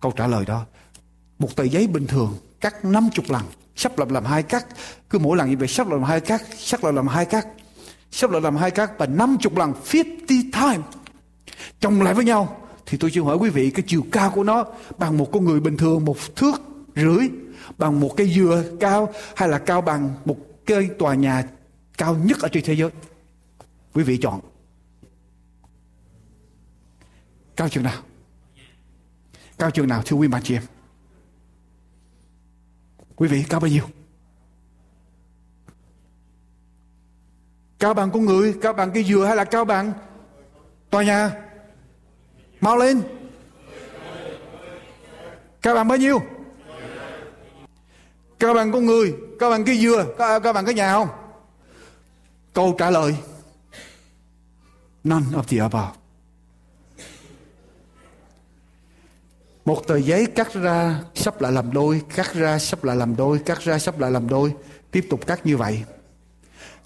câu 0.00 0.12
trả 0.12 0.26
lời 0.26 0.44
đó. 0.46 0.66
Một 1.38 1.56
tờ 1.56 1.64
giấy 1.64 1.86
bình 1.86 2.06
thường 2.06 2.38
cắt 2.60 2.84
50 2.84 3.26
lần 3.28 3.42
sắp 3.76 3.98
lập 3.98 4.10
làm 4.10 4.24
hai 4.24 4.42
cắt 4.42 4.66
cứ 5.10 5.18
mỗi 5.18 5.36
lần 5.36 5.50
như 5.50 5.56
vậy, 5.56 5.68
sắp 5.68 5.88
lập 5.88 5.96
làm 5.96 6.04
hai 6.04 6.20
cắt 6.20 6.42
sắp 6.58 6.84
lập 6.84 6.90
làm 6.90 7.08
hai 7.08 7.24
cắt 7.24 7.46
sắp 8.10 8.30
lập 8.30 8.40
làm 8.40 8.56
hai 8.56 8.70
cắt 8.70 8.98
và 8.98 9.06
50 9.06 9.52
lần 9.56 9.72
50 9.72 10.14
time 10.28 10.82
chồng 11.80 12.02
lại 12.02 12.14
với 12.14 12.24
nhau. 12.24 12.60
Thì 12.86 12.98
tôi 12.98 13.10
xin 13.10 13.24
hỏi 13.24 13.36
quý 13.36 13.50
vị, 13.50 13.70
cái 13.70 13.84
chiều 13.86 14.06
cao 14.12 14.30
của 14.30 14.44
nó 14.44 14.64
bằng 14.98 15.18
một 15.18 15.28
con 15.32 15.44
người 15.44 15.60
bình 15.60 15.76
thường, 15.76 16.04
một 16.04 16.16
thước 16.36 16.62
rưỡi, 16.96 17.28
bằng 17.78 18.00
một 18.00 18.14
cây 18.16 18.34
dừa 18.34 18.64
cao, 18.80 19.12
hay 19.36 19.48
là 19.48 19.58
cao 19.58 19.80
bằng 19.80 20.14
một 20.24 20.36
cây 20.66 20.90
tòa 20.98 21.14
nhà 21.14 21.44
cao 21.98 22.16
nhất 22.16 22.38
ở 22.40 22.48
trên 22.48 22.64
thế 22.64 22.74
giới? 22.74 22.90
Quý 23.94 24.04
vị 24.04 24.18
chọn. 24.22 24.40
Cao 27.56 27.68
chừng 27.68 27.84
nào? 27.84 28.02
Cao 29.58 29.70
chừng 29.70 29.88
nào, 29.88 30.02
thưa 30.06 30.16
quý 30.16 30.28
bà 30.28 30.40
chị 30.40 30.54
em? 30.54 30.62
Quý 33.16 33.28
vị 33.28 33.44
cao 33.48 33.60
bao 33.60 33.68
nhiêu 33.68 33.84
cao 37.78 37.94
bằng 37.94 38.10
con 38.10 38.24
người 38.24 38.54
cao 38.62 38.72
bằng 38.72 38.90
cây 38.94 39.04
dừa 39.04 39.24
hay 39.24 39.36
là 39.36 39.44
cao 39.44 39.64
bằng 39.64 39.92
tòa 40.90 41.02
nhà? 41.02 41.32
Mau 42.60 42.76
lên. 42.76 43.02
Cao 45.62 45.74
bằng 45.74 45.88
bao 45.88 45.98
nhiêu? 45.98 46.22
Cao 48.38 48.54
bằng 48.54 48.72
con 48.72 48.86
người 48.86 49.14
cao 49.40 49.50
bằng 49.50 49.64
cây 49.64 49.78
dừa 49.78 50.06
cao, 50.18 50.40
cao 50.40 50.52
bằng 50.52 50.64
cái 50.64 50.74
nhà 50.74 50.92
không? 50.92 51.08
Câu 52.52 52.74
trả 52.78 52.90
lời. 52.90 53.16
None 55.04 55.26
of 55.32 55.42
the 55.42 55.58
above. 55.58 56.03
Một 59.64 59.86
tờ 59.86 59.96
giấy 59.96 60.26
cắt 60.26 60.54
ra 60.54 61.00
sắp 61.14 61.40
lại 61.40 61.52
làm 61.52 61.72
đôi, 61.72 62.02
cắt 62.14 62.34
ra 62.34 62.58
sắp 62.58 62.84
lại 62.84 62.96
làm 62.96 63.16
đôi, 63.16 63.38
cắt 63.38 63.60
ra 63.60 63.78
sắp 63.78 63.98
lại 63.98 64.10
làm 64.10 64.28
đôi. 64.28 64.54
Tiếp 64.90 65.06
tục 65.10 65.26
cắt 65.26 65.46
như 65.46 65.56
vậy. 65.56 65.84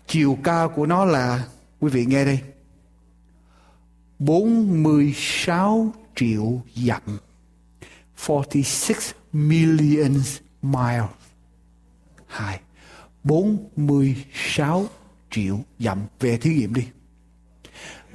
Chiều 0.07 0.39
cao 0.45 0.68
của 0.68 0.87
nó 0.87 1.05
là, 1.05 1.45
quý 1.81 1.91
vị 1.91 2.05
nghe 2.07 2.24
đây 2.24 2.41
46 4.18 5.93
triệu 6.16 6.62
dặm 6.74 7.03
46 8.29 8.97
million 9.33 10.14
miles. 10.62 11.11
Hai 12.26 12.61
46 13.24 14.87
triệu 15.31 15.61
dặm. 15.79 15.99
Về 16.20 16.37
thí 16.37 16.55
nghiệm 16.55 16.74
đi. 16.74 16.87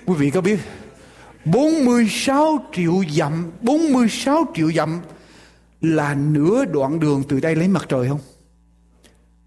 Quý 0.06 0.14
vị 0.18 0.32
có 0.32 0.42
biết 0.42 0.60
46 1.46 2.66
triệu 2.74 3.04
dặm 3.10 3.52
46 3.62 4.46
triệu 4.56 4.72
dặm 4.72 5.02
là 5.82 6.16
nửa 6.16 6.66
đoạn 6.66 7.00
đường 7.00 7.24
từ 7.30 7.40
đây 7.40 7.56
lấy 7.56 7.68
mặt 7.68 7.86
trời 7.90 8.10
không? 8.10 8.20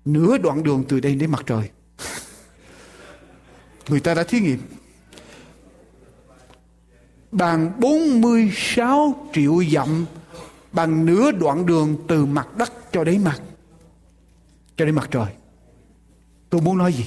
Nửa 0.04 0.38
đoạn 0.38 0.62
đường 0.62 0.84
từ 0.88 1.00
đây 1.00 1.14
đến 1.14 1.30
mặt 1.30 1.42
trời. 1.46 1.70
Người 3.88 4.00
ta 4.00 4.14
đã 4.14 4.22
thí 4.22 4.40
nghiệm. 4.40 4.58
Bằng 7.32 7.80
46 7.80 9.28
triệu 9.32 9.64
dặm, 9.72 10.06
bằng 10.72 11.06
nửa 11.06 11.30
đoạn 11.30 11.66
đường 11.66 11.96
từ 12.08 12.26
mặt 12.26 12.56
đất 12.56 12.72
cho 12.92 13.04
đến 13.04 13.24
mặt, 13.24 13.40
cho 14.76 14.84
đến 14.84 14.94
mặt 14.94 15.08
trời. 15.10 15.26
Tôi 16.50 16.60
muốn 16.60 16.78
nói 16.78 16.92
gì? 16.92 17.04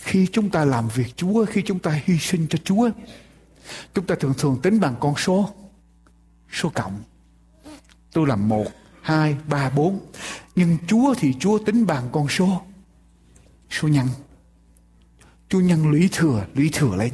Khi 0.00 0.26
chúng 0.32 0.50
ta 0.50 0.64
làm 0.64 0.88
việc 0.88 1.16
chúa, 1.16 1.44
khi 1.44 1.62
chúng 1.62 1.78
ta 1.78 2.00
hy 2.04 2.18
sinh 2.18 2.46
cho 2.50 2.58
chúa 2.64 2.90
Chúng 3.94 4.06
ta 4.06 4.14
thường 4.14 4.34
thường 4.38 4.58
tính 4.62 4.80
bằng 4.80 4.94
con 5.00 5.16
số. 5.16 5.50
Số 6.52 6.70
cộng. 6.74 7.02
Tôi 8.12 8.26
làm 8.26 8.48
một, 8.48 8.66
hai, 9.02 9.36
ba, 9.48 9.70
bốn. 9.70 10.00
Nhưng 10.54 10.78
Chúa 10.86 11.14
thì 11.18 11.34
Chúa 11.40 11.58
tính 11.58 11.86
bằng 11.86 12.08
con 12.12 12.28
số. 12.28 12.62
Số 13.70 13.88
nhân. 13.88 14.06
Chúa 15.48 15.60
nhân 15.60 15.90
lũy 15.90 16.08
thừa, 16.12 16.46
lũy 16.54 16.70
thừa 16.72 16.96
lên. 16.96 17.12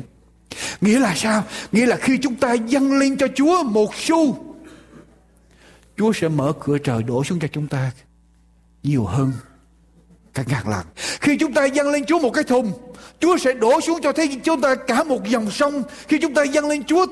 Nghĩa 0.80 0.98
là 0.98 1.14
sao? 1.16 1.44
Nghĩa 1.72 1.86
là 1.86 1.96
khi 1.96 2.18
chúng 2.22 2.34
ta 2.34 2.53
dâng 2.53 2.92
lên 2.92 3.16
cho 3.18 3.26
Chúa 3.36 3.62
một 3.62 3.94
xu, 3.94 4.44
Chúa 5.96 6.12
sẽ 6.12 6.28
mở 6.28 6.53
cửa 6.61 6.78
trời 6.78 7.03
đổ 7.03 7.24
xuống 7.24 7.38
cho 7.38 7.48
chúng 7.48 7.68
ta 7.68 7.92
nhiều 8.82 9.05
hơn 9.05 9.32
cả 10.34 10.42
ngàn 10.46 10.68
lần. 10.68 10.86
Khi 11.20 11.36
chúng 11.36 11.52
ta 11.52 11.64
dâng 11.64 11.90
lên 11.90 12.04
Chúa 12.04 12.18
một 12.18 12.30
cái 12.30 12.44
thùng, 12.44 12.72
Chúa 13.20 13.36
sẽ 13.36 13.52
đổ 13.52 13.80
xuống 13.80 14.00
cho 14.02 14.12
thế 14.12 14.28
chúng 14.44 14.60
ta 14.60 14.74
cả 14.74 15.04
một 15.04 15.28
dòng 15.28 15.50
sông. 15.50 15.82
Khi 16.08 16.18
chúng 16.18 16.34
ta 16.34 16.42
dâng 16.42 16.68
lên 16.68 16.84
Chúa 16.84 17.06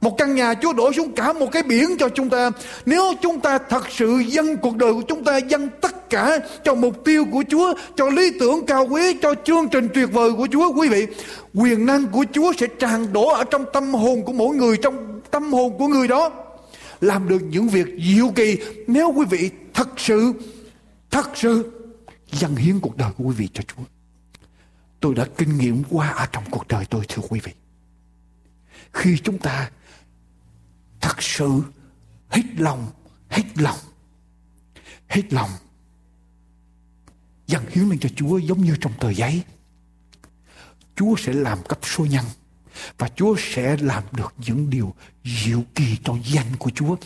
một 0.00 0.18
căn 0.18 0.34
nhà 0.34 0.54
Chúa 0.54 0.72
đổ 0.72 0.92
xuống 0.92 1.12
cả 1.12 1.32
một 1.32 1.52
cái 1.52 1.62
biển 1.62 1.96
cho 1.98 2.08
chúng 2.08 2.30
ta. 2.30 2.50
Nếu 2.86 3.12
chúng 3.22 3.40
ta 3.40 3.58
thật 3.58 3.84
sự 3.90 4.18
dâng 4.26 4.56
cuộc 4.56 4.76
đời 4.76 4.92
của 4.92 5.02
chúng 5.08 5.24
ta 5.24 5.36
dâng 5.36 5.68
tất 5.80 6.10
cả 6.10 6.38
cho 6.64 6.74
mục 6.74 7.04
tiêu 7.04 7.24
của 7.32 7.44
Chúa, 7.48 7.74
cho 7.96 8.08
lý 8.08 8.30
tưởng 8.40 8.66
cao 8.66 8.86
quý, 8.90 9.16
cho 9.22 9.34
chương 9.44 9.68
trình 9.68 9.88
tuyệt 9.94 10.08
vời 10.12 10.30
của 10.36 10.48
Chúa, 10.52 10.72
quý 10.72 10.88
vị, 10.88 11.06
quyền 11.54 11.86
năng 11.86 12.06
của 12.06 12.24
Chúa 12.32 12.52
sẽ 12.58 12.66
tràn 12.78 13.12
đổ 13.12 13.28
ở 13.28 13.44
trong 13.44 13.64
tâm 13.72 13.94
hồn 13.94 14.22
của 14.22 14.32
mỗi 14.32 14.56
người, 14.56 14.76
trong 14.76 15.20
tâm 15.30 15.52
hồn 15.52 15.78
của 15.78 15.88
người 15.88 16.08
đó. 16.08 16.30
Làm 17.00 17.28
được 17.28 17.42
những 17.50 17.68
việc 17.68 17.86
diệu 18.14 18.28
kỳ 18.34 18.56
nếu 18.86 19.12
quý 19.16 19.24
vị 19.30 19.50
thật 19.74 19.88
sự, 19.96 20.32
thật 21.10 21.30
sự 21.34 21.77
dâng 22.30 22.56
hiến 22.56 22.80
cuộc 22.80 22.96
đời 22.96 23.12
của 23.12 23.24
quý 23.24 23.34
vị 23.34 23.48
cho 23.54 23.62
Chúa. 23.62 23.82
Tôi 25.00 25.14
đã 25.14 25.26
kinh 25.38 25.58
nghiệm 25.58 25.84
qua 25.90 26.08
ở 26.08 26.26
trong 26.32 26.44
cuộc 26.50 26.68
đời 26.68 26.86
tôi 26.90 27.04
thưa 27.08 27.22
quý 27.28 27.40
vị. 27.40 27.52
Khi 28.92 29.18
chúng 29.24 29.38
ta 29.38 29.70
thật 31.00 31.22
sự 31.22 31.62
hết 32.28 32.42
lòng, 32.56 32.90
hết 33.28 33.44
lòng, 33.54 33.78
hết 35.08 35.32
lòng 35.32 35.50
dâng 37.46 37.64
hiến 37.70 37.88
lên 37.88 37.98
cho 37.98 38.08
Chúa 38.16 38.38
giống 38.38 38.62
như 38.62 38.76
trong 38.80 38.92
tờ 39.00 39.10
giấy. 39.10 39.42
Chúa 40.96 41.14
sẽ 41.18 41.32
làm 41.32 41.58
cấp 41.68 41.78
số 41.82 42.04
nhân 42.06 42.24
và 42.98 43.08
Chúa 43.08 43.36
sẽ 43.38 43.76
làm 43.76 44.02
được 44.12 44.34
những 44.46 44.70
điều 44.70 44.94
diệu 45.24 45.62
kỳ 45.74 45.96
trong 46.04 46.22
danh 46.24 46.56
của 46.58 46.70
Chúa. 46.70 46.96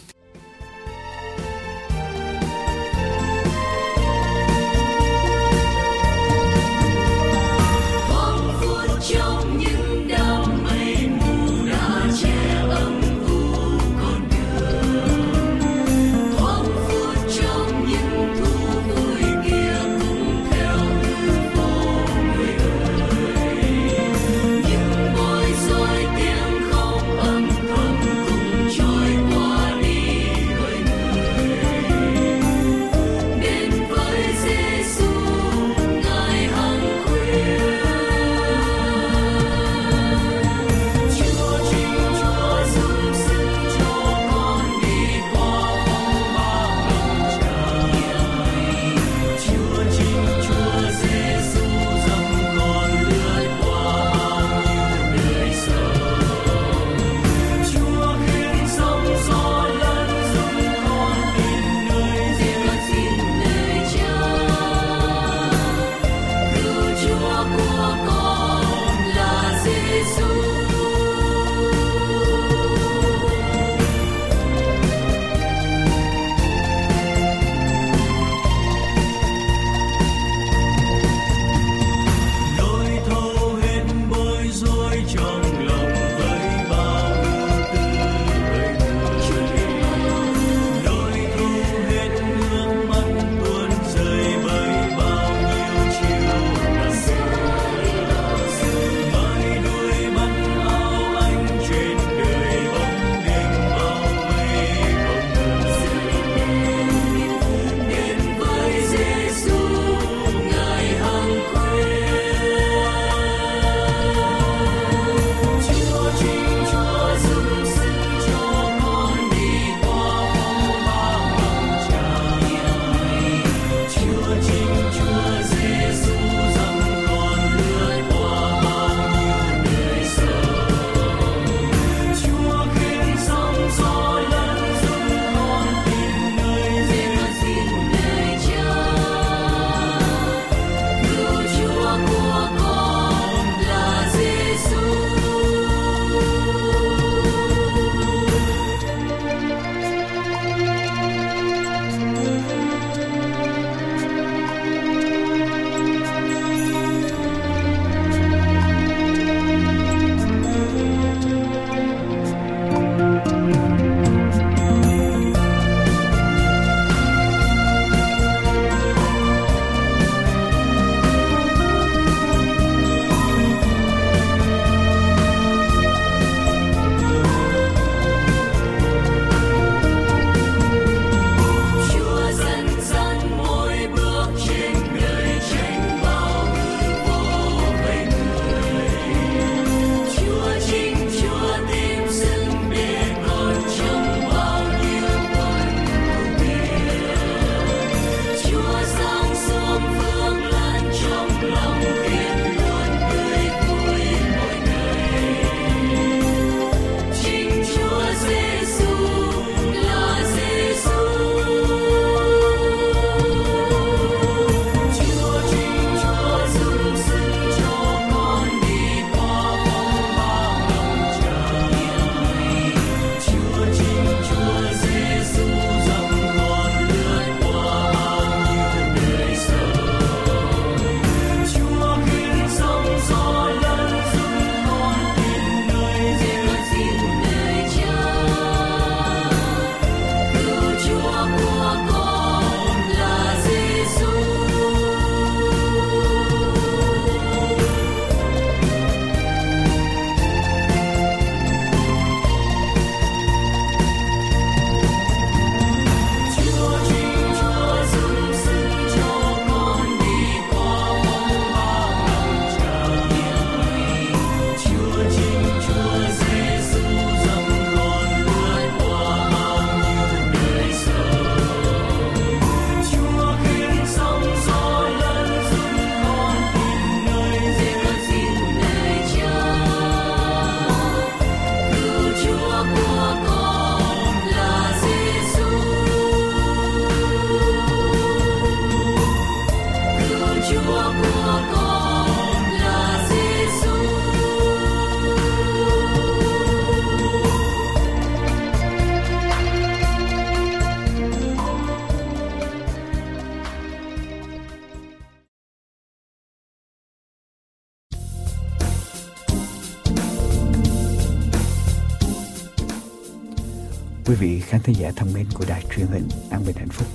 Vị 314.22 314.40
khán 314.40 314.60
thính 314.62 314.76
giả 314.78 314.90
thân 314.96 315.12
mến 315.12 315.26
của 315.34 315.44
đài 315.48 315.64
truyền 315.76 315.86
hình 315.86 316.08
An 316.30 316.46
Bình 316.46 316.56
Hạnh 316.56 316.68
Phúc, 316.68 316.88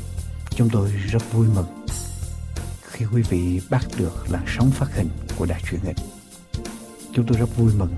chúng 0.49 0.69
tôi 0.69 0.91
rất 1.11 1.33
vui 1.33 1.47
mừng 1.55 1.85
khi 2.81 3.05
quý 3.13 3.21
vị 3.21 3.61
bắt 3.69 3.85
được 3.97 4.31
làn 4.31 4.45
sóng 4.47 4.71
phát 4.71 4.95
hình 4.95 5.09
của 5.37 5.45
đài 5.45 5.61
truyền 5.69 5.81
hình. 5.81 5.95
Chúng 7.13 7.25
tôi 7.25 7.37
rất 7.37 7.57
vui 7.57 7.71
mừng 7.77 7.95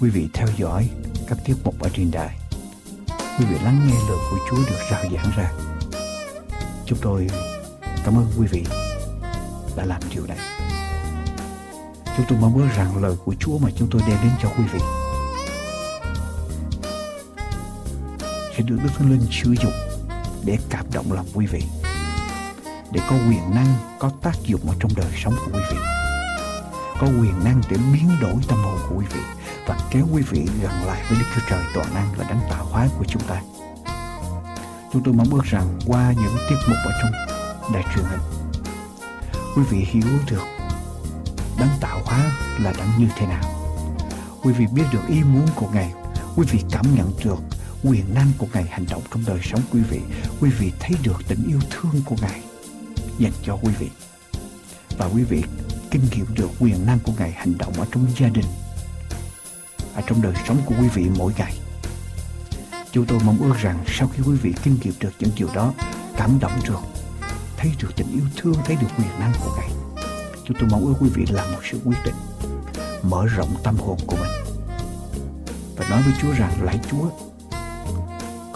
quý 0.00 0.10
vị 0.10 0.28
theo 0.34 0.48
dõi 0.56 0.90
các 1.28 1.38
tiết 1.44 1.54
mục 1.64 1.80
ở 1.80 1.88
trên 1.92 2.10
đài. 2.10 2.38
Quý 3.38 3.44
vị 3.50 3.56
lắng 3.64 3.86
nghe 3.86 3.94
lời 3.94 4.18
của 4.30 4.38
Chúa 4.50 4.56
được 4.56 4.78
rao 4.90 5.02
giảng 5.02 5.32
ra. 5.36 5.52
Chúng 6.86 6.98
tôi 7.02 7.26
cảm 8.04 8.18
ơn 8.18 8.26
quý 8.38 8.46
vị 8.46 8.64
đã 9.76 9.84
làm 9.84 10.00
điều 10.14 10.26
này. 10.26 10.38
Chúng 12.16 12.26
tôi 12.28 12.38
mong 12.40 12.56
ước 12.56 12.68
rằng 12.76 13.02
lời 13.02 13.16
của 13.24 13.34
Chúa 13.40 13.58
mà 13.58 13.70
chúng 13.76 13.88
tôi 13.90 14.02
đem 14.08 14.18
đến 14.22 14.32
cho 14.42 14.48
quý 14.58 14.64
vị 14.72 14.80
sẽ 18.56 18.62
được 18.62 18.76
Đức 18.82 18.90
Thánh 18.98 19.10
Linh 19.10 19.26
sử 19.30 19.54
dụng 19.62 19.72
để 20.44 20.58
cảm 20.70 20.84
động 20.92 21.12
lòng 21.12 21.26
quý 21.34 21.46
vị 21.46 21.62
để 22.92 23.00
có 23.10 23.16
quyền 23.16 23.54
năng 23.54 23.74
có 23.98 24.10
tác 24.22 24.34
dụng 24.44 24.60
ở 24.68 24.74
trong 24.80 24.90
đời 24.96 25.12
sống 25.24 25.34
của 25.44 25.52
quý 25.52 25.60
vị 25.70 25.76
có 27.00 27.06
quyền 27.06 27.44
năng 27.44 27.60
để 27.70 27.76
biến 27.92 28.08
đổi 28.20 28.34
tâm 28.48 28.58
hồn 28.58 28.78
của 28.88 28.94
quý 28.98 29.06
vị 29.14 29.20
và 29.66 29.78
kéo 29.90 30.06
quý 30.12 30.22
vị 30.30 30.46
gần 30.62 30.72
lại 30.86 31.02
với 31.08 31.18
Đức 31.18 31.26
Chúa 31.34 31.40
Trời 31.48 31.64
toàn 31.74 31.94
năng 31.94 32.08
và 32.16 32.24
đấng 32.28 32.40
tạo 32.50 32.64
hóa 32.64 32.88
của 32.98 33.04
chúng 33.08 33.22
ta. 33.22 33.42
Chúng 34.92 35.02
tôi 35.02 35.14
mong 35.14 35.30
ước 35.30 35.44
rằng 35.44 35.78
qua 35.86 36.12
những 36.12 36.36
tiết 36.48 36.56
mục 36.68 36.76
ở 36.84 36.90
trong 37.02 37.12
đài 37.74 37.84
truyền 37.94 38.04
hình, 38.04 38.20
quý 39.56 39.62
vị 39.70 39.78
hiểu 39.78 40.18
được 40.30 40.44
đấng 41.58 41.68
tạo 41.80 42.00
hóa 42.04 42.32
là 42.60 42.72
đấng 42.78 42.88
như 42.98 43.08
thế 43.16 43.26
nào. 43.26 43.44
Quý 44.42 44.52
vị 44.52 44.66
biết 44.74 44.84
được 44.92 45.02
ý 45.08 45.22
muốn 45.22 45.46
của 45.54 45.68
Ngài, 45.74 45.92
quý 46.36 46.46
vị 46.50 46.60
cảm 46.70 46.94
nhận 46.94 47.12
được 47.24 47.55
quyền 47.86 48.14
năng 48.14 48.32
của 48.38 48.46
Ngài 48.54 48.64
hành 48.64 48.84
động 48.90 49.02
trong 49.10 49.22
đời 49.26 49.38
sống 49.42 49.60
quý 49.72 49.80
vị. 49.80 50.00
Quý 50.40 50.50
vị 50.50 50.72
thấy 50.80 50.90
được 51.02 51.22
tình 51.28 51.44
yêu 51.48 51.60
thương 51.70 52.02
của 52.04 52.16
Ngài 52.20 52.40
dành 53.18 53.32
cho 53.42 53.58
quý 53.62 53.72
vị. 53.78 53.88
Và 54.98 55.06
quý 55.06 55.22
vị 55.22 55.42
kinh 55.90 56.02
nghiệm 56.10 56.26
được 56.34 56.50
quyền 56.60 56.86
năng 56.86 56.98
của 56.98 57.12
Ngài 57.18 57.32
hành 57.32 57.58
động 57.58 57.72
ở 57.72 57.86
trong 57.92 58.06
gia 58.18 58.28
đình, 58.28 58.44
ở 59.94 60.02
trong 60.06 60.22
đời 60.22 60.34
sống 60.48 60.58
của 60.66 60.74
quý 60.80 60.88
vị 60.94 61.06
mỗi 61.16 61.32
ngày. 61.38 61.58
Chúng 62.92 63.06
tôi 63.06 63.18
mong 63.24 63.38
ước 63.38 63.54
rằng 63.60 63.84
sau 63.86 64.08
khi 64.08 64.22
quý 64.26 64.36
vị 64.42 64.52
kinh 64.62 64.76
nghiệm 64.82 64.94
được 65.00 65.12
những 65.18 65.30
điều 65.36 65.48
đó, 65.54 65.74
cảm 66.16 66.38
động 66.40 66.60
được, 66.68 66.80
thấy 67.56 67.72
được 67.80 67.96
tình 67.96 68.12
yêu 68.12 68.24
thương, 68.36 68.54
thấy 68.64 68.76
được 68.76 68.88
quyền 68.98 69.20
năng 69.20 69.32
của 69.44 69.56
Ngài, 69.56 69.70
chúng 70.44 70.56
tôi 70.60 70.68
mong 70.70 70.84
ước 70.84 70.94
quý 71.00 71.08
vị 71.14 71.24
làm 71.30 71.52
một 71.52 71.60
sự 71.70 71.80
quyết 71.84 71.98
định, 72.04 72.14
mở 73.02 73.26
rộng 73.26 73.56
tâm 73.62 73.76
hồn 73.76 73.98
của 74.06 74.16
mình 74.16 74.46
và 75.76 75.88
nói 75.88 76.02
với 76.02 76.12
Chúa 76.22 76.32
rằng 76.32 76.62
lạy 76.62 76.78
Chúa, 76.90 77.10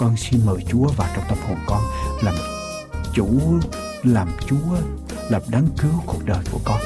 con 0.00 0.16
xin 0.16 0.40
mời 0.46 0.56
Chúa 0.68 0.88
vào 0.96 1.08
trong 1.14 1.24
tâm 1.28 1.38
hồn 1.48 1.58
con 1.66 1.82
làm 2.22 2.34
chủ, 3.14 3.28
làm 4.02 4.28
Chúa, 4.46 4.76
làm 5.28 5.42
đáng 5.48 5.66
cứu 5.78 5.90
cuộc 6.06 6.24
đời 6.24 6.44
của 6.52 6.58
con. 6.64 6.80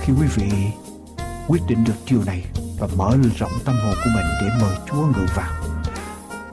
Khi 0.00 0.12
quý 0.20 0.26
vị 0.34 0.50
quyết 1.48 1.60
định 1.68 1.84
được 1.84 1.94
điều 2.10 2.24
này 2.24 2.44
và 2.78 2.88
mở 2.96 3.16
rộng 3.36 3.50
tâm 3.64 3.74
hồn 3.74 3.94
của 4.04 4.10
mình 4.14 4.26
để 4.42 4.48
mời 4.60 4.76
Chúa 4.90 5.06
ngự 5.06 5.26
vào, 5.34 5.52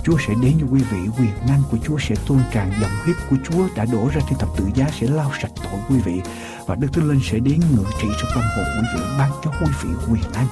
Chúa 0.03 0.17
sẽ 0.27 0.33
đến 0.41 0.53
cho 0.61 0.67
quý 0.71 0.81
vị 0.91 0.97
quyền 1.17 1.47
năng 1.47 1.61
của 1.71 1.77
Chúa 1.83 1.97
sẽ 1.99 2.15
tuôn 2.27 2.41
tràn 2.53 2.71
dòng 2.81 2.91
huyết 3.03 3.15
của 3.29 3.35
Chúa 3.49 3.67
đã 3.75 3.85
đổ 3.85 4.09
ra 4.13 4.21
trên 4.29 4.39
thập 4.39 4.49
tự 4.57 4.65
giá 4.75 4.87
sẽ 4.99 5.07
lau 5.07 5.31
sạch 5.41 5.51
tội 5.55 5.79
quý 5.89 5.99
vị 6.05 6.21
và 6.65 6.75
Đức 6.75 6.87
Thánh 6.93 7.09
Linh 7.09 7.21
sẽ 7.23 7.39
đến 7.39 7.59
ngự 7.75 7.83
trị 8.01 8.07
trong 8.21 8.31
tâm 8.35 8.43
hồn 8.55 8.65
quý 8.81 8.87
vị 8.95 9.01
ban 9.17 9.31
cho 9.43 9.51
quý 9.51 9.67
vị 9.83 9.89
quyền 10.11 10.31
năng 10.33 10.47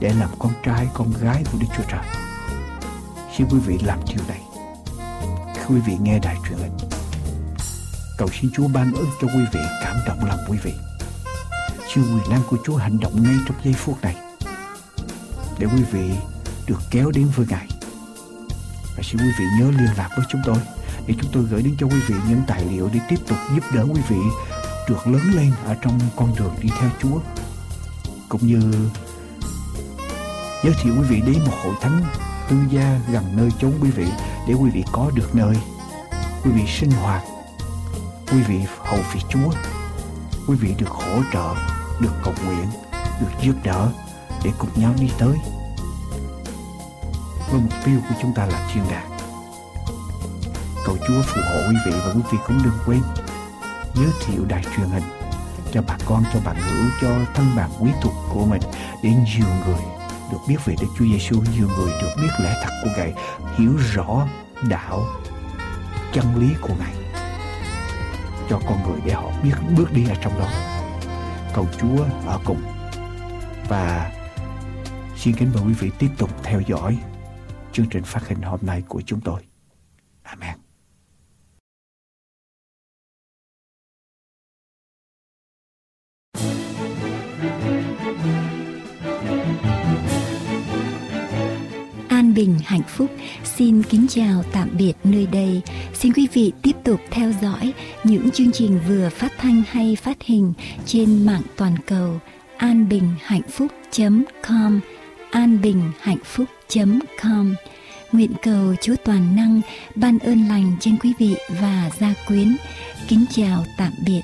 để 0.00 0.12
làm 0.20 0.28
con 0.38 0.52
trai 0.62 0.88
con 0.94 1.12
gái 1.20 1.44
của 1.52 1.58
Đức 1.60 1.66
Chúa 1.76 1.84
Trời 1.88 2.27
khi 3.38 3.44
quý 3.50 3.58
vị 3.66 3.78
làm 3.84 3.98
điều 4.08 4.24
này 4.28 4.40
khi 5.54 5.62
quý 5.68 5.80
vị, 5.86 5.96
nghe 6.02 6.18
đài 6.18 6.36
truyền 6.48 6.58
hình. 6.58 6.72
Cầu 8.18 8.28
xin 8.40 8.50
Chúa 8.54 8.68
ban 8.68 8.94
ơn 8.94 9.06
cho 9.20 9.28
quý 9.28 9.44
vị, 9.52 9.60
cảm 9.82 9.96
động 10.06 10.24
lòng 10.28 10.38
quý 10.48 10.58
vị. 10.62 10.72
Xin 11.94 12.04
quyền 12.04 12.30
năng 12.30 12.42
của 12.50 12.56
Chúa 12.64 12.76
hành 12.76 13.00
động 13.00 13.22
ngay 13.22 13.34
trong 13.46 13.56
giây 13.64 13.74
phút 13.74 14.02
này 14.02 14.16
để 15.58 15.66
quý 15.66 15.82
vị 15.92 16.10
được 16.66 16.78
kéo 16.90 17.10
đến 17.10 17.28
với 17.36 17.46
Ngài. 17.50 17.68
Và 18.96 19.02
xin 19.02 19.20
quý 19.20 19.30
vị 19.38 19.44
nhớ 19.60 19.70
liên 19.70 19.90
lạc 19.96 20.08
với 20.16 20.26
chúng 20.28 20.40
tôi 20.44 20.58
để 21.06 21.14
chúng 21.20 21.30
tôi 21.32 21.42
gửi 21.42 21.62
đến 21.62 21.76
cho 21.78 21.86
quý 21.86 22.00
vị 22.06 22.14
những 22.28 22.42
tài 22.46 22.64
liệu 22.64 22.90
để 22.92 23.00
tiếp 23.08 23.18
tục 23.28 23.38
giúp 23.54 23.64
đỡ 23.74 23.84
quý 23.94 24.00
vị 24.08 24.20
được 24.88 25.06
lớn 25.06 25.22
lên 25.34 25.52
ở 25.64 25.74
trong 25.82 26.00
con 26.16 26.34
đường 26.38 26.54
đi 26.62 26.68
theo 26.80 26.90
Chúa 27.02 27.20
cũng 28.28 28.46
như 28.46 28.88
giới 30.64 30.74
thiệu 30.82 30.94
quý 30.98 31.04
vị 31.08 31.22
đến 31.26 31.38
một 31.46 31.54
hội 31.64 31.74
thánh 31.80 32.04
tư 32.48 32.56
gia 32.70 33.00
gần 33.12 33.24
nơi 33.36 33.50
chốn 33.58 33.72
quý 33.82 33.90
vị 33.90 34.06
để 34.48 34.54
quý 34.54 34.70
vị 34.70 34.84
có 34.92 35.10
được 35.14 35.34
nơi. 35.34 35.56
Quý 36.44 36.50
vị 36.50 36.62
sinh 36.66 36.90
hoạt. 36.90 37.22
Quý 38.32 38.42
vị 38.42 38.60
hầu 38.78 39.00
việc 39.12 39.20
Chúa. 39.28 39.50
Quý 40.48 40.56
vị 40.56 40.74
được 40.78 40.90
hỗ 40.90 41.22
trợ, 41.32 41.54
được 42.00 42.12
cầu 42.24 42.34
nguyện, 42.46 42.66
được 43.20 43.30
giúp 43.42 43.54
đỡ 43.64 43.88
để 44.44 44.50
cùng 44.58 44.70
nhau 44.76 44.94
đi 45.00 45.10
tới. 45.18 45.36
Với 47.50 47.60
mục 47.60 47.72
tiêu 47.84 48.00
của 48.08 48.14
chúng 48.22 48.34
ta 48.34 48.46
là 48.46 48.68
thiên 48.74 48.84
đàng 48.90 49.18
cầu 50.88 50.96
Chúa 51.06 51.22
phù 51.22 51.40
hộ 51.40 51.60
quý 51.68 51.76
vị 51.86 51.92
và 52.04 52.12
quý 52.14 52.20
vị 52.32 52.38
cũng 52.46 52.58
đừng 52.64 52.78
quên 52.86 53.00
giới 53.94 54.12
thiệu 54.26 54.44
đài 54.48 54.64
truyền 54.76 54.88
hình 54.88 55.02
cho 55.72 55.82
bà 55.88 55.96
con, 56.06 56.24
cho 56.34 56.40
bạn 56.44 56.56
hữu 56.56 56.90
cho 57.00 57.08
thân 57.34 57.56
bạn 57.56 57.70
quý 57.80 57.90
thuộc 58.02 58.12
của 58.28 58.44
mình 58.44 58.62
để 59.02 59.10
nhiều 59.10 59.46
người 59.66 59.97
được 60.32 60.38
biết 60.48 60.56
về 60.64 60.74
Đức 60.80 60.86
Chúa 60.98 61.04
Giêsu 61.04 61.42
nhiều 61.56 61.68
người 61.78 61.92
được 62.02 62.10
biết 62.22 62.30
lẽ 62.40 62.54
thật 62.62 62.70
của 62.84 62.90
Ngài, 62.96 63.12
hiểu 63.56 63.76
rõ 63.94 64.28
đạo 64.68 65.06
chân 66.12 66.24
lý 66.36 66.54
của 66.60 66.74
Ngài 66.78 66.94
cho 68.48 68.60
con 68.68 68.82
người 68.82 69.00
để 69.04 69.12
họ 69.12 69.30
biết, 69.42 69.54
bước 69.76 69.92
đi 69.92 70.08
ở 70.08 70.14
trong 70.22 70.38
đó 70.38 70.48
cầu 71.54 71.66
Chúa 71.80 72.04
ở 72.26 72.40
cùng 72.44 72.62
và 73.68 74.12
xin 75.16 75.34
kính 75.36 75.50
mời 75.54 75.62
quý 75.66 75.72
vị 75.72 75.90
tiếp 75.98 76.10
tục 76.18 76.30
theo 76.42 76.60
dõi 76.60 76.98
chương 77.72 77.86
trình 77.90 78.02
phát 78.02 78.28
hình 78.28 78.42
hôm 78.42 78.60
nay 78.62 78.82
của 78.88 79.02
chúng 79.06 79.20
tôi. 79.20 79.40
Amen. 80.22 80.67
Bình, 92.38 92.58
hạnh 92.64 92.82
phúc. 92.88 93.10
Xin 93.44 93.82
kính 93.82 94.06
chào 94.08 94.42
tạm 94.52 94.68
biệt 94.78 94.92
nơi 95.04 95.26
đây. 95.26 95.60
Xin 95.94 96.12
quý 96.12 96.28
vị 96.32 96.52
tiếp 96.62 96.76
tục 96.84 97.00
theo 97.10 97.32
dõi 97.42 97.72
những 98.04 98.30
chương 98.30 98.52
trình 98.52 98.80
vừa 98.88 99.08
phát 99.08 99.32
thanh 99.38 99.62
hay 99.68 99.96
phát 99.96 100.22
hình 100.22 100.52
trên 100.86 101.26
mạng 101.26 101.42
toàn 101.56 101.74
cầu. 101.86 102.20
An 102.56 102.88
bình 102.88 103.14
hạnh 103.22 103.42
phúc 103.50 103.72
com. 104.48 104.80
An 105.30 105.60
bình 105.62 105.82
hạnh 106.00 106.24
phúc 106.24 106.48
com. 107.22 107.54
Nguyện 108.12 108.32
cầu 108.42 108.74
chúa 108.82 108.94
toàn 109.04 109.36
năng 109.36 109.60
ban 109.94 110.18
ơn 110.18 110.48
lành 110.48 110.76
trên 110.80 110.96
quý 110.96 111.12
vị 111.18 111.34
và 111.60 111.90
gia 112.00 112.14
quyến. 112.26 112.56
Kính 113.08 113.24
chào 113.30 113.64
tạm 113.78 113.92
biệt. 114.06 114.22